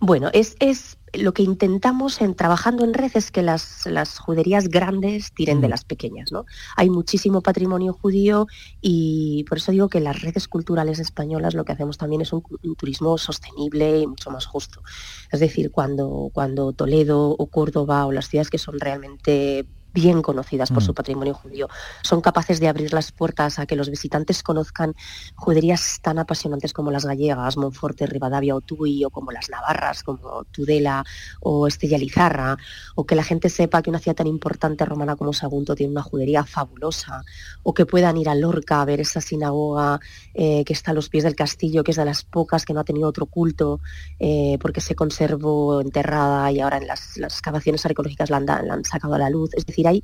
Bueno, 0.00 0.28
es, 0.32 0.56
es 0.58 0.98
lo 1.18 1.32
que 1.32 1.42
intentamos 1.42 2.20
en 2.20 2.34
trabajando 2.34 2.84
en 2.84 2.94
red 2.94 3.10
es 3.14 3.30
que 3.30 3.42
las, 3.42 3.86
las 3.86 4.18
juderías 4.18 4.68
grandes 4.68 5.32
tiren 5.32 5.60
de 5.60 5.68
mm. 5.68 5.70
las 5.70 5.84
pequeñas. 5.84 6.32
¿no? 6.32 6.46
Hay 6.76 6.90
muchísimo 6.90 7.40
patrimonio 7.40 7.92
judío 7.92 8.46
y 8.80 9.44
por 9.48 9.58
eso 9.58 9.72
digo 9.72 9.88
que 9.88 10.00
las 10.00 10.22
redes 10.22 10.48
culturales 10.48 10.98
españolas 10.98 11.54
lo 11.54 11.64
que 11.64 11.72
hacemos 11.72 11.98
también 11.98 12.22
es 12.22 12.32
un, 12.32 12.42
turismo 12.76 13.18
sostenible 13.18 14.00
y 14.00 14.06
mucho 14.06 14.30
más 14.30 14.46
justo. 14.46 14.82
Es 15.30 15.40
decir, 15.40 15.70
cuando, 15.70 16.30
cuando 16.32 16.72
Toledo 16.72 17.30
o 17.30 17.46
Córdoba 17.46 18.06
o 18.06 18.12
las 18.12 18.28
ciudades 18.28 18.50
que 18.50 18.58
son 18.58 18.78
realmente 18.80 19.66
bien 19.94 20.20
conocidas 20.20 20.70
por 20.70 20.82
Mm. 20.82 20.86
su 20.86 20.94
patrimonio 20.94 21.34
judío. 21.34 21.68
Son 22.02 22.20
capaces 22.20 22.60
de 22.60 22.68
abrir 22.68 22.92
las 22.92 23.12
puertas 23.12 23.58
a 23.58 23.66
que 23.66 23.76
los 23.76 23.88
visitantes 23.88 24.42
conozcan 24.42 24.94
juderías 25.36 26.00
tan 26.02 26.18
apasionantes 26.18 26.72
como 26.72 26.90
las 26.90 27.06
gallegas, 27.06 27.56
Monforte, 27.56 28.06
Rivadavia 28.06 28.56
o 28.56 28.60
Tui, 28.60 29.04
o 29.04 29.10
como 29.10 29.30
las 29.30 29.48
navarras, 29.48 30.02
como 30.02 30.44
Tudela 30.50 31.04
o 31.40 31.66
Estella 31.68 31.96
Lizarra, 31.96 32.56
o 32.96 33.06
que 33.06 33.14
la 33.14 33.22
gente 33.22 33.48
sepa 33.48 33.82
que 33.82 33.90
una 33.90 34.00
ciudad 34.00 34.16
tan 34.16 34.26
importante 34.26 34.84
romana 34.84 35.14
como 35.16 35.32
Sagunto 35.32 35.74
tiene 35.76 35.92
una 35.92 36.02
judería 36.02 36.44
fabulosa, 36.44 37.22
o 37.62 37.72
que 37.72 37.86
puedan 37.86 38.16
ir 38.16 38.28
a 38.28 38.34
Lorca 38.34 38.82
a 38.82 38.84
ver 38.84 39.00
esa 39.00 39.20
sinagoga 39.20 40.00
eh, 40.34 40.64
que 40.64 40.72
está 40.72 40.90
a 40.90 40.94
los 40.94 41.08
pies 41.08 41.22
del 41.24 41.36
castillo, 41.36 41.84
que 41.84 41.92
es 41.92 41.96
de 41.96 42.04
las 42.04 42.24
pocas 42.24 42.64
que 42.64 42.74
no 42.74 42.80
ha 42.80 42.84
tenido 42.84 43.08
otro 43.08 43.26
culto, 43.26 43.80
eh, 44.18 44.58
porque 44.60 44.80
se 44.80 44.96
conservó 44.96 45.80
enterrada 45.80 46.50
y 46.50 46.60
ahora 46.60 46.78
en 46.78 46.88
las, 46.88 47.16
las 47.16 47.34
excavaciones 47.34 47.86
arqueológicas 47.86 48.30
la 48.30 48.38
han, 48.38 48.46
la 48.46 48.74
han 48.74 48.84
sacado 48.84 49.14
a 49.14 49.18
la 49.18 49.30
luz. 49.30 49.50
Es 49.54 49.64
decir, 49.66 49.83
hay, 49.86 50.02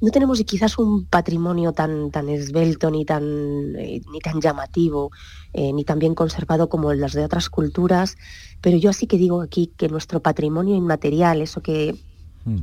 no 0.00 0.10
tenemos 0.10 0.42
quizás 0.44 0.78
un 0.78 1.04
patrimonio 1.06 1.72
tan, 1.72 2.10
tan 2.10 2.28
esbelto 2.28 2.90
ni 2.90 3.04
tan, 3.04 3.74
eh, 3.76 4.00
ni 4.10 4.18
tan 4.20 4.40
llamativo, 4.40 5.10
eh, 5.52 5.72
ni 5.72 5.84
tan 5.84 5.98
bien 5.98 6.14
conservado 6.14 6.68
como 6.68 6.92
las 6.92 7.12
de 7.12 7.24
otras 7.24 7.50
culturas, 7.50 8.16
pero 8.60 8.76
yo 8.76 8.90
así 8.90 9.06
que 9.06 9.18
digo 9.18 9.42
aquí 9.42 9.72
que 9.76 9.88
nuestro 9.88 10.20
patrimonio 10.20 10.74
inmaterial, 10.76 11.42
eso 11.42 11.62
que 11.62 11.94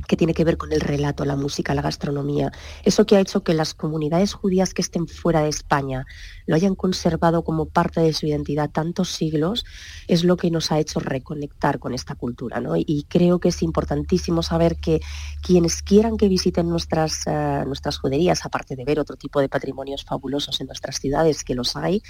que 0.06 0.16
tiene 0.16 0.34
que 0.34 0.44
ver 0.44 0.56
con 0.56 0.72
el 0.72 0.80
relato, 0.80 1.24
la 1.24 1.36
música, 1.36 1.74
la 1.74 1.82
gastronomía. 1.82 2.50
Eso 2.84 3.06
que 3.06 3.16
ha 3.16 3.20
hecho 3.20 3.42
que 3.42 3.54
las 3.54 3.74
comunidades 3.74 4.32
judías 4.32 4.74
que 4.74 4.82
estén 4.82 5.06
fuera 5.06 5.42
de 5.42 5.48
España 5.48 6.04
lo 6.48 6.56
hayan 6.56 6.74
conservado 6.74 7.44
como 7.44 7.66
parte 7.66 8.00
de 8.00 8.14
su 8.14 8.26
identidad 8.26 8.70
tantos 8.70 9.10
siglos, 9.10 9.66
es 10.08 10.24
lo 10.24 10.38
que 10.38 10.50
nos 10.50 10.72
ha 10.72 10.78
hecho 10.80 10.98
reconectar 10.98 11.78
con 11.78 11.92
esta 11.92 12.14
cultura. 12.14 12.58
¿no? 12.58 12.74
Y 12.74 13.04
creo 13.06 13.38
que 13.38 13.50
es 13.50 13.62
importantísimo 13.62 14.42
saber 14.42 14.76
que 14.76 15.00
quienes 15.42 15.82
quieran 15.82 16.16
que 16.16 16.26
visiten 16.26 16.70
nuestras, 16.70 17.26
eh, 17.26 17.64
nuestras 17.66 17.98
juderías, 17.98 18.46
aparte 18.46 18.76
de 18.76 18.84
ver 18.86 18.98
otro 18.98 19.16
tipo 19.16 19.40
de 19.40 19.50
patrimonios 19.50 20.04
fabulosos 20.04 20.58
en 20.62 20.68
nuestras 20.68 20.98
ciudades, 20.98 21.44
que 21.44 21.54
los 21.54 21.76
hay, 21.76 22.02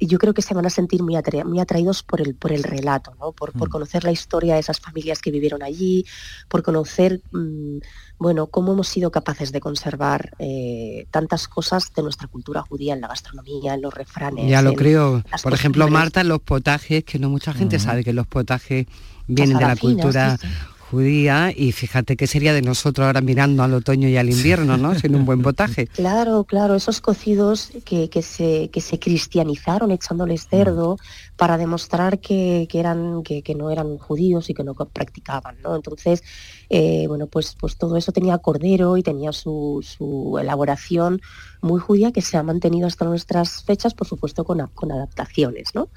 yo 0.00 0.18
creo 0.18 0.34
que 0.34 0.42
se 0.42 0.52
van 0.52 0.66
a 0.66 0.70
sentir 0.70 1.04
muy, 1.04 1.14
atra- 1.14 1.44
muy 1.44 1.60
atraídos 1.60 2.02
por 2.02 2.20
el, 2.20 2.34
por 2.34 2.50
el 2.50 2.64
relato, 2.64 3.14
¿no? 3.20 3.30
por, 3.30 3.52
por 3.52 3.68
conocer 3.70 4.02
la 4.02 4.10
historia 4.10 4.54
de 4.54 4.60
esas 4.60 4.80
familias 4.80 5.20
que 5.22 5.30
vivieron 5.30 5.62
allí, 5.62 6.04
por 6.48 6.64
conocer 6.64 7.22
mm, 7.30 7.78
bueno, 8.18 8.46
cómo 8.46 8.72
hemos 8.72 8.88
sido 8.88 9.10
capaces 9.10 9.52
de 9.52 9.60
conservar 9.60 10.32
eh, 10.38 11.06
tantas 11.10 11.48
cosas 11.48 11.92
de 11.94 12.02
nuestra 12.02 12.28
cultura 12.28 12.62
judía 12.62 12.94
en 12.94 13.00
la 13.00 13.08
gastronomía, 13.08 13.74
en 13.74 13.82
los 13.82 13.92
refranes. 13.92 14.48
Ya 14.48 14.62
lo 14.62 14.74
creo. 14.74 15.22
Por 15.42 15.52
ejemplo. 15.52 15.88
Marta, 15.88 16.24
los 16.24 16.40
potajes, 16.40 17.04
que 17.04 17.18
no 17.18 17.28
mucha 17.28 17.52
gente 17.52 17.78
sabe 17.78 18.02
que 18.02 18.12
los 18.12 18.26
potajes 18.26 18.86
vienen 19.26 19.58
de 19.58 19.64
la 19.64 19.76
cultura 19.76 20.36
sí, 20.36 20.46
sí. 20.46 20.54
Judía 20.90 21.52
y 21.54 21.72
fíjate 21.72 22.16
qué 22.16 22.26
sería 22.26 22.54
de 22.54 22.62
nosotros 22.62 23.06
ahora 23.06 23.20
mirando 23.20 23.62
al 23.62 23.74
otoño 23.74 24.08
y 24.08 24.16
al 24.16 24.30
invierno, 24.30 24.76
¿no? 24.76 24.94
Sin 24.94 25.14
un 25.14 25.24
buen 25.24 25.42
potaje. 25.42 25.88
Claro, 25.96 26.44
claro, 26.44 26.74
esos 26.74 27.00
cocidos 27.00 27.72
que, 27.84 28.08
que 28.08 28.22
se, 28.22 28.68
que 28.70 28.80
se 28.80 28.98
cristianizaron 28.98 29.90
echándoles 29.90 30.46
cerdo 30.46 30.98
para 31.36 31.58
demostrar 31.58 32.20
que, 32.20 32.68
que 32.70 32.78
eran, 32.80 33.22
que, 33.22 33.42
que 33.42 33.54
no 33.54 33.70
eran 33.70 33.98
judíos 33.98 34.48
y 34.50 34.54
que 34.54 34.62
no 34.62 34.74
practicaban, 34.74 35.56
¿no? 35.62 35.74
Entonces, 35.74 36.22
eh, 36.68 37.06
bueno, 37.08 37.26
pues, 37.26 37.56
pues 37.58 37.76
todo 37.76 37.96
eso 37.96 38.12
tenía 38.12 38.38
cordero 38.38 38.96
y 38.96 39.02
tenía 39.02 39.32
su, 39.32 39.84
su 39.84 40.38
elaboración 40.40 41.20
muy 41.60 41.80
judía 41.80 42.12
que 42.12 42.22
se 42.22 42.36
ha 42.36 42.42
mantenido 42.42 42.86
hasta 42.86 43.04
nuestras 43.04 43.64
fechas, 43.64 43.94
por 43.94 44.06
supuesto, 44.06 44.44
con, 44.44 44.66
con 44.74 44.92
adaptaciones, 44.92 45.74
¿no? 45.74 45.88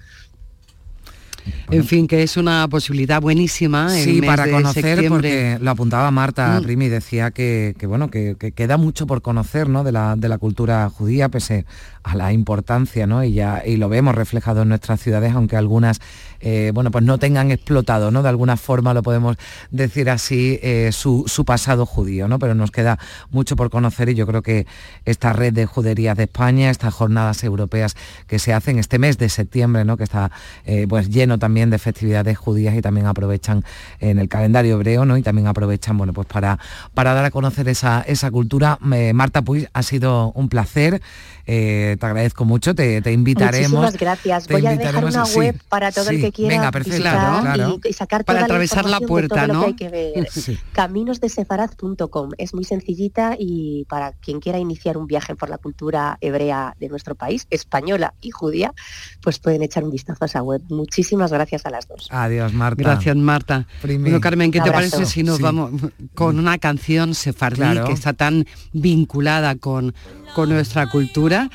En 1.71 1.83
fin, 1.83 2.07
que 2.07 2.23
es 2.23 2.37
una 2.37 2.67
posibilidad 2.67 3.21
buenísima. 3.21 3.95
el 3.97 4.03
Sí, 4.03 4.21
mes 4.21 4.29
para 4.29 4.45
de 4.45 4.51
conocer, 4.51 4.83
septiembre. 4.83 5.09
porque 5.09 5.57
lo 5.63 5.71
apuntaba 5.71 6.09
Marta 6.11 6.59
Mm. 6.59 6.63
Rimi, 6.63 6.87
decía 6.89 7.31
que, 7.31 7.75
que, 7.77 7.85
bueno, 7.87 8.09
que, 8.09 8.35
que 8.39 8.51
queda 8.51 8.77
mucho 8.77 9.07
por 9.07 9.21
conocer 9.21 9.69
¿no? 9.69 9.83
de, 9.83 9.91
la, 9.91 10.15
de 10.15 10.29
la 10.29 10.37
cultura 10.37 10.89
judía, 10.89 11.29
pese 11.29 11.65
a 12.03 12.15
la 12.15 12.31
importancia, 12.33 13.05
¿no? 13.07 13.23
Y 13.23 13.33
ya, 13.33 13.61
y 13.65 13.75
lo 13.77 13.89
vemos 13.89 14.15
reflejado 14.15 14.61
en 14.61 14.69
nuestras 14.69 15.01
ciudades, 15.01 15.33
aunque 15.33 15.57
algunas 15.57 15.99
eh, 16.41 16.71
bueno, 16.73 16.89
pues 16.91 17.03
no 17.03 17.17
tengan 17.17 17.51
explotado, 17.51 18.11
¿no? 18.11 18.23
De 18.23 18.29
alguna 18.29 18.55
forma 18.55 18.93
lo 18.93 19.03
podemos 19.03 19.35
decir 19.71 20.09
así, 20.09 20.57
eh, 20.63 20.91
su, 20.93 21.25
su 21.27 21.43
pasado 21.43 21.85
judío, 21.85 22.29
¿no? 22.29 22.39
Pero 22.39 22.55
nos 22.55 22.71
queda 22.71 22.97
mucho 23.31 23.57
por 23.57 23.69
conocer 23.69 24.07
y 24.09 24.15
yo 24.15 24.25
creo 24.25 24.41
que 24.41 24.65
esta 25.03 25.33
red 25.33 25.51
de 25.53 25.65
juderías 25.65 26.15
de 26.15 26.23
España, 26.23 26.69
estas 26.69 26.93
jornadas 26.93 27.43
europeas 27.43 27.95
que 28.27 28.39
se 28.39 28.53
hacen 28.53 28.79
este 28.79 28.99
mes 28.99 29.17
de 29.17 29.27
septiembre, 29.27 29.83
¿no? 29.83 29.97
Que 29.97 30.05
está 30.05 30.31
eh, 30.65 30.85
pues 30.87 31.09
lleno 31.09 31.37
también 31.39 31.69
de 31.69 31.79
festividades 31.79 32.37
judías 32.37 32.75
y 32.75 32.81
también 32.81 33.07
aprovechan 33.07 33.63
en 33.99 34.19
el 34.19 34.29
calendario 34.29 34.75
hebreo, 34.75 35.05
¿no? 35.05 35.17
Y 35.17 35.21
también 35.23 35.47
aprovechan, 35.47 35.97
bueno, 35.97 36.13
pues 36.13 36.27
para, 36.27 36.59
para 36.93 37.13
dar 37.13 37.25
a 37.25 37.31
conocer 37.31 37.67
esa, 37.69 38.01
esa 38.01 38.29
cultura. 38.31 38.77
Eh, 38.93 39.13
Marta 39.13 39.41
Puig, 39.41 39.67
ha 39.73 39.83
sido 39.83 40.31
un 40.33 40.49
placer. 40.49 41.01
eh, 41.45 41.97
te 41.99 42.05
agradezco 42.05 42.45
mucho, 42.45 42.75
te, 42.75 43.01
te 43.01 43.11
invitaremos. 43.11 43.71
Muchísimas 43.71 43.97
gracias. 43.97 44.45
te 44.47 44.53
Voy 44.53 44.65
a 44.67 44.75
dejar 44.77 45.03
una 45.03 45.25
sí, 45.25 45.39
web 45.39 45.59
para 45.67 45.91
todo 45.91 46.09
el 46.11 46.21
que 46.21 46.31
quiera 46.31 46.55
Venga, 46.55 46.71
perfecto. 46.71 46.97
visitar 46.97 47.41
Claro. 47.41 47.79
Y, 47.83 47.89
y 47.89 47.93
sacar 47.93 48.23
Para 48.23 48.39
toda 48.39 48.45
atravesar 48.45 48.85
la 48.85 48.99
de 48.99 49.07
puerta, 49.07 49.47
¿no? 49.47 49.61
que 49.61 49.65
hay 49.65 49.73
que 49.75 49.89
ver. 49.89 50.27
Sí. 50.39 50.57
Caminosdesefarad.com 50.73 52.31
es 52.37 52.53
muy 52.53 52.63
sencillita 52.63 53.35
y 53.37 53.85
para 53.89 54.13
quien 54.13 54.39
quiera 54.39 54.59
iniciar 54.59 54.97
un 54.97 55.07
viaje 55.07 55.35
por 55.35 55.49
la 55.49 55.57
cultura 55.57 56.17
hebrea 56.21 56.75
de 56.79 56.87
nuestro 56.89 57.15
país, 57.15 57.47
española 57.49 58.13
y 58.21 58.31
judía, 58.31 58.73
pues 59.21 59.39
pueden 59.39 59.61
echar 59.63 59.83
un 59.83 59.91
vistazo 59.91 60.23
a 60.23 60.27
esa 60.27 60.41
web. 60.43 60.61
Muchísimas 60.69 61.28
gracias 61.31 61.65
a 61.65 61.69
las 61.69 61.87
dos. 61.87 62.07
Adiós, 62.11 62.53
Marta. 62.53 62.81
Gracias, 62.83 63.15
Marta. 63.15 63.65
Primi. 63.81 64.03
Bueno, 64.03 64.19
Carmen, 64.21 64.51
¿qué 64.51 64.61
te 64.61 64.71
parece 64.71 65.05
si 65.05 65.23
nos 65.23 65.37
Sí. 65.37 65.43
vamos 65.43 65.71
con 66.15 66.37
una 66.39 66.57
canción 66.57 67.15
sefardí 67.15 67.57
Claro. 67.57 67.85
que 67.85 67.93
está 67.93 68.13
tan 68.13 68.45
vinculada 68.73 69.55
con, 69.55 69.93
con 70.35 70.49
nuestra 70.49 70.87
cultura? 70.89 71.49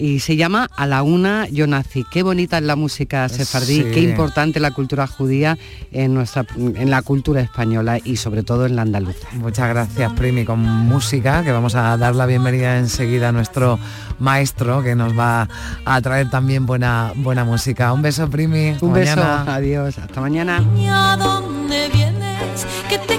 Y 0.00 0.20
se 0.20 0.36
llama 0.36 0.66
A 0.76 0.86
la 0.86 1.02
una 1.02 1.46
yo 1.48 1.66
nací. 1.66 2.04
Qué 2.10 2.22
bonita 2.22 2.56
es 2.56 2.64
la 2.64 2.74
música 2.74 3.28
sefardí, 3.28 3.82
Sí. 3.82 3.90
qué 3.92 4.00
importante 4.00 4.58
la 4.58 4.70
cultura 4.70 5.06
judía 5.06 5.58
en 5.92 6.14
nuestra 6.14 6.46
en 6.56 6.88
la 6.90 7.02
cultura 7.02 7.42
española 7.42 7.98
y 8.02 8.16
sobre 8.16 8.42
todo 8.42 8.64
en 8.64 8.76
la 8.76 8.82
andaluza. 8.82 9.28
Muchas 9.34 9.68
gracias, 9.68 10.12
Primi, 10.14 10.44
con 10.46 10.60
música, 10.60 11.44
que 11.44 11.52
vamos 11.52 11.74
a 11.74 11.96
dar 11.98 12.14
la 12.16 12.24
bienvenida 12.24 12.78
enseguida 12.78 13.28
a 13.28 13.32
nuestro 13.32 13.78
maestro, 14.18 14.82
que 14.82 14.94
nos 14.96 15.18
va 15.18 15.48
a 15.84 16.00
traer 16.00 16.30
también 16.30 16.64
buena, 16.64 17.12
buena 17.16 17.44
música. 17.44 17.92
Un 17.92 18.00
beso, 18.02 18.28
Primi. 18.30 18.76
Un 18.80 18.92
beso, 18.94 19.16
Mañana. 19.16 19.54
adiós, 19.54 19.98
hasta 19.98 20.20
mañana. 20.20 20.64
¿Y 20.78 20.86
a 20.86 21.16
dónde 21.18 21.88
vienes? 21.92 22.66
Que 22.88 22.98
te 22.98 23.18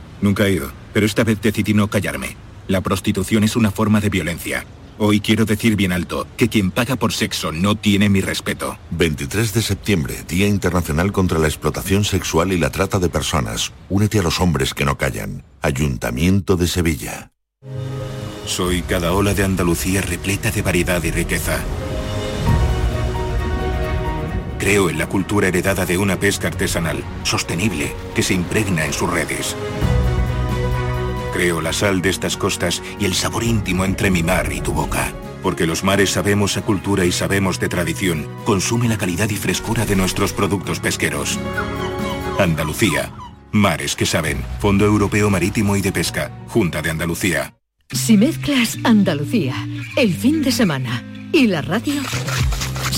Nunca 0.21 0.45
he 0.45 0.53
ido, 0.53 0.71
pero 0.93 1.05
esta 1.05 1.23
vez 1.23 1.41
decidí 1.41 1.73
no 1.73 1.89
callarme. 1.89 2.37
La 2.67 2.81
prostitución 2.81 3.43
es 3.43 3.55
una 3.55 3.71
forma 3.71 3.99
de 3.99 4.09
violencia. 4.09 4.65
Hoy 4.97 5.19
quiero 5.19 5.45
decir 5.45 5.75
bien 5.75 5.91
alto 5.91 6.27
que 6.37 6.47
quien 6.47 6.69
paga 6.69 6.95
por 6.95 7.11
sexo 7.11 7.51
no 7.51 7.75
tiene 7.75 8.07
mi 8.07 8.21
respeto. 8.21 8.77
23 8.91 9.53
de 9.53 9.61
septiembre, 9.63 10.23
Día 10.27 10.47
Internacional 10.47 11.11
contra 11.11 11.39
la 11.39 11.47
Explotación 11.47 12.03
Sexual 12.03 12.53
y 12.53 12.59
la 12.59 12.69
Trata 12.69 12.99
de 12.99 13.09
Personas. 13.09 13.73
Únete 13.89 14.19
a 14.19 14.21
los 14.21 14.39
hombres 14.39 14.75
que 14.75 14.85
no 14.85 14.99
callan. 14.99 15.43
Ayuntamiento 15.63 16.55
de 16.55 16.67
Sevilla. 16.67 17.31
Soy 18.45 18.83
cada 18.83 19.13
ola 19.13 19.33
de 19.33 19.43
Andalucía 19.43 20.01
repleta 20.01 20.51
de 20.51 20.61
variedad 20.61 21.03
y 21.03 21.09
riqueza. 21.09 21.59
Creo 24.59 24.91
en 24.91 24.99
la 24.99 25.09
cultura 25.09 25.47
heredada 25.47 25.87
de 25.87 25.97
una 25.97 26.19
pesca 26.19 26.47
artesanal, 26.47 27.03
sostenible, 27.23 27.95
que 28.13 28.21
se 28.21 28.35
impregna 28.35 28.85
en 28.85 28.93
sus 28.93 29.09
redes. 29.09 29.55
Creo 31.33 31.61
la 31.61 31.73
sal 31.73 32.01
de 32.01 32.09
estas 32.09 32.37
costas 32.37 32.81
y 32.99 33.05
el 33.05 33.13
sabor 33.13 33.43
íntimo 33.43 33.85
entre 33.85 34.11
mi 34.11 34.23
mar 34.23 34.51
y 34.51 34.61
tu 34.61 34.73
boca. 34.73 35.13
Porque 35.41 35.65
los 35.65 35.83
mares 35.83 36.11
sabemos 36.11 36.57
a 36.57 36.61
cultura 36.61 37.05
y 37.05 37.11
sabemos 37.11 37.59
de 37.59 37.69
tradición. 37.69 38.27
Consume 38.45 38.87
la 38.87 38.97
calidad 38.97 39.29
y 39.29 39.37
frescura 39.37 39.85
de 39.85 39.95
nuestros 39.95 40.33
productos 40.33 40.79
pesqueros. 40.79 41.39
Andalucía. 42.37 43.11
Mares 43.51 43.95
que 43.95 44.05
saben. 44.05 44.43
Fondo 44.59 44.85
Europeo 44.85 45.29
Marítimo 45.29 45.75
y 45.75 45.81
de 45.81 45.91
Pesca. 45.91 46.31
Junta 46.47 46.81
de 46.81 46.89
Andalucía. 46.89 47.55
Si 47.89 48.17
mezclas 48.17 48.77
Andalucía, 48.83 49.55
el 49.97 50.13
fin 50.13 50.41
de 50.41 50.51
semana 50.51 51.03
y 51.33 51.47
la 51.47 51.61
radio, 51.61 52.01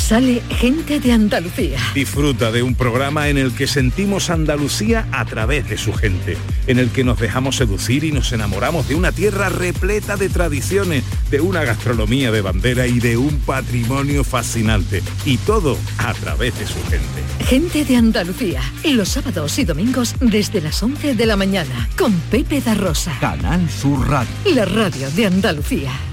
sale 0.03 0.41
gente 0.49 0.99
de 0.99 1.13
Andalucía. 1.13 1.79
Disfruta 1.95 2.51
de 2.51 2.61
un 2.61 2.75
programa 2.75 3.29
en 3.29 3.37
el 3.37 3.53
que 3.53 3.67
sentimos 3.67 4.29
Andalucía 4.29 5.07
a 5.13 5.23
través 5.23 5.69
de 5.69 5.77
su 5.77 5.93
gente, 5.93 6.37
en 6.67 6.77
el 6.77 6.89
que 6.89 7.05
nos 7.05 7.19
dejamos 7.19 7.55
seducir 7.55 8.03
y 8.03 8.11
nos 8.11 8.33
enamoramos 8.33 8.89
de 8.89 8.95
una 8.95 9.13
tierra 9.13 9.47
repleta 9.47 10.17
de 10.17 10.27
tradiciones, 10.27 11.05
de 11.31 11.39
una 11.39 11.63
gastronomía 11.63 12.31
de 12.31 12.41
bandera 12.41 12.85
y 12.85 12.99
de 12.99 13.15
un 13.15 13.39
patrimonio 13.39 14.25
fascinante. 14.25 15.01
Y 15.23 15.37
todo 15.37 15.77
a 15.97 16.13
través 16.13 16.59
de 16.59 16.67
su 16.67 16.83
gente. 16.89 17.45
Gente 17.47 17.85
de 17.85 17.95
Andalucía, 17.95 18.61
los 18.83 19.07
sábados 19.07 19.57
y 19.57 19.63
domingos 19.63 20.15
desde 20.19 20.59
las 20.59 20.83
11 20.83 21.15
de 21.15 21.25
la 21.25 21.37
mañana, 21.37 21.87
con 21.97 22.11
Pepe 22.29 22.59
da 22.59 22.73
Rosa. 22.73 23.17
Canal 23.21 23.69
Sur 23.69 24.05
Radio. 24.09 24.33
La 24.53 24.65
radio 24.65 25.09
de 25.11 25.27
Andalucía. 25.27 26.12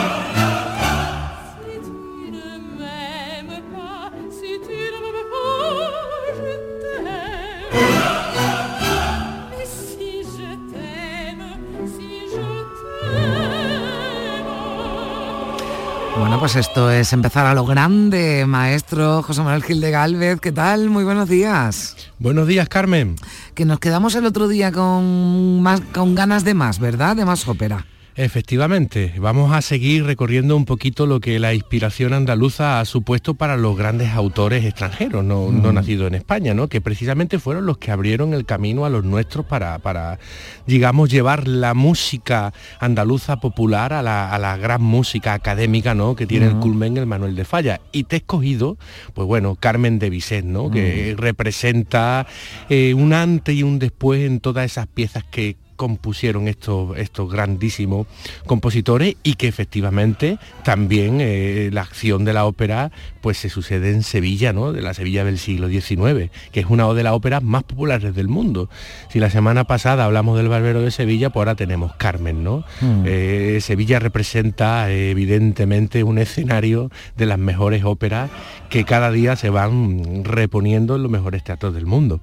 Pues 16.41 16.55
esto 16.55 16.89
es 16.89 17.13
empezar 17.13 17.45
a 17.45 17.53
lo 17.53 17.67
grande, 17.67 18.45
maestro 18.47 19.21
José 19.21 19.43
Manuel 19.43 19.61
Gil 19.61 19.79
de 19.79 19.91
Galvez. 19.91 20.39
¿Qué 20.41 20.51
tal? 20.51 20.89
Muy 20.89 21.03
buenos 21.03 21.29
días. 21.29 21.95
Buenos 22.17 22.47
días, 22.47 22.67
Carmen. 22.67 23.15
Que 23.53 23.63
nos 23.63 23.77
quedamos 23.77 24.15
el 24.15 24.25
otro 24.25 24.47
día 24.47 24.71
con, 24.71 25.61
más, 25.61 25.81
con 25.93 26.15
ganas 26.15 26.43
de 26.43 26.55
más, 26.55 26.79
¿verdad? 26.79 27.15
De 27.15 27.25
más 27.25 27.47
ópera. 27.47 27.85
Efectivamente, 28.15 29.13
vamos 29.19 29.53
a 29.53 29.61
seguir 29.61 30.03
recorriendo 30.03 30.57
un 30.57 30.65
poquito 30.65 31.05
lo 31.05 31.21
que 31.21 31.39
la 31.39 31.53
inspiración 31.53 32.11
andaluza 32.13 32.81
ha 32.81 32.85
supuesto 32.85 33.35
para 33.35 33.55
los 33.55 33.77
grandes 33.77 34.09
autores 34.09 34.65
extranjeros, 34.65 35.23
no, 35.23 35.47
Mm. 35.47 35.61
no 35.61 35.71
nacidos 35.71 36.07
en 36.07 36.15
España, 36.15 36.53
¿no? 36.53 36.67
que 36.67 36.81
precisamente 36.81 37.39
fueron 37.39 37.65
los 37.65 37.77
que 37.77 37.89
abrieron 37.89 38.33
el 38.33 38.45
camino 38.45 38.83
a 38.83 38.89
los 38.89 39.05
nuestros 39.05 39.45
para, 39.45 39.79
para 39.79 40.19
digamos, 40.67 41.09
llevar 41.09 41.47
la 41.47 41.73
música 41.73 42.53
andaluza 42.81 43.39
popular 43.39 43.93
a 43.93 44.03
la, 44.03 44.29
a 44.29 44.37
la 44.39 44.57
gran 44.57 44.81
música 44.81 45.33
académica 45.33 45.95
¿no? 45.95 46.15
que 46.15 46.27
tiene 46.27 46.47
el 46.47 46.57
culmen 46.57 46.97
el 46.97 47.05
Manuel 47.05 47.35
de 47.35 47.45
Falla. 47.45 47.79
Y 47.93 48.03
te 48.03 48.17
he 48.17 48.19
escogido, 48.19 48.77
pues 49.13 49.25
bueno, 49.25 49.55
Carmen 49.55 49.99
de 49.99 50.09
Bizet, 50.09 50.43
¿no? 50.43 50.69
que 50.69 51.15
representa 51.17 52.27
eh, 52.69 52.93
un 52.93 53.13
antes 53.13 53.55
y 53.55 53.63
un 53.63 53.79
después 53.79 54.21
en 54.21 54.41
todas 54.41 54.65
esas 54.65 54.87
piezas 54.87 55.23
que 55.23 55.55
compusieron 55.81 56.47
estos, 56.47 56.95
estos 56.95 57.31
grandísimos 57.31 58.05
compositores 58.45 59.15
y 59.23 59.33
que 59.33 59.47
efectivamente 59.47 60.37
también 60.63 61.17
eh, 61.21 61.71
la 61.73 61.81
acción 61.81 62.23
de 62.23 62.33
la 62.33 62.45
ópera 62.45 62.91
pues 63.19 63.39
se 63.39 63.49
sucede 63.49 63.89
en 63.91 64.03
Sevilla, 64.03 64.53
¿no? 64.53 64.73
De 64.73 64.81
la 64.83 64.93
Sevilla 64.93 65.23
del 65.25 65.39
siglo 65.39 65.69
XIX, 65.69 66.29
que 66.51 66.59
es 66.59 66.67
una 66.69 66.87
de 66.93 67.01
las 67.01 67.13
óperas 67.13 67.41
más 67.41 67.63
populares 67.63 68.13
del 68.13 68.27
mundo. 68.27 68.69
Si 69.09 69.17
la 69.19 69.31
semana 69.31 69.63
pasada 69.63 70.05
hablamos 70.05 70.37
del 70.37 70.49
Barbero 70.49 70.81
de 70.81 70.91
Sevilla, 70.91 71.31
pues 71.31 71.41
ahora 71.41 71.55
tenemos 71.55 71.95
Carmen, 71.95 72.43
¿no? 72.43 72.59
Mm. 72.81 73.03
Eh, 73.07 73.57
Sevilla 73.61 73.97
representa 73.97 74.91
evidentemente 74.91 76.03
un 76.03 76.19
escenario 76.19 76.91
de 77.17 77.25
las 77.25 77.39
mejores 77.39 77.83
óperas 77.85 78.29
que 78.69 78.83
cada 78.85 79.09
día 79.09 79.35
se 79.35 79.49
van 79.49 80.23
reponiendo 80.25 80.95
en 80.95 81.01
los 81.01 81.11
mejores 81.11 81.43
teatros 81.43 81.73
del 81.73 81.87
mundo. 81.87 82.21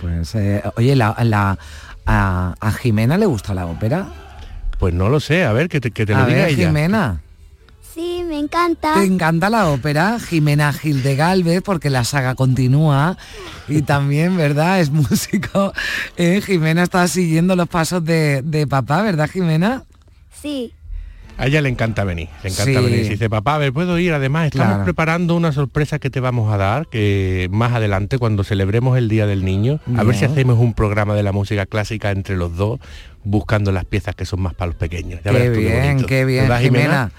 Pues, 0.00 0.34
eh, 0.34 0.60
oye, 0.76 0.96
la, 0.96 1.16
la- 1.22 1.56
a, 2.06 2.54
a 2.60 2.72
Jimena 2.72 3.18
le 3.18 3.26
gusta 3.26 3.54
la 3.54 3.66
ópera? 3.66 4.06
Pues 4.78 4.92
no 4.94 5.08
lo 5.08 5.20
sé, 5.20 5.44
a 5.44 5.52
ver, 5.52 5.68
que 5.68 5.80
te, 5.80 5.90
que 5.90 6.04
te 6.06 6.12
lo 6.12 6.20
a 6.20 6.26
diga 6.26 6.38
ver, 6.42 6.48
ella. 6.50 6.66
Jimena. 6.68 7.20
Sí, 7.94 8.24
me 8.26 8.38
encanta. 8.40 8.94
¿Te 8.94 9.04
encanta 9.04 9.48
la 9.50 9.68
ópera? 9.68 10.18
Jimena 10.18 10.72
Gil 10.72 11.04
de 11.04 11.14
Galvez, 11.14 11.62
porque 11.62 11.90
la 11.90 12.02
saga 12.02 12.34
continúa 12.34 13.16
y 13.68 13.82
también, 13.82 14.36
¿verdad? 14.36 14.80
Es 14.80 14.90
músico. 14.90 15.72
Eh, 16.16 16.42
Jimena 16.44 16.82
está 16.82 17.06
siguiendo 17.06 17.54
los 17.54 17.68
pasos 17.68 18.04
de, 18.04 18.42
de 18.42 18.66
papá, 18.66 19.02
¿verdad, 19.02 19.30
Jimena? 19.30 19.84
Sí. 20.42 20.72
A 21.36 21.46
ella 21.46 21.60
le 21.60 21.68
encanta 21.68 22.04
venir, 22.04 22.28
le 22.42 22.50
encanta 22.50 22.78
Sí. 22.80 22.84
venir. 22.86 23.08
Dice, 23.08 23.28
papá, 23.28 23.56
a 23.56 23.58
ver, 23.58 23.72
puedo 23.72 23.98
ir. 23.98 24.12
Además, 24.12 24.46
estamos 24.46 24.68
Claro. 24.68 24.84
preparando 24.84 25.34
una 25.34 25.50
sorpresa 25.52 25.98
que 25.98 26.08
te 26.10 26.20
vamos 26.20 26.52
a 26.52 26.56
dar, 26.56 26.86
que 26.86 27.48
más 27.50 27.72
adelante, 27.72 28.18
cuando 28.18 28.44
celebremos 28.44 28.96
el 28.96 29.08
Día 29.08 29.26
del 29.26 29.44
Niño, 29.44 29.80
a 29.96 30.04
ver 30.04 30.14
si 30.14 30.24
hacemos 30.24 30.58
un 30.58 30.74
programa 30.74 31.14
de 31.14 31.22
la 31.24 31.32
música 31.32 31.66
clásica 31.66 32.10
entre 32.12 32.36
los 32.36 32.56
dos, 32.56 32.78
buscando 33.24 33.72
las 33.72 33.84
piezas 33.84 34.14
que 34.14 34.26
son 34.26 34.42
más 34.42 34.54
para 34.54 34.68
los 34.68 34.76
pequeños. 34.76 35.20
Ya 35.24 35.32
qué 35.32 35.38
verás 35.38 35.54
tú 35.54 35.60
bien, 35.60 36.04
qué 36.06 36.24
bien, 36.24 36.42
¿Verdad, 36.44 36.60
Jimena. 36.60 37.12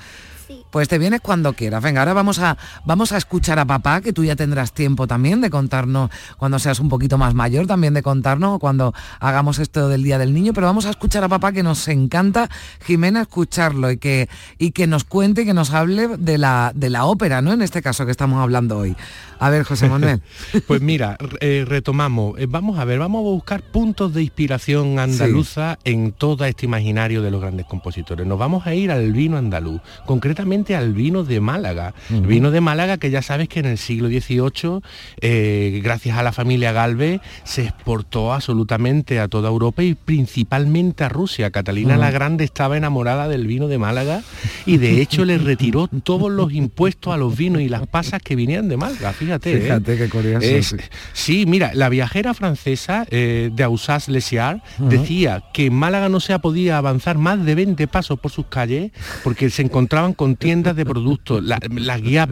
Pues 0.75 0.89
te 0.89 0.97
vienes 0.97 1.21
cuando 1.21 1.53
quieras. 1.53 1.81
Venga, 1.81 2.01
ahora 2.01 2.11
vamos 2.11 2.37
a, 2.39 2.57
vamos 2.83 3.13
a 3.13 3.17
escuchar 3.17 3.59
a 3.59 3.63
papá, 3.63 4.01
que 4.01 4.11
tú 4.11 4.25
ya 4.25 4.35
tendrás 4.35 4.73
tiempo 4.73 5.07
también 5.07 5.39
de 5.39 5.49
contarnos, 5.49 6.11
cuando 6.35 6.59
seas 6.59 6.81
un 6.81 6.89
poquito 6.89 7.17
más 7.17 7.33
mayor, 7.33 7.65
también 7.65 7.93
de 7.93 8.03
contarnos 8.03 8.59
cuando 8.59 8.93
hagamos 9.21 9.59
esto 9.59 9.87
del 9.87 10.03
Día 10.03 10.17
del 10.17 10.33
Niño, 10.33 10.51
pero 10.51 10.67
vamos 10.67 10.85
a 10.85 10.89
escuchar 10.89 11.23
a 11.23 11.29
papá 11.29 11.53
que 11.53 11.63
nos 11.63 11.87
encanta, 11.87 12.49
Jimena, 12.85 13.21
escucharlo 13.21 13.89
y 13.89 13.95
que, 13.95 14.27
y 14.57 14.71
que 14.71 14.85
nos 14.85 15.05
cuente, 15.05 15.43
y 15.43 15.45
que 15.45 15.53
nos 15.53 15.71
hable 15.71 16.17
de 16.17 16.37
la, 16.37 16.73
de 16.75 16.89
la 16.89 17.05
ópera, 17.05 17.41
¿no? 17.41 17.53
En 17.53 17.61
este 17.61 17.81
caso 17.81 18.05
que 18.05 18.11
estamos 18.11 18.43
hablando 18.43 18.77
hoy. 18.77 18.97
A 19.39 19.49
ver, 19.49 19.63
José 19.63 19.87
Manuel. 19.87 20.21
Pues 20.67 20.81
mira, 20.81 21.17
eh, 21.41 21.63
retomamos. 21.67 22.37
Eh, 22.39 22.47
vamos 22.49 22.79
a 22.79 22.85
ver, 22.85 22.99
vamos 22.99 23.19
a 23.19 23.23
buscar 23.23 23.61
puntos 23.61 24.13
de 24.13 24.23
inspiración 24.23 24.99
andaluza 24.99 25.77
en 25.83 26.11
todo 26.11 26.43
este 26.45 26.65
imaginario 26.65 27.21
de 27.21 27.31
los 27.31 27.39
grandes 27.39 27.65
compositores. 27.65 28.25
Nos 28.25 28.39
vamos 28.39 28.65
a 28.67 28.73
ir 28.73 28.91
al 28.91 29.11
vino 29.13 29.37
andaluz, 29.37 29.81
concretamente 30.05 30.64
al 30.73 30.93
vino 30.93 31.23
de 31.25 31.41
Málaga. 31.41 31.93
El 32.09 32.21
vino 32.21 32.49
de 32.49 32.61
Málaga 32.61 32.97
que 32.97 33.11
ya 33.11 33.21
sabes 33.21 33.49
que 33.49 33.59
en 33.59 33.65
el 33.65 33.77
siglo 33.77 34.07
XVIII, 34.07 34.79
eh, 35.21 35.81
gracias 35.83 36.17
a 36.17 36.23
la 36.23 36.31
familia 36.31 36.71
Galvez, 36.71 37.19
se 37.43 37.63
exportó 37.65 38.33
absolutamente 38.33 39.19
a 39.19 39.27
toda 39.27 39.49
Europa 39.49 39.83
y 39.83 39.95
principalmente 39.95 41.03
a 41.03 41.09
Rusia. 41.09 41.51
Catalina 41.51 41.97
la 41.97 42.09
Grande 42.11 42.43
estaba 42.45 42.77
enamorada 42.77 43.27
del 43.27 43.45
vino 43.47 43.67
de 43.67 43.77
Málaga 43.77 44.21
y 44.65 44.77
de 44.77 45.01
hecho 45.01 45.25
le 45.25 45.37
retiró 45.37 45.87
todos 45.87 46.31
los 46.31 46.53
impuestos 46.53 47.13
a 47.13 47.17
los 47.17 47.35
vinos 47.35 47.61
y 47.61 47.67
las 47.69 47.85
pasas 47.87 48.21
que 48.21 48.35
vinieran 48.35 48.69
de 48.69 48.77
Málaga. 48.77 49.11
Fíjate. 49.13 49.57
¿eh? 49.57 49.61
Fíjate 49.61 49.97
qué 49.97 50.09
curioso, 50.09 50.45
Es- 50.47 50.67
sí. 50.67 50.75
sí, 51.13 51.45
mira, 51.45 51.71
la 51.73 51.89
viajera 51.89 52.33
francesa 52.33 53.05
eh, 53.11 53.49
de 53.53 53.65
Ujú. 54.79 54.89
decía 54.89 55.43
que 55.53 55.65
en 55.67 55.73
Málaga 55.73 56.07
no 56.09 56.19
se 56.19 56.37
podía 56.39 56.77
avanzar 56.77 57.17
más 57.17 57.43
de 57.45 57.55
20 57.55 57.87
pasos 57.87 58.19
por 58.19 58.31
sus 58.31 58.45
calles 58.47 58.91
porque 59.23 59.49
se 59.49 59.61
encontraban 59.61 60.13
con 60.13 60.35
tiendas 60.35 60.54
tiendas 60.55 60.75
de 60.77 60.85
productos, 60.85 61.43
la- 61.43 61.59
las 61.69 62.01
guías 62.01 62.29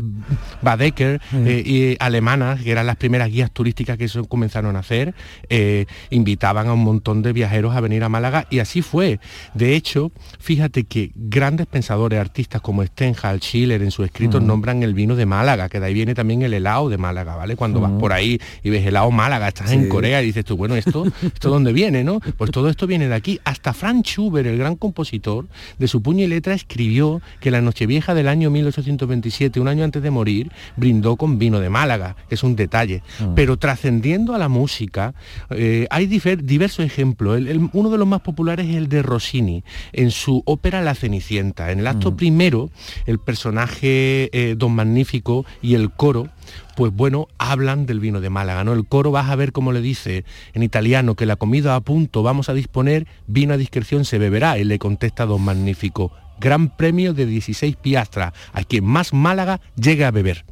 Badeker 0.61 1.19
eh, 1.33 1.63
y 1.65 1.97
alemanas, 1.99 2.61
que 2.61 2.71
eran 2.71 2.85
las 2.87 2.95
primeras 2.95 3.29
guías 3.29 3.51
turísticas 3.51 3.97
que 3.97 4.07
se 4.07 4.21
comenzaron 4.23 4.75
a 4.75 4.79
hacer, 4.79 5.13
eh, 5.49 5.85
invitaban 6.09 6.67
a 6.67 6.73
un 6.73 6.83
montón 6.83 7.21
de 7.21 7.33
viajeros 7.33 7.75
a 7.75 7.81
venir 7.81 8.03
a 8.03 8.09
Málaga 8.09 8.47
y 8.49 8.59
así 8.59 8.81
fue. 8.81 9.19
De 9.53 9.75
hecho, 9.75 10.11
fíjate 10.39 10.85
que 10.85 11.11
grandes 11.15 11.65
pensadores, 11.67 12.19
artistas 12.19 12.61
como 12.61 12.83
Stendhal, 12.85 13.39
Schiller 13.41 13.81
en 13.81 13.91
sus 13.91 14.05
escritos 14.05 14.41
nombran 14.41 14.83
el 14.83 14.93
vino 14.93 15.15
de 15.15 15.25
Málaga, 15.25 15.67
que 15.69 15.79
de 15.79 15.87
ahí 15.87 15.93
viene 15.93 16.15
también 16.15 16.41
el 16.43 16.53
helado 16.53 16.89
de 16.89 16.97
Málaga, 16.97 17.35
¿vale? 17.35 17.55
Cuando 17.57 17.81
vas 17.81 17.91
por 17.99 18.13
ahí 18.13 18.39
y 18.63 18.69
ves 18.69 18.85
helado 18.85 19.11
Málaga, 19.11 19.49
estás 19.49 19.71
en. 19.71 19.89
Corea 19.89 20.23
y 20.23 20.27
dices 20.27 20.45
tú, 20.45 20.55
bueno, 20.57 20.75
esto, 20.75 21.05
esto 21.21 21.49
dónde 21.49 21.73
viene, 21.73 22.03
¿no? 22.03 22.19
Pues 22.37 22.51
todo 22.51 22.69
esto 22.69 22.87
viene 22.87 23.07
de 23.09 23.15
aquí. 23.15 23.39
Hasta 23.43 23.73
Franz 23.73 24.07
Schubert, 24.07 24.47
el 24.47 24.57
gran 24.57 24.75
compositor, 24.77 25.45
de 25.77 25.87
su 25.87 26.01
puño 26.01 26.23
y 26.23 26.27
letra 26.27 26.53
escribió 26.53 27.21
que 27.39 27.51
la 27.51 27.61
Nochevieja 27.61 28.02
del 28.13 28.27
año 28.27 28.49
1827, 28.49 29.59
un 29.59 29.67
año 29.69 29.83
antes 29.83 30.03
de 30.03 30.11
morir, 30.11 30.51
brindó 30.75 31.15
con 31.15 31.39
vino 31.39 31.59
de 31.61 31.69
Málaga, 31.69 32.15
es 32.29 32.43
un 32.43 32.55
detalle. 32.55 33.01
Mm. 33.19 33.35
Pero 33.35 33.55
trascendiendo 33.57 34.35
a 34.35 34.37
la 34.37 34.49
música, 34.49 35.13
eh, 35.49 35.87
hay 35.89 36.07
diversos 36.07 36.85
ejemplos. 36.85 37.37
El- 37.37 37.47
el- 37.47 37.69
uno 37.71 37.89
de 37.89 37.97
los 37.97 38.07
más 38.07 38.19
populares 38.21 38.67
es 38.67 38.75
el 38.75 38.89
de 38.89 39.01
Rossini, 39.01 39.63
en 39.93 40.11
su 40.11 40.43
ópera 40.45 40.81
La 40.81 40.95
Cenicienta. 40.95 41.71
En 41.71 41.79
el 41.79 41.87
acto 41.87 42.11
Mm. 42.11 42.15
primero, 42.17 42.69
el 43.05 43.19
personaje 43.19 44.29
eh, 44.33 44.55
Don 44.57 44.73
Magnífico 44.73 45.45
y 45.61 45.75
el 45.75 45.91
coro 45.91 46.27
pues 46.75 46.91
bueno, 46.91 47.27
hablan 47.37 47.85
del 47.85 47.99
vino 47.99 48.19
de 48.19 48.31
Málaga, 48.31 48.63
¿no? 48.63 48.73
El 48.73 48.85
coro 48.87 49.11
vas 49.11 49.29
a 49.29 49.35
ver 49.35 49.51
cómo 49.51 49.71
le 49.71 49.79
dice 49.79 50.25
en 50.53 50.63
italiano 50.63 51.13
que 51.13 51.27
la 51.27 51.35
comida 51.35 51.75
a 51.75 51.79
punto 51.81 52.23
vamos 52.23 52.49
a 52.49 52.53
disponer, 52.55 53.05
vino 53.27 53.53
a 53.53 53.57
discreción 53.57 54.05
se 54.05 54.17
beberá, 54.17 54.57
y 54.57 54.63
le 54.63 54.79
contesta 54.79 55.27
Don 55.27 55.41
Magnífico, 55.43 56.11
gran 56.43 56.67
premio 56.67 57.13
de 57.13 57.25
16 57.25 57.77
piastras, 57.77 58.33
a 58.51 58.63
quien 58.63 58.83
más 58.83 59.13
Málaga 59.13 59.61
llegue 59.75 60.03
a 60.03 60.11
beber. 60.11 60.45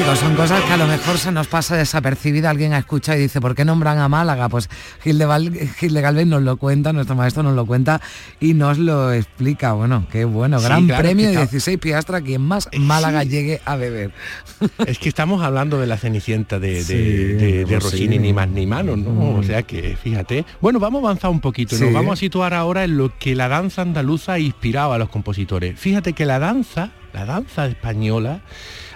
Son 0.00 0.34
cosas 0.34 0.62
que 0.64 0.72
a 0.72 0.76
lo 0.76 0.86
mejor 0.86 1.18
se 1.18 1.30
nos 1.30 1.46
pasa 1.46 1.76
desapercibida, 1.76 2.50
alguien 2.50 2.72
ha 2.74 2.78
escuchado 2.78 3.16
y 3.18 3.22
dice, 3.22 3.40
¿por 3.40 3.54
qué 3.54 3.64
nombran 3.64 3.98
a 3.98 4.08
Málaga? 4.08 4.48
Pues 4.48 4.68
Gil 5.02 5.18
de, 5.18 5.24
Val- 5.24 5.52
Gil 5.78 5.94
de 5.94 6.00
Galvez 6.00 6.26
nos 6.26 6.42
lo 6.42 6.56
cuenta, 6.56 6.92
nuestro 6.92 7.14
maestro 7.14 7.42
nos 7.42 7.54
lo 7.54 7.64
cuenta 7.64 8.00
y 8.40 8.52
nos 8.54 8.78
lo 8.78 9.12
explica. 9.12 9.72
Bueno, 9.72 10.06
qué 10.10 10.24
bueno, 10.24 10.58
Sí, 10.58 10.64
gran 10.64 10.86
claro, 10.86 11.02
premio 11.02 11.26
de 11.26 11.32
está- 11.32 11.42
16 11.46 11.78
piastra, 11.78 12.20
quien 12.20 12.42
más 12.42 12.68
Málaga 12.76 13.24
llegue 13.24 13.60
a 13.64 13.76
beber. 13.76 14.10
Es 14.86 14.98
que 14.98 15.08
estamos 15.08 15.42
hablando 15.42 15.78
de 15.78 15.86
la 15.86 15.96
Cenicienta 15.96 16.58
de, 16.58 16.72
de, 16.74 16.82
Sí, 16.84 16.94
de- 16.94 17.34
de 17.34 17.64
de 17.64 17.78
Rossini, 17.80 18.18
ni 18.18 18.32
más 18.32 18.48
ni 18.48 18.66
menos, 18.66 18.98
¿no? 18.98 19.10
Mm. 19.10 19.38
O 19.38 19.42
sea 19.42 19.62
que, 19.62 19.96
fíjate. 20.02 20.44
Bueno, 20.60 20.80
vamos 20.80 21.02
a 21.02 21.06
avanzar 21.06 21.30
un 21.30 21.40
poquito, 21.40 21.78
nos 21.78 21.92
vamos 21.92 22.14
a 22.14 22.16
situar 22.16 22.52
ahora 22.52 22.84
en 22.84 22.96
lo 22.98 23.16
que 23.18 23.34
la 23.36 23.48
danza 23.48 23.82
andaluza 23.82 24.34
ha 24.34 24.38
inspirado 24.38 24.92
a 24.92 24.98
los 24.98 25.08
compositores. 25.08 25.78
Fíjate 25.78 26.12
que 26.14 26.26
la 26.26 26.38
danza, 26.40 26.90
la 27.14 27.24
danza 27.24 27.66
española, 27.66 28.40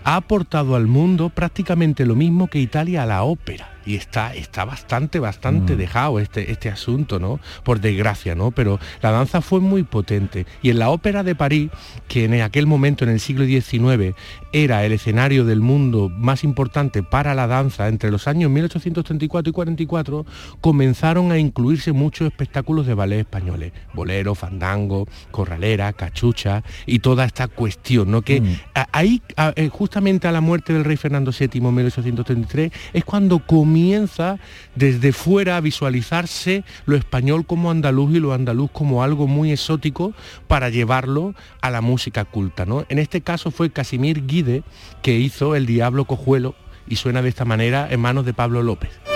ha 0.04 0.16
aportado 0.16 0.76
al 0.76 0.86
mundo 0.86 1.30
prácticamente 1.30 2.06
lo 2.06 2.14
mismo 2.14 2.48
que 2.48 2.60
Italia 2.60 3.02
a 3.02 3.06
la 3.06 3.24
ópera. 3.24 3.73
Y 3.86 3.96
está, 3.96 4.34
está 4.34 4.64
bastante, 4.64 5.18
bastante 5.18 5.74
Mm. 5.74 5.76
dejado 5.78 6.18
este, 6.20 6.50
este 6.50 6.68
asunto, 6.70 7.18
¿no? 7.18 7.38
Por 7.64 7.80
desgracia, 7.80 8.34
¿no? 8.34 8.50
Pero 8.50 8.78
la 9.02 9.10
danza 9.10 9.40
fue 9.40 9.60
muy 9.60 9.82
potente. 9.82 10.46
Y 10.62 10.70
en 10.70 10.78
la 10.78 10.90
ópera 10.90 11.22
de 11.22 11.34
París, 11.34 11.70
que 12.08 12.24
en 12.24 12.40
aquel 12.40 12.66
momento, 12.66 13.04
en 13.04 13.10
el 13.10 13.20
siglo 13.20 13.44
XIX, 13.44 14.14
era 14.52 14.84
el 14.84 14.92
escenario 14.92 15.44
del 15.44 15.60
mundo 15.60 16.08
más 16.08 16.44
importante 16.44 17.02
para 17.02 17.34
la 17.34 17.46
danza, 17.46 17.88
entre 17.88 18.10
los 18.10 18.26
años 18.28 18.50
1834 18.50 19.50
y 19.50 19.52
44, 19.52 20.24
comenzaron 20.60 21.32
a 21.32 21.38
incluirse 21.38 21.92
muchos 21.92 22.26
espectáculos 22.26 22.86
de 22.86 22.94
ballet 22.94 23.20
españoles. 23.20 23.72
Bolero, 23.92 24.34
fandango, 24.34 25.06
corralera, 25.30 25.92
cachucha 25.92 26.62
y 26.86 27.00
toda 27.00 27.24
esta 27.24 27.48
cuestión, 27.48 28.10
¿no? 28.10 28.22
Que 28.22 28.42
a- 28.74 28.88
ahí, 28.92 29.20
eh, 29.56 29.68
justamente 29.68 30.28
a 30.28 30.32
la 30.32 30.40
muerte 30.40 30.72
del 30.72 30.84
rey 30.84 30.96
Fernando 30.96 31.32
VII 31.38 31.58
en 31.68 31.74
1833, 31.74 32.72
es 32.92 33.04
cuando 33.04 33.40
comienza 33.74 34.38
desde 34.76 35.12
fuera 35.12 35.56
a 35.56 35.60
visualizarse 35.60 36.62
lo 36.86 36.94
español 36.94 37.44
como 37.44 37.72
andaluz 37.72 38.14
y 38.14 38.20
lo 38.20 38.32
andaluz 38.32 38.70
como 38.70 39.02
algo 39.02 39.26
muy 39.26 39.50
exótico 39.50 40.14
para 40.46 40.68
llevarlo 40.68 41.34
a 41.60 41.70
la 41.70 41.80
música 41.80 42.24
culta, 42.24 42.66
¿no? 42.66 42.86
En 42.88 43.00
este 43.00 43.20
caso 43.20 43.50
fue 43.50 43.70
Casimir 43.70 44.26
Guide 44.26 44.62
que 45.02 45.18
hizo 45.18 45.56
El 45.56 45.66
Diablo 45.66 46.04
Cojuelo 46.04 46.54
y 46.86 46.94
suena 46.94 47.20
de 47.20 47.30
esta 47.30 47.44
manera 47.44 47.88
en 47.90 47.98
manos 47.98 48.24
de 48.24 48.32
Pablo 48.32 48.62
López. 48.62 49.13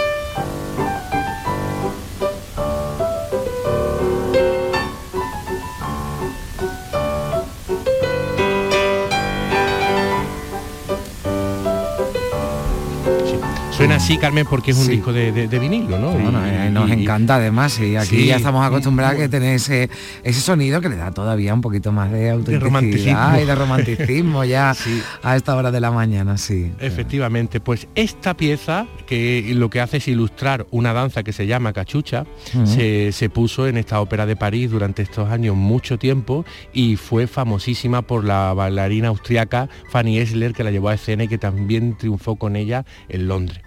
Así, 14.08 14.16
Carmen, 14.16 14.46
porque 14.48 14.70
es 14.70 14.78
un 14.78 14.86
Sí. 14.86 14.92
disco 14.92 15.12
de, 15.12 15.32
de- 15.32 15.48
de 15.48 15.58
vinilo, 15.58 15.98
¿no? 15.98 16.12
Bueno, 16.12 16.40
Y- 16.46 16.48
eh, 16.48 16.70
nos 16.70 16.88
y- 16.88 16.92
encanta 16.94 17.34
además 17.34 17.78
y 17.78 17.94
aquí 17.96 18.16
Sí. 18.20 18.26
ya 18.28 18.36
estamos 18.36 18.64
acostumbrados 18.66 19.16
a 19.16 19.18
que 19.18 19.28
tener 19.28 19.54
ese, 19.56 19.90
ese 20.24 20.40
sonido 20.40 20.80
que 20.80 20.88
le 20.88 20.96
da 20.96 21.10
todavía 21.10 21.52
un 21.52 21.60
poquito 21.60 21.92
más 21.92 22.10
de 22.10 22.30
autenticidad 22.30 22.62
romanticismo. 22.64 23.38
y 23.42 23.44
de 23.44 23.54
romanticismo 23.54 24.44
ya 24.44 24.72
Sí. 24.82 25.02
a 25.22 25.36
esta 25.36 25.54
hora 25.54 25.70
de 25.70 25.80
la 25.80 25.90
mañana, 25.90 26.38
sí. 26.38 26.72
Efectivamente, 26.80 27.60
pues 27.60 27.86
esta 27.94 28.34
pieza 28.34 28.86
que 29.06 29.52
lo 29.54 29.68
que 29.68 29.82
hace 29.82 29.98
es 29.98 30.08
ilustrar 30.08 30.66
una 30.70 30.94
danza 30.94 31.22
que 31.22 31.34
se 31.34 31.46
llama 31.46 31.74
cachucha, 31.74 32.24
se, 32.64 33.12
se 33.12 33.28
puso 33.28 33.66
en 33.68 33.76
esta 33.76 34.00
ópera 34.00 34.24
de 34.24 34.36
París 34.36 34.70
durante 34.70 35.02
estos 35.02 35.28
años 35.30 35.54
mucho 35.54 35.98
tiempo 35.98 36.46
y 36.72 36.96
fue 36.96 37.26
famosísima 37.26 38.00
por 38.00 38.24
la 38.24 38.54
bailarina 38.54 39.08
austriaca 39.08 39.68
Fanny 39.90 40.18
Esler 40.18 40.54
que 40.54 40.64
la 40.64 40.70
llevó 40.70 40.88
a 40.88 40.94
escena 40.94 41.24
y 41.24 41.28
que 41.28 41.36
también 41.36 41.94
triunfó 41.98 42.36
con 42.36 42.56
ella 42.56 42.86
en 43.10 43.28
Londres. 43.28 43.60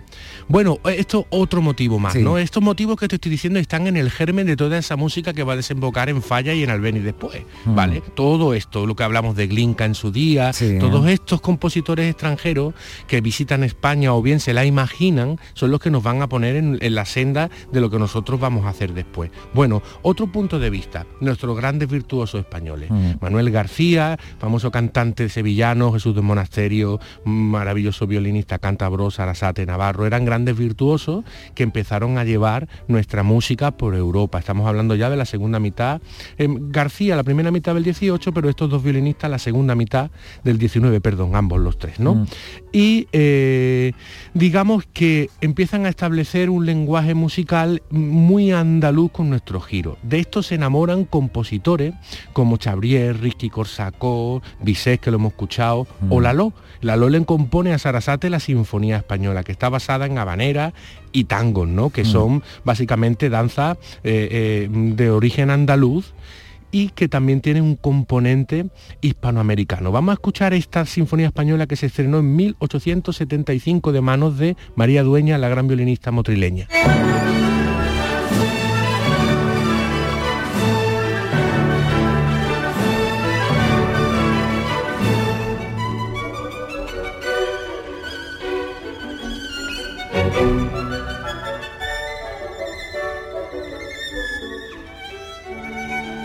Bueno, 0.47 0.79
esto 0.85 1.25
otro 1.29 1.61
motivo 1.61 1.99
más, 1.99 2.13
Sí. 2.13 2.19
¿no? 2.21 2.37
Estos 2.37 2.61
motivos 2.63 2.97
que 2.97 3.07
te 3.07 3.15
estoy 3.15 3.31
diciendo 3.31 3.59
están 3.59 3.87
en 3.87 3.97
el 3.97 4.09
germen 4.11 4.47
de 4.47 4.55
toda 4.55 4.77
esa 4.77 4.95
música 4.95 5.33
que 5.33 5.43
va 5.43 5.53
a 5.53 5.55
desembocar 5.55 6.09
en 6.09 6.21
Falla 6.21 6.53
y 6.53 6.63
en 6.63 6.69
Albéniz 6.69 7.03
después, 7.03 7.41
Mm. 7.65 7.75
¿vale? 7.75 8.01
Todo 8.15 8.53
esto, 8.53 8.85
lo 8.85 8.95
que 8.95 9.03
hablamos 9.03 9.35
de 9.35 9.47
Glinka 9.47 9.85
en 9.85 9.95
su 9.95 10.11
día, 10.11 10.53
Sí. 10.53 10.77
todos 10.79 11.07
estos 11.07 11.41
compositores 11.41 12.09
extranjeros 12.09 12.73
que 13.07 13.21
visitan 13.21 13.63
España 13.63 14.13
o 14.13 14.21
bien 14.21 14.39
se 14.39 14.53
la 14.53 14.65
imaginan, 14.65 15.39
son 15.53 15.71
los 15.71 15.79
que 15.79 15.89
nos 15.91 16.03
van 16.03 16.21
a 16.21 16.27
poner 16.29 16.55
en, 16.55 16.77
en 16.81 16.95
la 16.95 17.05
senda 17.05 17.49
de 17.71 17.81
lo 17.81 17.89
que 17.89 17.99
nosotros 17.99 18.39
vamos 18.39 18.65
a 18.65 18.69
hacer 18.69 18.93
después. 18.93 19.31
Bueno, 19.53 19.81
otro 20.01 20.27
punto 20.27 20.59
de 20.59 20.69
vista, 20.69 21.05
nuestros 21.19 21.55
grandes 21.57 21.89
virtuosos 21.89 22.41
españoles. 22.41 22.89
Mm. 22.91 23.11
Manuel 23.21 23.51
García, 23.51 24.17
famoso 24.39 24.71
cantante 24.71 25.29
sevillano, 25.29 25.91
Jesús 25.93 26.15
de 26.15 26.21
Monasterio, 26.21 26.99
maravilloso 27.25 28.07
violinista, 28.07 28.59
cántabro, 28.59 29.09
Arasate, 29.17 29.65
Navarro, 29.65 30.05
eran 30.11 30.25
grandes 30.25 30.57
virtuosos 30.57 31.23
que 31.55 31.63
empezaron 31.63 32.17
a 32.17 32.25
llevar 32.25 32.67
nuestra 32.87 33.23
música 33.23 33.71
por 33.71 33.95
Europa. 33.95 34.39
Estamos 34.39 34.67
hablando 34.67 34.95
ya 34.95 35.09
de 35.09 35.15
la 35.15 35.25
segunda 35.25 35.59
mitad. 35.59 36.01
eh, 36.37 36.47
García, 36.49 37.15
la 37.15 37.23
primera 37.23 37.49
mitad 37.49 37.73
del 37.73 37.83
18, 37.83 38.33
pero 38.33 38.49
estos 38.49 38.69
dos 38.69 38.83
violinistas, 38.83 39.31
la 39.31 39.39
segunda 39.39 39.73
mitad 39.73 40.11
del 40.43 40.57
19, 40.57 40.99
perdón, 40.99 41.35
ambos 41.35 41.61
los 41.61 41.77
tres, 41.77 41.99
¿no? 41.99 42.15
Mm. 42.15 42.25
Y 42.73 43.07
eh, 43.11 43.91
digamos 44.33 44.85
que 44.93 45.29
empiezan 45.41 45.85
a 45.85 45.89
establecer 45.89 46.49
un 46.49 46.65
lenguaje 46.65 47.13
musical 47.13 47.81
muy 47.89 48.51
andaluz 48.51 49.11
con 49.11 49.29
nuestro 49.29 49.59
giro. 49.59 49.97
De 50.03 50.19
esto 50.19 50.41
se 50.41 50.55
enamoran 50.55 51.03
compositores 51.05 51.93
como 52.33 52.57
Chabrier, 52.57 53.19
Ricky 53.19 53.49
Corsacó, 53.49 54.41
Bizet, 54.61 55.01
que 55.01 55.11
lo 55.11 55.17
hemos 55.17 55.31
escuchado, 55.33 55.85
o 56.09 56.21
Lalo. 56.21 56.53
Lalo 56.79 57.09
le 57.09 57.23
compone 57.25 57.73
a 57.73 57.77
Sarasate 57.77 58.29
la 58.29 58.39
Sinfonía 58.39 58.97
Española, 58.97 59.43
que 59.43 59.51
está 59.51 59.69
basada 59.69 60.05
en 60.05 60.17
habanera 60.17 60.73
y 61.11 61.25
tangos, 61.25 61.67
¿no? 61.67 61.89
Que 61.89 62.03
Mm. 62.03 62.05
son 62.05 62.43
básicamente 62.63 63.29
danzas 63.29 63.77
eh, 64.03 64.29
eh, 64.31 64.69
de 64.71 65.09
origen 65.11 65.49
andaluz 65.49 66.13
y 66.71 66.89
que 66.89 67.07
también 67.07 67.41
tiene 67.41 67.61
un 67.61 67.75
componente 67.75 68.67
hispanoamericano. 69.01 69.91
Vamos 69.91 70.11
a 70.11 70.13
escuchar 70.13 70.53
esta 70.53 70.85
Sinfonía 70.85 71.27
Española 71.27 71.67
que 71.67 71.75
se 71.75 71.87
estrenó 71.87 72.19
en 72.19 72.35
1875 72.35 73.91
de 73.91 74.01
manos 74.01 74.37
de 74.37 74.55
María 74.75 75.03
Dueña, 75.03 75.37
la 75.37 75.49
gran 75.49 75.67
violinista 75.67 76.11
motrileña. 76.11 76.67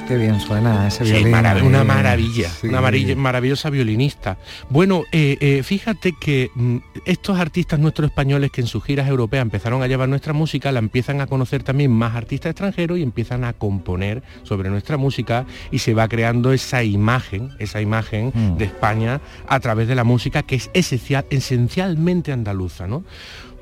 Qué 0.07 0.17
bien 0.17 0.39
suena 0.39 0.87
ese 0.87 1.05
Sí, 1.05 1.11
violín. 1.13 1.33
marav- 1.33 1.57
ahí. 1.57 1.63
una 1.67 1.83
maravilla, 1.83 2.49
Sí. 2.49 2.69
una 2.69 2.81
maravillosa 3.17 3.71
violinista. 3.71 4.39
Bueno, 4.71 5.03
eh, 5.11 5.37
eh, 5.41 5.63
fíjate 5.65 6.13
que 6.13 6.51
mm, 6.55 6.77
estos 7.07 7.41
artistas 7.41 7.81
nuestros 7.81 8.11
españoles 8.11 8.53
que 8.53 8.61
en 8.61 8.69
sus 8.69 8.85
giras 8.85 9.09
europeas 9.09 9.43
empezaron 9.43 9.83
a 9.83 9.89
llevar 9.89 10.09
nuestra 10.09 10.33
música, 10.33 10.71
la 10.71 10.79
empiezan 10.79 11.21
a 11.21 11.27
conocer 11.27 11.65
también 11.65 11.91
más 11.91 12.15
artistas 12.15 12.51
extranjeros 12.51 12.99
y 12.99 13.03
empiezan 13.03 13.43
a 13.43 13.53
componer 13.55 14.23
sobre 14.45 14.71
nuestra 14.71 14.97
música 14.97 15.45
y 15.73 15.81
se 15.81 15.93
va 15.93 16.07
creando 16.07 16.53
esa 16.53 16.85
imagen, 16.85 17.51
esa 17.59 17.81
imagen 17.81 18.31
Mm. 18.33 18.59
de 18.59 18.65
España 18.67 19.21
a 19.49 19.59
través 19.59 19.89
de 19.89 19.97
la 19.97 20.05
música 20.05 20.45
que 20.45 20.55
es 20.55 20.71
esencial, 20.73 21.27
esencialmente 21.31 22.31
andaluza, 22.33 22.87
¿no? 22.87 23.03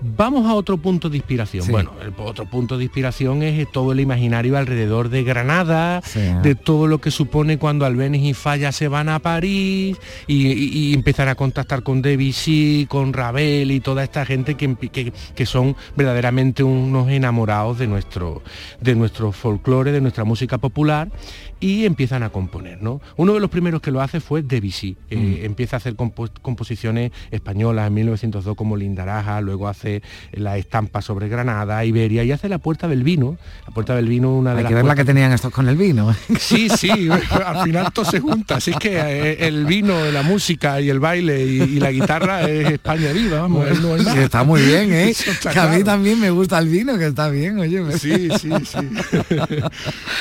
Vamos 0.01 0.47
a 0.47 0.55
otro 0.55 0.77
punto 0.77 1.09
de 1.09 1.17
inspiración. 1.17 1.65
Sí. 1.65 1.73
Bueno, 1.73 1.93
el 2.03 2.13
otro 2.19 2.45
punto 2.45 2.77
de 2.77 2.85
inspiración 2.85 3.43
es 3.43 3.59
eh, 3.61 3.67
todo 3.71 3.93
el 3.93 4.01
imaginario 4.01 4.59
alrededor 4.59 5.09
de 5.09 5.23
Granada, 5.25 6.03
Sí. 6.05 6.21
de 6.43 6.55
todo 6.55 6.87
lo 6.87 6.99
que 7.01 7.11
supone 7.11 7.59
cuando 7.59 7.87
Albéniz 7.87 8.23
y 8.23 8.35
Falla 8.35 8.71
se 8.73 8.89
van 8.89 9.09
a 9.09 9.19
París 9.21 9.97
y, 10.27 10.49
y- 10.49 10.69
y 10.91 10.95
empiezan 10.95 11.29
a 11.29 11.35
contactar 11.37 11.83
con 11.83 12.03
Debussy, 12.03 12.87
con 12.89 13.13
Ravel 13.13 13.71
y 13.71 13.81
toda 13.81 14.03
esta 14.05 14.27
gente 14.27 14.57
que, 14.57 14.75
que- 14.91 15.13
que 15.35 15.47
son 15.47 15.75
verdaderamente 15.97 16.63
unos 16.63 17.09
enamorados 17.09 17.79
de 17.79 17.87
nuestro, 17.87 18.43
de 18.81 18.95
nuestro 18.95 19.33
folclore, 19.33 19.93
de 19.93 20.01
nuestra 20.01 20.25
música 20.25 20.59
popular 20.59 21.11
y 21.61 21.87
empiezan 21.87 22.23
a 22.23 22.31
componer. 22.31 22.83
¿no? 22.83 23.01
Uno 23.17 23.33
de 23.33 23.41
los 23.41 23.49
primeros 23.49 23.81
que 23.81 23.91
lo 23.91 24.01
hace 24.03 24.21
fue 24.21 24.43
Debussy. 24.43 24.97
Eh, 25.09 25.43
Empieza 25.45 25.77
a 25.77 25.79
hacer 25.79 25.95
compo- 25.97 26.29
composiciones 26.43 27.13
españolas 27.31 27.87
en 27.87 27.95
1902 27.95 28.55
como 28.57 28.77
Lindaraja, 28.77 29.41
luego 29.41 29.69
hace 29.69 29.84
la 30.33 30.57
estampa 30.57 31.03
sobre 31.03 31.29
Granada, 31.29 31.85
Iberia 31.85 32.25
y 32.25 32.33
hace 32.33 32.49
La 32.49 32.59
Puerta 32.59 32.89
del 32.89 33.03
Vino. 33.05 33.37
La 33.67 33.73
Puerta 33.75 33.95
del 33.95 34.09
Vino, 34.09 34.35
una 34.37 34.51
de 34.53 34.59
Hay 34.59 34.63
las 34.65 34.71
que 34.71 34.75
ver 34.75 34.85
la 34.85 34.95
que 34.95 35.03
puertas- 35.03 35.07
tenían 35.15 35.33
estos 35.33 35.53
con 35.53 35.69
el 35.69 35.77
vino. 35.77 36.15
Sí, 36.39 36.69
sí, 36.69 36.91
al 37.47 37.65
final 37.65 37.93
todo 37.93 38.05
se 38.05 38.21
junta. 38.21 38.57
Así 38.57 38.71
es 38.73 38.77
que 38.79 38.97
eh, 38.97 39.47
el 39.47 39.65
vino, 39.67 39.95
la 40.11 40.23
música 40.23 40.81
y 40.81 40.91
el 40.91 41.01
baile 41.01 41.45
y, 41.47 41.63
y 41.63 41.81
la 41.81 41.91
guitarra 41.91 42.43
es 42.49 42.71
España 42.71 43.13
viva, 43.13 43.41
vamos, 43.43 43.61
Bueno, 43.69 43.81
no 43.81 43.95
hay 43.95 44.03
más. 44.03 44.15
sí, 44.15 44.21
está 44.21 44.43
muy 44.45 44.63
bien, 44.63 44.93
¿eh? 44.93 45.09
Está 45.35 45.51
que 45.53 45.59
a 45.61 45.67
mí 45.69 45.83
también 45.85 46.21
me 46.21 46.31
gusta 46.31 46.59
el 46.59 46.69
vino, 46.69 46.97
que 46.99 47.07
está 47.07 47.29
bien, 47.29 47.59
oye. 47.59 47.83
Sí, 47.99 48.29
sí, 48.39 48.51
sí. 48.65 48.79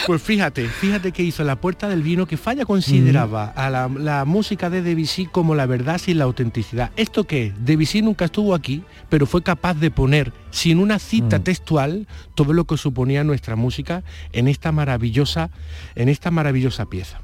Pues 0.08 0.22
fíjate, 0.22 0.68
fíjate 0.68 1.12
que 1.12 1.24
hizo 1.24 1.44
La 1.44 1.56
Puerta 1.56 1.88
del 1.88 2.02
Vino, 2.04 2.26
que 2.26 2.38
Falla 2.38 2.66
consideraba 2.66 3.46
a 3.56 3.70
la, 3.70 3.88
la 3.88 4.26
música 4.26 4.70
de 4.70 4.82
Debussy 4.82 5.26
como 5.28 5.56
la 5.56 5.66
verdad 5.66 5.98
sin 5.98 6.18
la 6.18 6.26
autenticidad. 6.26 6.92
¿Esto 6.96 7.24
qué? 7.26 7.54
Debussy 7.60 8.02
nunca 8.02 8.26
estuvo 8.26 8.54
aquí, 8.56 8.84
pero 9.10 9.26
fue 9.26 9.42
capaz 9.42 9.53
de 9.80 9.92
poner, 9.92 10.34
sin 10.52 10.80
una 10.80 11.00
cita 11.00 11.40
textual, 11.40 12.08
todo 12.36 12.54
lo 12.54 12.66
que 12.66 12.78
suponía 12.78 13.24
nuestra 13.24 13.56
música 13.56 14.04
en 14.32 14.48
esta 14.48 14.72
maravillosa, 14.72 15.50
en 15.96 16.10
esta 16.10 16.32
maravillosa 16.32 16.86
pieza. 16.86 17.22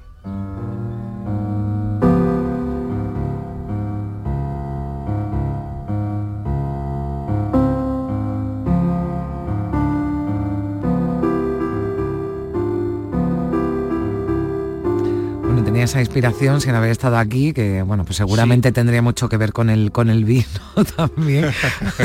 Tenía 15.69 15.83
esa 15.83 15.99
inspiración 15.99 16.61
sin 16.61 16.71
haber 16.73 16.89
estado 16.89 17.15
aquí, 17.19 17.53
que 17.53 17.83
bueno, 17.83 18.03
pues 18.03 18.17
seguramente 18.17 18.71
tendría 18.71 19.03
mucho 19.03 19.29
que 19.29 19.37
ver 19.37 19.53
con 19.53 19.69
el 19.69 19.91
con 19.91 20.09
el 20.09 20.25
vino 20.25 20.43
también. 20.97 21.45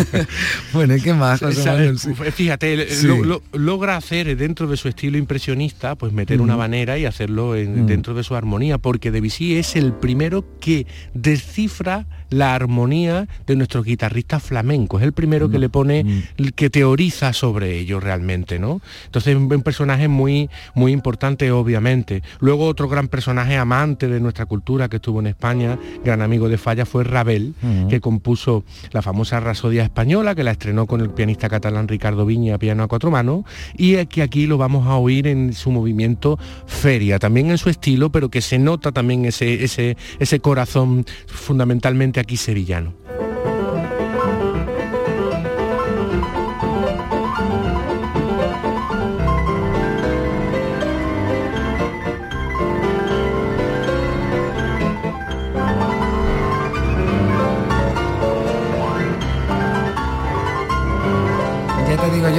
bueno, 0.75 0.95
¿y 0.97 1.01
qué 1.01 1.15
más, 1.15 1.41
José 1.41 1.65
Manuel? 1.65 1.99
Fíjate, 1.99 2.89
Sí. 2.91 3.07
lo- 3.07 3.25
lo- 3.25 3.43
logra 3.55 3.97
hacer 3.97 4.37
dentro 4.37 4.67
de 4.67 4.77
su 4.77 4.89
estilo 4.89 5.17
impresionista, 5.17 5.95
pues 5.95 6.13
meter 6.13 6.43
una 6.43 6.59
manera 6.59 6.99
y 6.99 7.07
hacerlo 7.07 7.57
en- 7.57 7.85
Mm. 7.85 7.87
dentro 7.87 8.13
de 8.13 8.23
su 8.23 8.35
armonía, 8.35 8.77
porque 8.77 9.11
Debussy 9.11 9.57
es 9.57 9.77
el 9.77 9.95
primero 9.95 10.45
que 10.61 10.87
descifra 11.15 12.07
la 12.35 12.55
armonía 12.55 13.27
de 13.47 13.57
nuestros 13.57 13.85
guitarristas 13.85 14.43
flamencos, 14.43 15.01
es 15.01 15.07
el 15.07 15.13
primero 15.13 15.49
Mm. 15.49 15.53
que 15.53 15.59
le 15.59 15.69
pone, 15.69 16.25
que 16.55 16.69
teoriza 16.71 17.33
sobre 17.33 17.79
ello 17.79 18.01
realmente, 18.01 18.59
¿no? 18.59 18.81
Entonces 19.07 19.35
un 19.37 19.55
un 19.55 19.63
personaje 19.63 20.09
muy, 20.09 20.51
muy 20.75 20.91
importante, 20.91 21.53
obviamente. 21.53 22.23
Luego 22.41 22.67
otro 22.67 22.89
gran 22.89 23.07
personaje 23.07 23.57
amante 23.57 24.09
de 24.09 24.19
nuestra 24.19 24.47
cultura 24.47 24.89
que 24.89 24.97
estuvo 24.97 25.21
en 25.21 25.29
España, 25.29 25.79
gran 26.05 26.23
amigo 26.23 26.49
de 26.49 26.59
Falla, 26.59 26.85
fue 26.85 27.05
Ravel, 27.05 27.55
Mm. 27.63 27.87
que 27.87 28.01
compuso 28.01 28.65
la 28.91 29.01
famosa 29.01 29.39
Rasodia 29.39 29.85
Española, 29.85 30.35
que 30.35 30.43
la 30.43 30.51
estrenó 30.51 30.87
con 30.87 31.01
el 31.01 31.11
pianista 31.11 31.49
catalán 31.49 31.87
Ricardo 31.87 32.27
Viña, 32.27 32.59
piano 32.59 32.83
a 32.83 32.89
cuatro 32.89 33.13
manos, 33.13 33.45
y 33.79 34.05
que 34.07 34.23
aquí 34.23 34.47
lo 34.49 34.59
vamos 34.59 34.89
a 34.89 34.97
oír 34.97 35.29
en 35.29 35.53
su 35.53 35.71
movimiento 35.71 36.37
feria, 36.67 37.21
también 37.21 37.51
en 37.51 37.59
su 37.59 37.71
estilo, 37.71 38.11
pero 38.11 38.29
que 38.29 38.41
se 38.41 38.59
nota 38.59 38.91
también 38.91 39.25
ese, 39.25 39.63
ese, 39.63 39.97
ese 40.19 40.41
corazón 40.41 41.05
fundamentalmente 41.27 42.19
aquí 42.25 42.37
sevillano. 42.39 42.95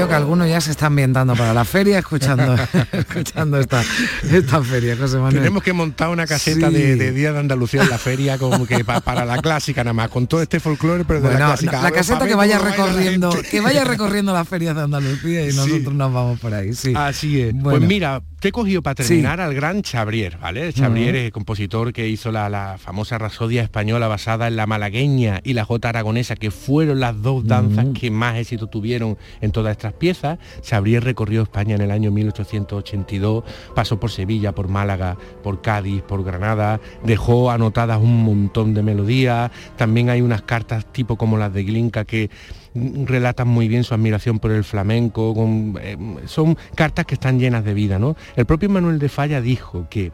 Que 0.07 0.13
algunos 0.15 0.47
ya 0.47 0.61
se 0.61 0.71
están 0.71 0.87
ambientando 0.87 1.35
para 1.35 1.53
la 1.53 1.65
feria 1.65 1.99
escuchando 1.99 2.55
escuchando 2.91 3.59
esta, 3.59 3.83
esta 4.31 4.61
feria, 4.63 4.95
José 4.97 5.15
Manuel. 5.17 5.35
Tenemos 5.35 5.63
que 5.63 5.73
montar 5.73 6.09
una 6.09 6.25
caseta 6.27 6.69
Sí. 6.69 6.73
de, 6.75 6.95
de 6.95 7.11
Día 7.11 7.31
de 7.33 7.39
Andalucía 7.39 7.81
en 7.83 7.89
la 7.89 7.97
feria 7.97 8.37
como 8.37 8.65
que 8.65 8.83
pa- 8.85 9.01
para 9.01 9.25
la 9.25 9.37
clásica 9.37 9.83
nada 9.83 9.93
más, 9.93 10.09
con 10.09 10.27
todo 10.27 10.41
este 10.41 10.59
folclore, 10.59 11.05
pero 11.05 11.19
de 11.21 11.27
Bueno, 11.27 11.39
la 11.39 11.45
clásica. 11.47 11.71
la 11.77 11.81
ver, 11.83 11.93
caseta 11.93 12.27
que 12.27 12.35
vaya 12.35 12.59
recorriendo, 12.59 13.29
que 13.49 13.61
vaya 13.61 13.83
recorriendo 13.83 14.33
las 14.33 14.47
ferias 14.47 14.75
de 14.75 14.81
Andalucía 14.83 15.49
y 15.49 15.53
nosotros 15.53 15.93
nos 15.93 16.13
vamos 16.13 16.39
por 16.39 16.53
ahí, 16.53 16.73
sí. 16.73 16.93
Así 16.95 17.41
es. 17.41 17.53
Bueno. 17.53 17.79
Pues 17.79 17.81
mira, 17.89 18.21
te 18.45 18.49
he 18.49 18.51
cogido 18.51 18.83
para 18.83 19.01
Sí. 19.03 19.07
terminar 19.07 19.41
al 19.41 19.55
gran 19.55 19.81
Chabrier, 19.81 20.37
¿vale? 20.37 20.71
Chabrier 20.71 21.15
es 21.15 21.25
el 21.25 21.31
compositor 21.31 21.91
que 21.91 22.07
hizo 22.07 22.31
la, 22.31 22.47
la 22.47 22.77
famosa 22.77 23.17
Rasodia 23.17 23.63
española 23.63 24.07
basada 24.07 24.47
en 24.47 24.55
la 24.55 24.67
malagueña 24.67 25.41
y 25.43 25.53
la 25.53 25.65
jota 25.65 25.89
aragonesa, 25.89 26.35
que 26.35 26.51
fueron 26.51 26.99
las 26.99 27.19
dos 27.23 27.43
danzas 27.47 27.87
que 27.99 28.11
más 28.11 28.35
éxito 28.37 28.67
tuvieron 28.67 29.17
en 29.41 29.51
todas 29.51 29.71
estas 29.71 29.93
piezas. 29.93 30.37
Chabrier 30.61 31.03
recorrió 31.03 31.41
España 31.41 31.73
en 31.73 31.81
el 31.81 31.89
año 31.89 32.11
1882, 32.11 33.43
pasó 33.73 33.99
por 33.99 34.11
Sevilla, 34.11 34.53
por 34.53 34.67
Málaga, 34.67 35.17
por 35.41 35.63
Cádiz, 35.63 36.03
por 36.03 36.23
Granada, 36.23 36.79
dejó 37.03 37.49
anotadas 37.49 37.99
un 37.99 38.23
montón 38.23 38.75
de 38.75 38.83
melodías. 38.83 39.49
También 39.75 40.11
hay 40.11 40.21
unas 40.21 40.43
cartas 40.43 40.85
tipo 40.93 41.17
como 41.17 41.39
las 41.39 41.51
de 41.51 41.63
Glinka 41.63 42.05
que 42.05 42.29
relatan 42.75 43.47
muy 43.47 43.67
bien 43.67 43.83
su 43.83 43.93
admiración 43.93 44.39
por 44.39 44.51
el 44.51 44.63
flamenco, 44.63 45.33
con, 45.33 45.77
eh, 45.81 45.97
son 46.25 46.57
cartas 46.75 47.05
que 47.05 47.15
están 47.15 47.39
llenas 47.39 47.63
de 47.63 47.73
vida, 47.73 47.99
¿no? 47.99 48.15
El 48.35 48.45
propio 48.45 48.69
Manuel 48.69 48.99
de 48.99 49.09
Falla 49.09 49.41
dijo 49.41 49.87
que 49.89 50.11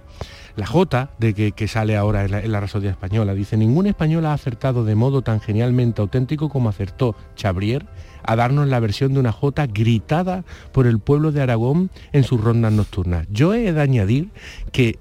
la 0.55 0.65
J 0.65 1.09
de 1.17 1.33
que, 1.33 1.67
sale 1.67 1.95
ahora 1.95 2.25
en 2.25 2.51
la, 2.51 2.59
en 2.59 2.85
española 2.85 3.33
dice 3.33 3.57
ningún 3.57 3.87
español 3.87 4.25
ha 4.25 4.33
acertado 4.33 4.83
de 4.83 4.95
modo 4.95 5.21
tan 5.21 5.39
genialmente 5.39 6.01
auténtico 6.01 6.49
como 6.49 6.69
acertó 6.69 7.15
Chabrier 7.35 7.85
a 8.23 8.35
darnos 8.35 8.67
la 8.67 8.79
versión 8.79 9.13
de 9.13 9.19
una 9.19 9.31
J 9.31 9.67
gritada 9.67 10.43
por 10.71 10.87
el 10.87 10.99
pueblo 10.99 11.31
de 11.31 11.41
Aragón 11.41 11.89
en 12.11 12.23
sus 12.23 12.41
rondas 12.41 12.73
nocturnas. 12.73 13.27
Yo 13.31 13.53
he 13.53 13.71
de 13.71 13.81
añadir 13.81 14.29
que 14.71 14.99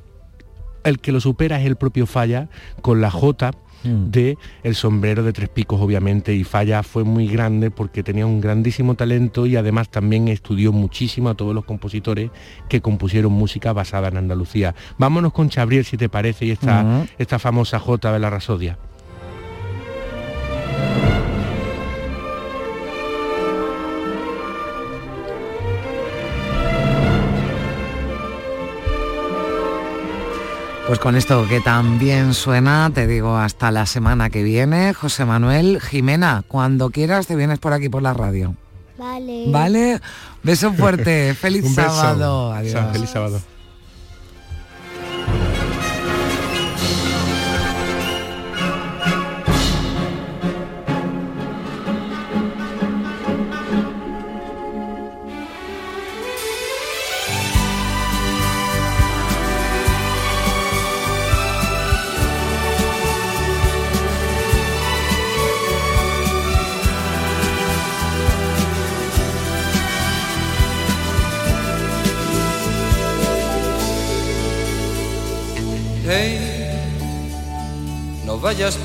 el 0.85 0.99
que 0.99 1.13
lo 1.13 1.21
supera 1.21 1.61
es 1.61 1.67
el 1.67 1.77
propio 1.77 2.07
Falla 2.07 2.49
con 2.81 3.01
la 3.01 3.11
J 3.83 3.89
de 4.11 4.37
el 4.63 4.75
sombrero 4.75 5.23
de 5.23 5.33
tres 5.33 5.49
picos 5.49 5.81
obviamente 5.81 6.35
y 6.35 6.45
Falla 6.45 6.83
fue 6.83 7.05
muy 7.05 7.27
grande 7.27 7.71
porque 7.71 8.03
tenía 8.03 8.27
un 8.27 8.41
grandísimo 8.41 8.95
talento 8.95 9.47
y 9.47 9.57
además 9.57 9.89
también 9.91 10.29
estudió 10.29 10.73
muchísimo 10.73 11.29
a 11.31 11.35
todos 11.35 11.55
los 11.55 11.65
compositores 11.65 12.31
que 12.69 12.81
compusieron 12.81 13.33
música 13.33 13.73
basada 13.73 14.09
en 14.09 14.17
Andalucía. 14.17 14.75
Vámonos 14.99 15.33
con 15.33 15.49
Chabriel 15.49 15.85
si 15.85 15.97
te 15.97 16.09
parece 16.09 16.47
y 16.47 16.51
esta, 16.51 16.83
Ujú. 16.83 17.09
esta 17.19 17.39
famosa 17.39 17.79
J 17.79 18.13
de 18.13 18.19
la 18.19 18.31
Rasodia. 18.31 18.79
Pues 30.91 30.99
con 30.99 31.15
esto 31.15 31.47
que 31.49 31.61
también 31.61 32.35
suena, 32.35 32.91
te 32.93 33.07
digo 33.07 33.37
hasta 33.37 33.71
la 33.71 33.87
semana 33.87 34.29
que 34.29 34.43
viene, 34.43 34.93
José 34.93 35.25
Manuel, 35.25 35.81
Jimena, 35.81 36.43
cuando 36.49 36.91
quieras 36.91 37.29
te 37.29 37.37
vienes 37.37 37.61
por 37.61 37.73
aquí 37.73 37.89
por 37.89 38.03
la 38.03 38.13
radio. 38.13 38.57
Vale. 38.99 39.45
¿Vale? 39.53 40.01
Beso 40.43 40.73
fuerte, 40.73 41.33
feliz 41.41 41.65
Un 41.65 41.77
beso. 41.77 41.91
sábado. 41.91 42.53
Adiós. 42.53 42.87
Feliz 42.93 43.09
sábado. 43.09 43.41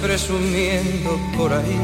Presumiendo 0.01 1.19
por 1.37 1.51
ahí. 1.51 1.77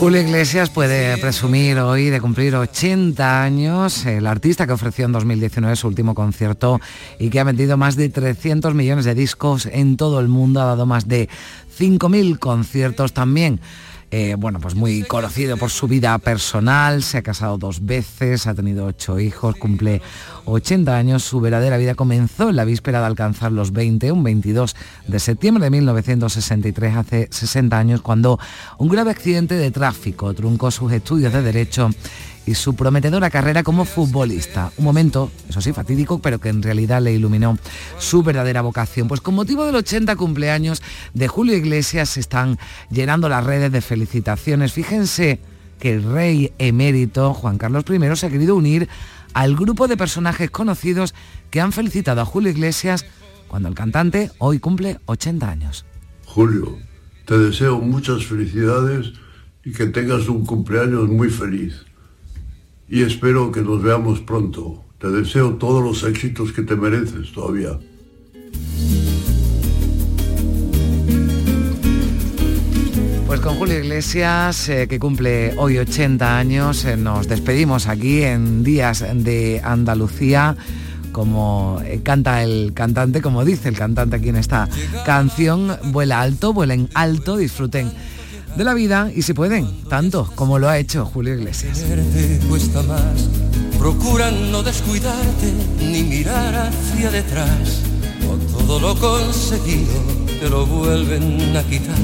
Julio 0.00 0.20
Iglesias 0.20 0.68
puede 0.68 1.16
presumir 1.18 1.78
hoy 1.78 2.10
de 2.10 2.20
cumplir 2.20 2.56
80 2.56 3.42
años, 3.42 4.04
el 4.04 4.26
artista 4.26 4.66
que 4.66 4.72
ofreció 4.72 5.06
en 5.06 5.12
2019 5.12 5.76
su 5.76 5.86
último 5.86 6.14
concierto 6.14 6.80
y 7.20 7.30
que 7.30 7.38
ha 7.38 7.44
vendido 7.44 7.76
más 7.76 7.94
de 7.94 8.08
300 8.08 8.74
millones 8.74 9.04
de 9.04 9.14
discos 9.14 9.66
en 9.66 9.96
todo 9.96 10.18
el 10.18 10.26
mundo, 10.26 10.60
ha 10.60 10.64
dado 10.64 10.86
más 10.86 11.06
de 11.06 11.28
5.000 11.78 12.38
conciertos 12.40 13.12
también. 13.12 13.60
Eh, 14.12 14.36
bueno, 14.38 14.60
pues 14.60 14.76
muy 14.76 15.02
conocido 15.02 15.56
por 15.56 15.70
su 15.70 15.88
vida 15.88 16.16
personal, 16.18 17.02
se 17.02 17.18
ha 17.18 17.22
casado 17.22 17.58
dos 17.58 17.84
veces, 17.84 18.46
ha 18.46 18.54
tenido 18.54 18.86
ocho 18.86 19.18
hijos, 19.18 19.56
cumple 19.56 20.00
80 20.44 20.96
años, 20.96 21.24
su 21.24 21.40
verdadera 21.40 21.76
vida 21.76 21.96
comenzó 21.96 22.48
en 22.48 22.56
la 22.56 22.64
víspera 22.64 23.00
de 23.00 23.06
alcanzar 23.06 23.50
los 23.50 23.72
20, 23.72 24.12
un 24.12 24.22
22 24.22 24.76
de 25.08 25.18
septiembre 25.18 25.64
de 25.64 25.70
1963, 25.70 26.96
hace 26.96 27.28
60 27.32 27.76
años, 27.76 28.00
cuando 28.00 28.38
un 28.78 28.88
grave 28.88 29.10
accidente 29.10 29.56
de 29.56 29.72
tráfico 29.72 30.32
truncó 30.34 30.70
sus 30.70 30.92
estudios 30.92 31.32
de 31.32 31.42
Derecho 31.42 31.90
y 32.46 32.54
su 32.54 32.74
prometedora 32.76 33.28
carrera 33.28 33.62
como 33.62 33.84
futbolista. 33.84 34.72
Un 34.78 34.84
momento, 34.84 35.30
eso 35.48 35.60
sí, 35.60 35.72
fatídico, 35.72 36.20
pero 36.20 36.38
que 36.38 36.48
en 36.48 36.62
realidad 36.62 37.02
le 37.02 37.12
iluminó 37.12 37.58
su 37.98 38.22
verdadera 38.22 38.62
vocación. 38.62 39.08
Pues 39.08 39.20
con 39.20 39.34
motivo 39.34 39.66
del 39.66 39.74
80 39.74 40.14
cumpleaños 40.16 40.82
de 41.12 41.28
Julio 41.28 41.56
Iglesias 41.56 42.10
se 42.10 42.20
están 42.20 42.58
llenando 42.88 43.28
las 43.28 43.44
redes 43.44 43.72
de 43.72 43.80
felicitaciones. 43.80 44.72
Fíjense 44.72 45.40
que 45.80 45.94
el 45.94 46.04
rey 46.04 46.52
emérito 46.58 47.34
Juan 47.34 47.58
Carlos 47.58 47.84
I 47.90 48.16
se 48.16 48.26
ha 48.26 48.30
querido 48.30 48.54
unir 48.54 48.88
al 49.34 49.56
grupo 49.56 49.88
de 49.88 49.96
personajes 49.96 50.50
conocidos 50.50 51.14
que 51.50 51.60
han 51.60 51.72
felicitado 51.72 52.20
a 52.20 52.24
Julio 52.24 52.50
Iglesias 52.50 53.04
cuando 53.48 53.68
el 53.68 53.74
cantante 53.74 54.30
hoy 54.38 54.60
cumple 54.60 54.98
80 55.06 55.50
años. 55.50 55.84
Julio, 56.24 56.78
te 57.26 57.36
deseo 57.38 57.80
muchas 57.80 58.24
felicidades 58.24 59.12
y 59.64 59.72
que 59.72 59.86
tengas 59.86 60.28
un 60.28 60.46
cumpleaños 60.46 61.08
muy 61.08 61.28
feliz 61.28 61.84
y 62.88 63.02
espero 63.02 63.50
que 63.52 63.62
nos 63.62 63.82
veamos 63.82 64.20
pronto. 64.20 64.84
Te 64.98 65.10
deseo 65.10 65.54
todos 65.54 65.82
los 65.82 66.02
éxitos 66.04 66.52
que 66.52 66.62
te 66.62 66.76
mereces 66.76 67.32
todavía. 67.32 67.78
Pues 73.26 73.40
con 73.40 73.56
Julio 73.56 73.78
Iglesias, 73.78 74.68
eh, 74.68 74.86
que 74.88 74.98
cumple 74.98 75.54
hoy 75.58 75.78
80 75.78 76.38
años, 76.38 76.84
eh, 76.84 76.96
nos 76.96 77.28
despedimos 77.28 77.88
aquí 77.88 78.22
en 78.22 78.62
Días 78.62 79.04
de 79.12 79.60
Andalucía 79.62 80.56
como 81.12 81.80
eh, 81.84 82.00
canta 82.02 82.42
el 82.42 82.72
cantante, 82.74 83.22
como 83.22 83.44
dice 83.44 83.70
el 83.70 83.76
cantante 83.76 84.16
aquí 84.16 84.28
en 84.28 84.36
esta 84.36 84.68
canción, 85.06 85.74
vuela 85.84 86.20
alto, 86.20 86.52
vuelen 86.52 86.90
alto, 86.92 87.38
disfruten 87.38 87.90
de 88.56 88.64
la 88.64 88.74
vida 88.74 89.10
y 89.14 89.22
si 89.22 89.34
pueden, 89.34 89.68
tanto 89.88 90.30
como 90.34 90.58
lo 90.58 90.68
ha 90.68 90.78
hecho 90.78 91.04
Julio 91.04 91.34
Iglesias. 91.34 91.84
cuesta 92.48 92.82
más. 92.82 93.28
Procura 93.78 94.30
no 94.30 94.62
descuidarte 94.62 95.52
ni 95.80 96.02
mirar 96.02 96.54
hacia 96.54 97.10
detrás. 97.10 97.82
No 98.20 98.36
todo 98.56 98.80
lo 98.80 98.98
conseguido 98.98 99.94
te 100.40 100.48
lo 100.48 100.66
vuelven 100.66 101.56
a 101.56 101.62
quitar. 101.64 101.96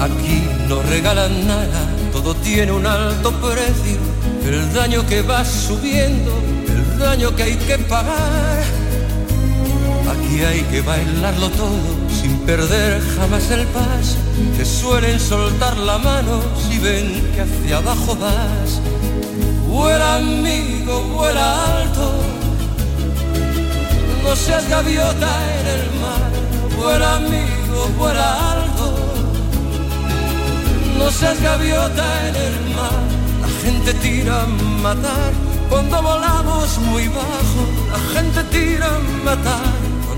Aquí 0.00 0.42
no 0.68 0.82
regalan 0.82 1.46
nada, 1.46 1.86
todo 2.12 2.34
tiene 2.34 2.72
un 2.72 2.86
alto 2.86 3.32
precio. 3.32 3.98
El 4.44 4.72
daño 4.74 5.06
que 5.06 5.22
va 5.22 5.44
subiendo, 5.44 6.32
el 6.68 6.98
daño 6.98 7.34
que 7.36 7.42
hay 7.44 7.56
que 7.56 7.78
pagar. 7.78 8.64
Aquí 10.10 10.40
hay 10.42 10.62
que 10.62 10.80
bailarlo 10.80 11.50
todo 11.50 12.03
sin 12.24 12.38
perder 12.46 13.02
jamás 13.16 13.50
el 13.50 13.66
paso. 13.66 14.16
Te 14.56 14.64
suelen 14.64 15.20
soltar 15.20 15.76
la 15.76 15.98
mano 15.98 16.40
si 16.62 16.78
ven 16.78 17.06
que 17.34 17.42
hacia 17.42 17.76
abajo 17.76 18.16
vas. 18.16 18.70
Vuela 19.68 20.16
amigo, 20.16 21.02
vuela 21.16 21.46
alto. 21.80 22.06
No 24.22 24.34
seas 24.34 24.66
gaviota 24.70 25.32
en 25.58 25.66
el 25.76 25.84
mar. 26.02 26.30
Vuela 26.78 27.16
amigo, 27.16 27.78
vuela 27.98 28.28
alto. 28.52 28.86
No 30.98 31.10
seas 31.10 31.38
gaviota 31.42 32.06
en 32.28 32.36
el 32.48 32.56
mar. 32.78 33.04
La 33.42 33.50
gente 33.62 33.92
tira 34.04 34.44
a 34.44 34.46
matar 34.86 35.32
cuando 35.68 36.00
volamos 36.00 36.78
muy 36.90 37.06
bajo. 37.08 37.62
La 37.94 38.00
gente 38.14 38.40
tira 38.44 38.86
a 38.86 38.98
matar. 39.28 39.93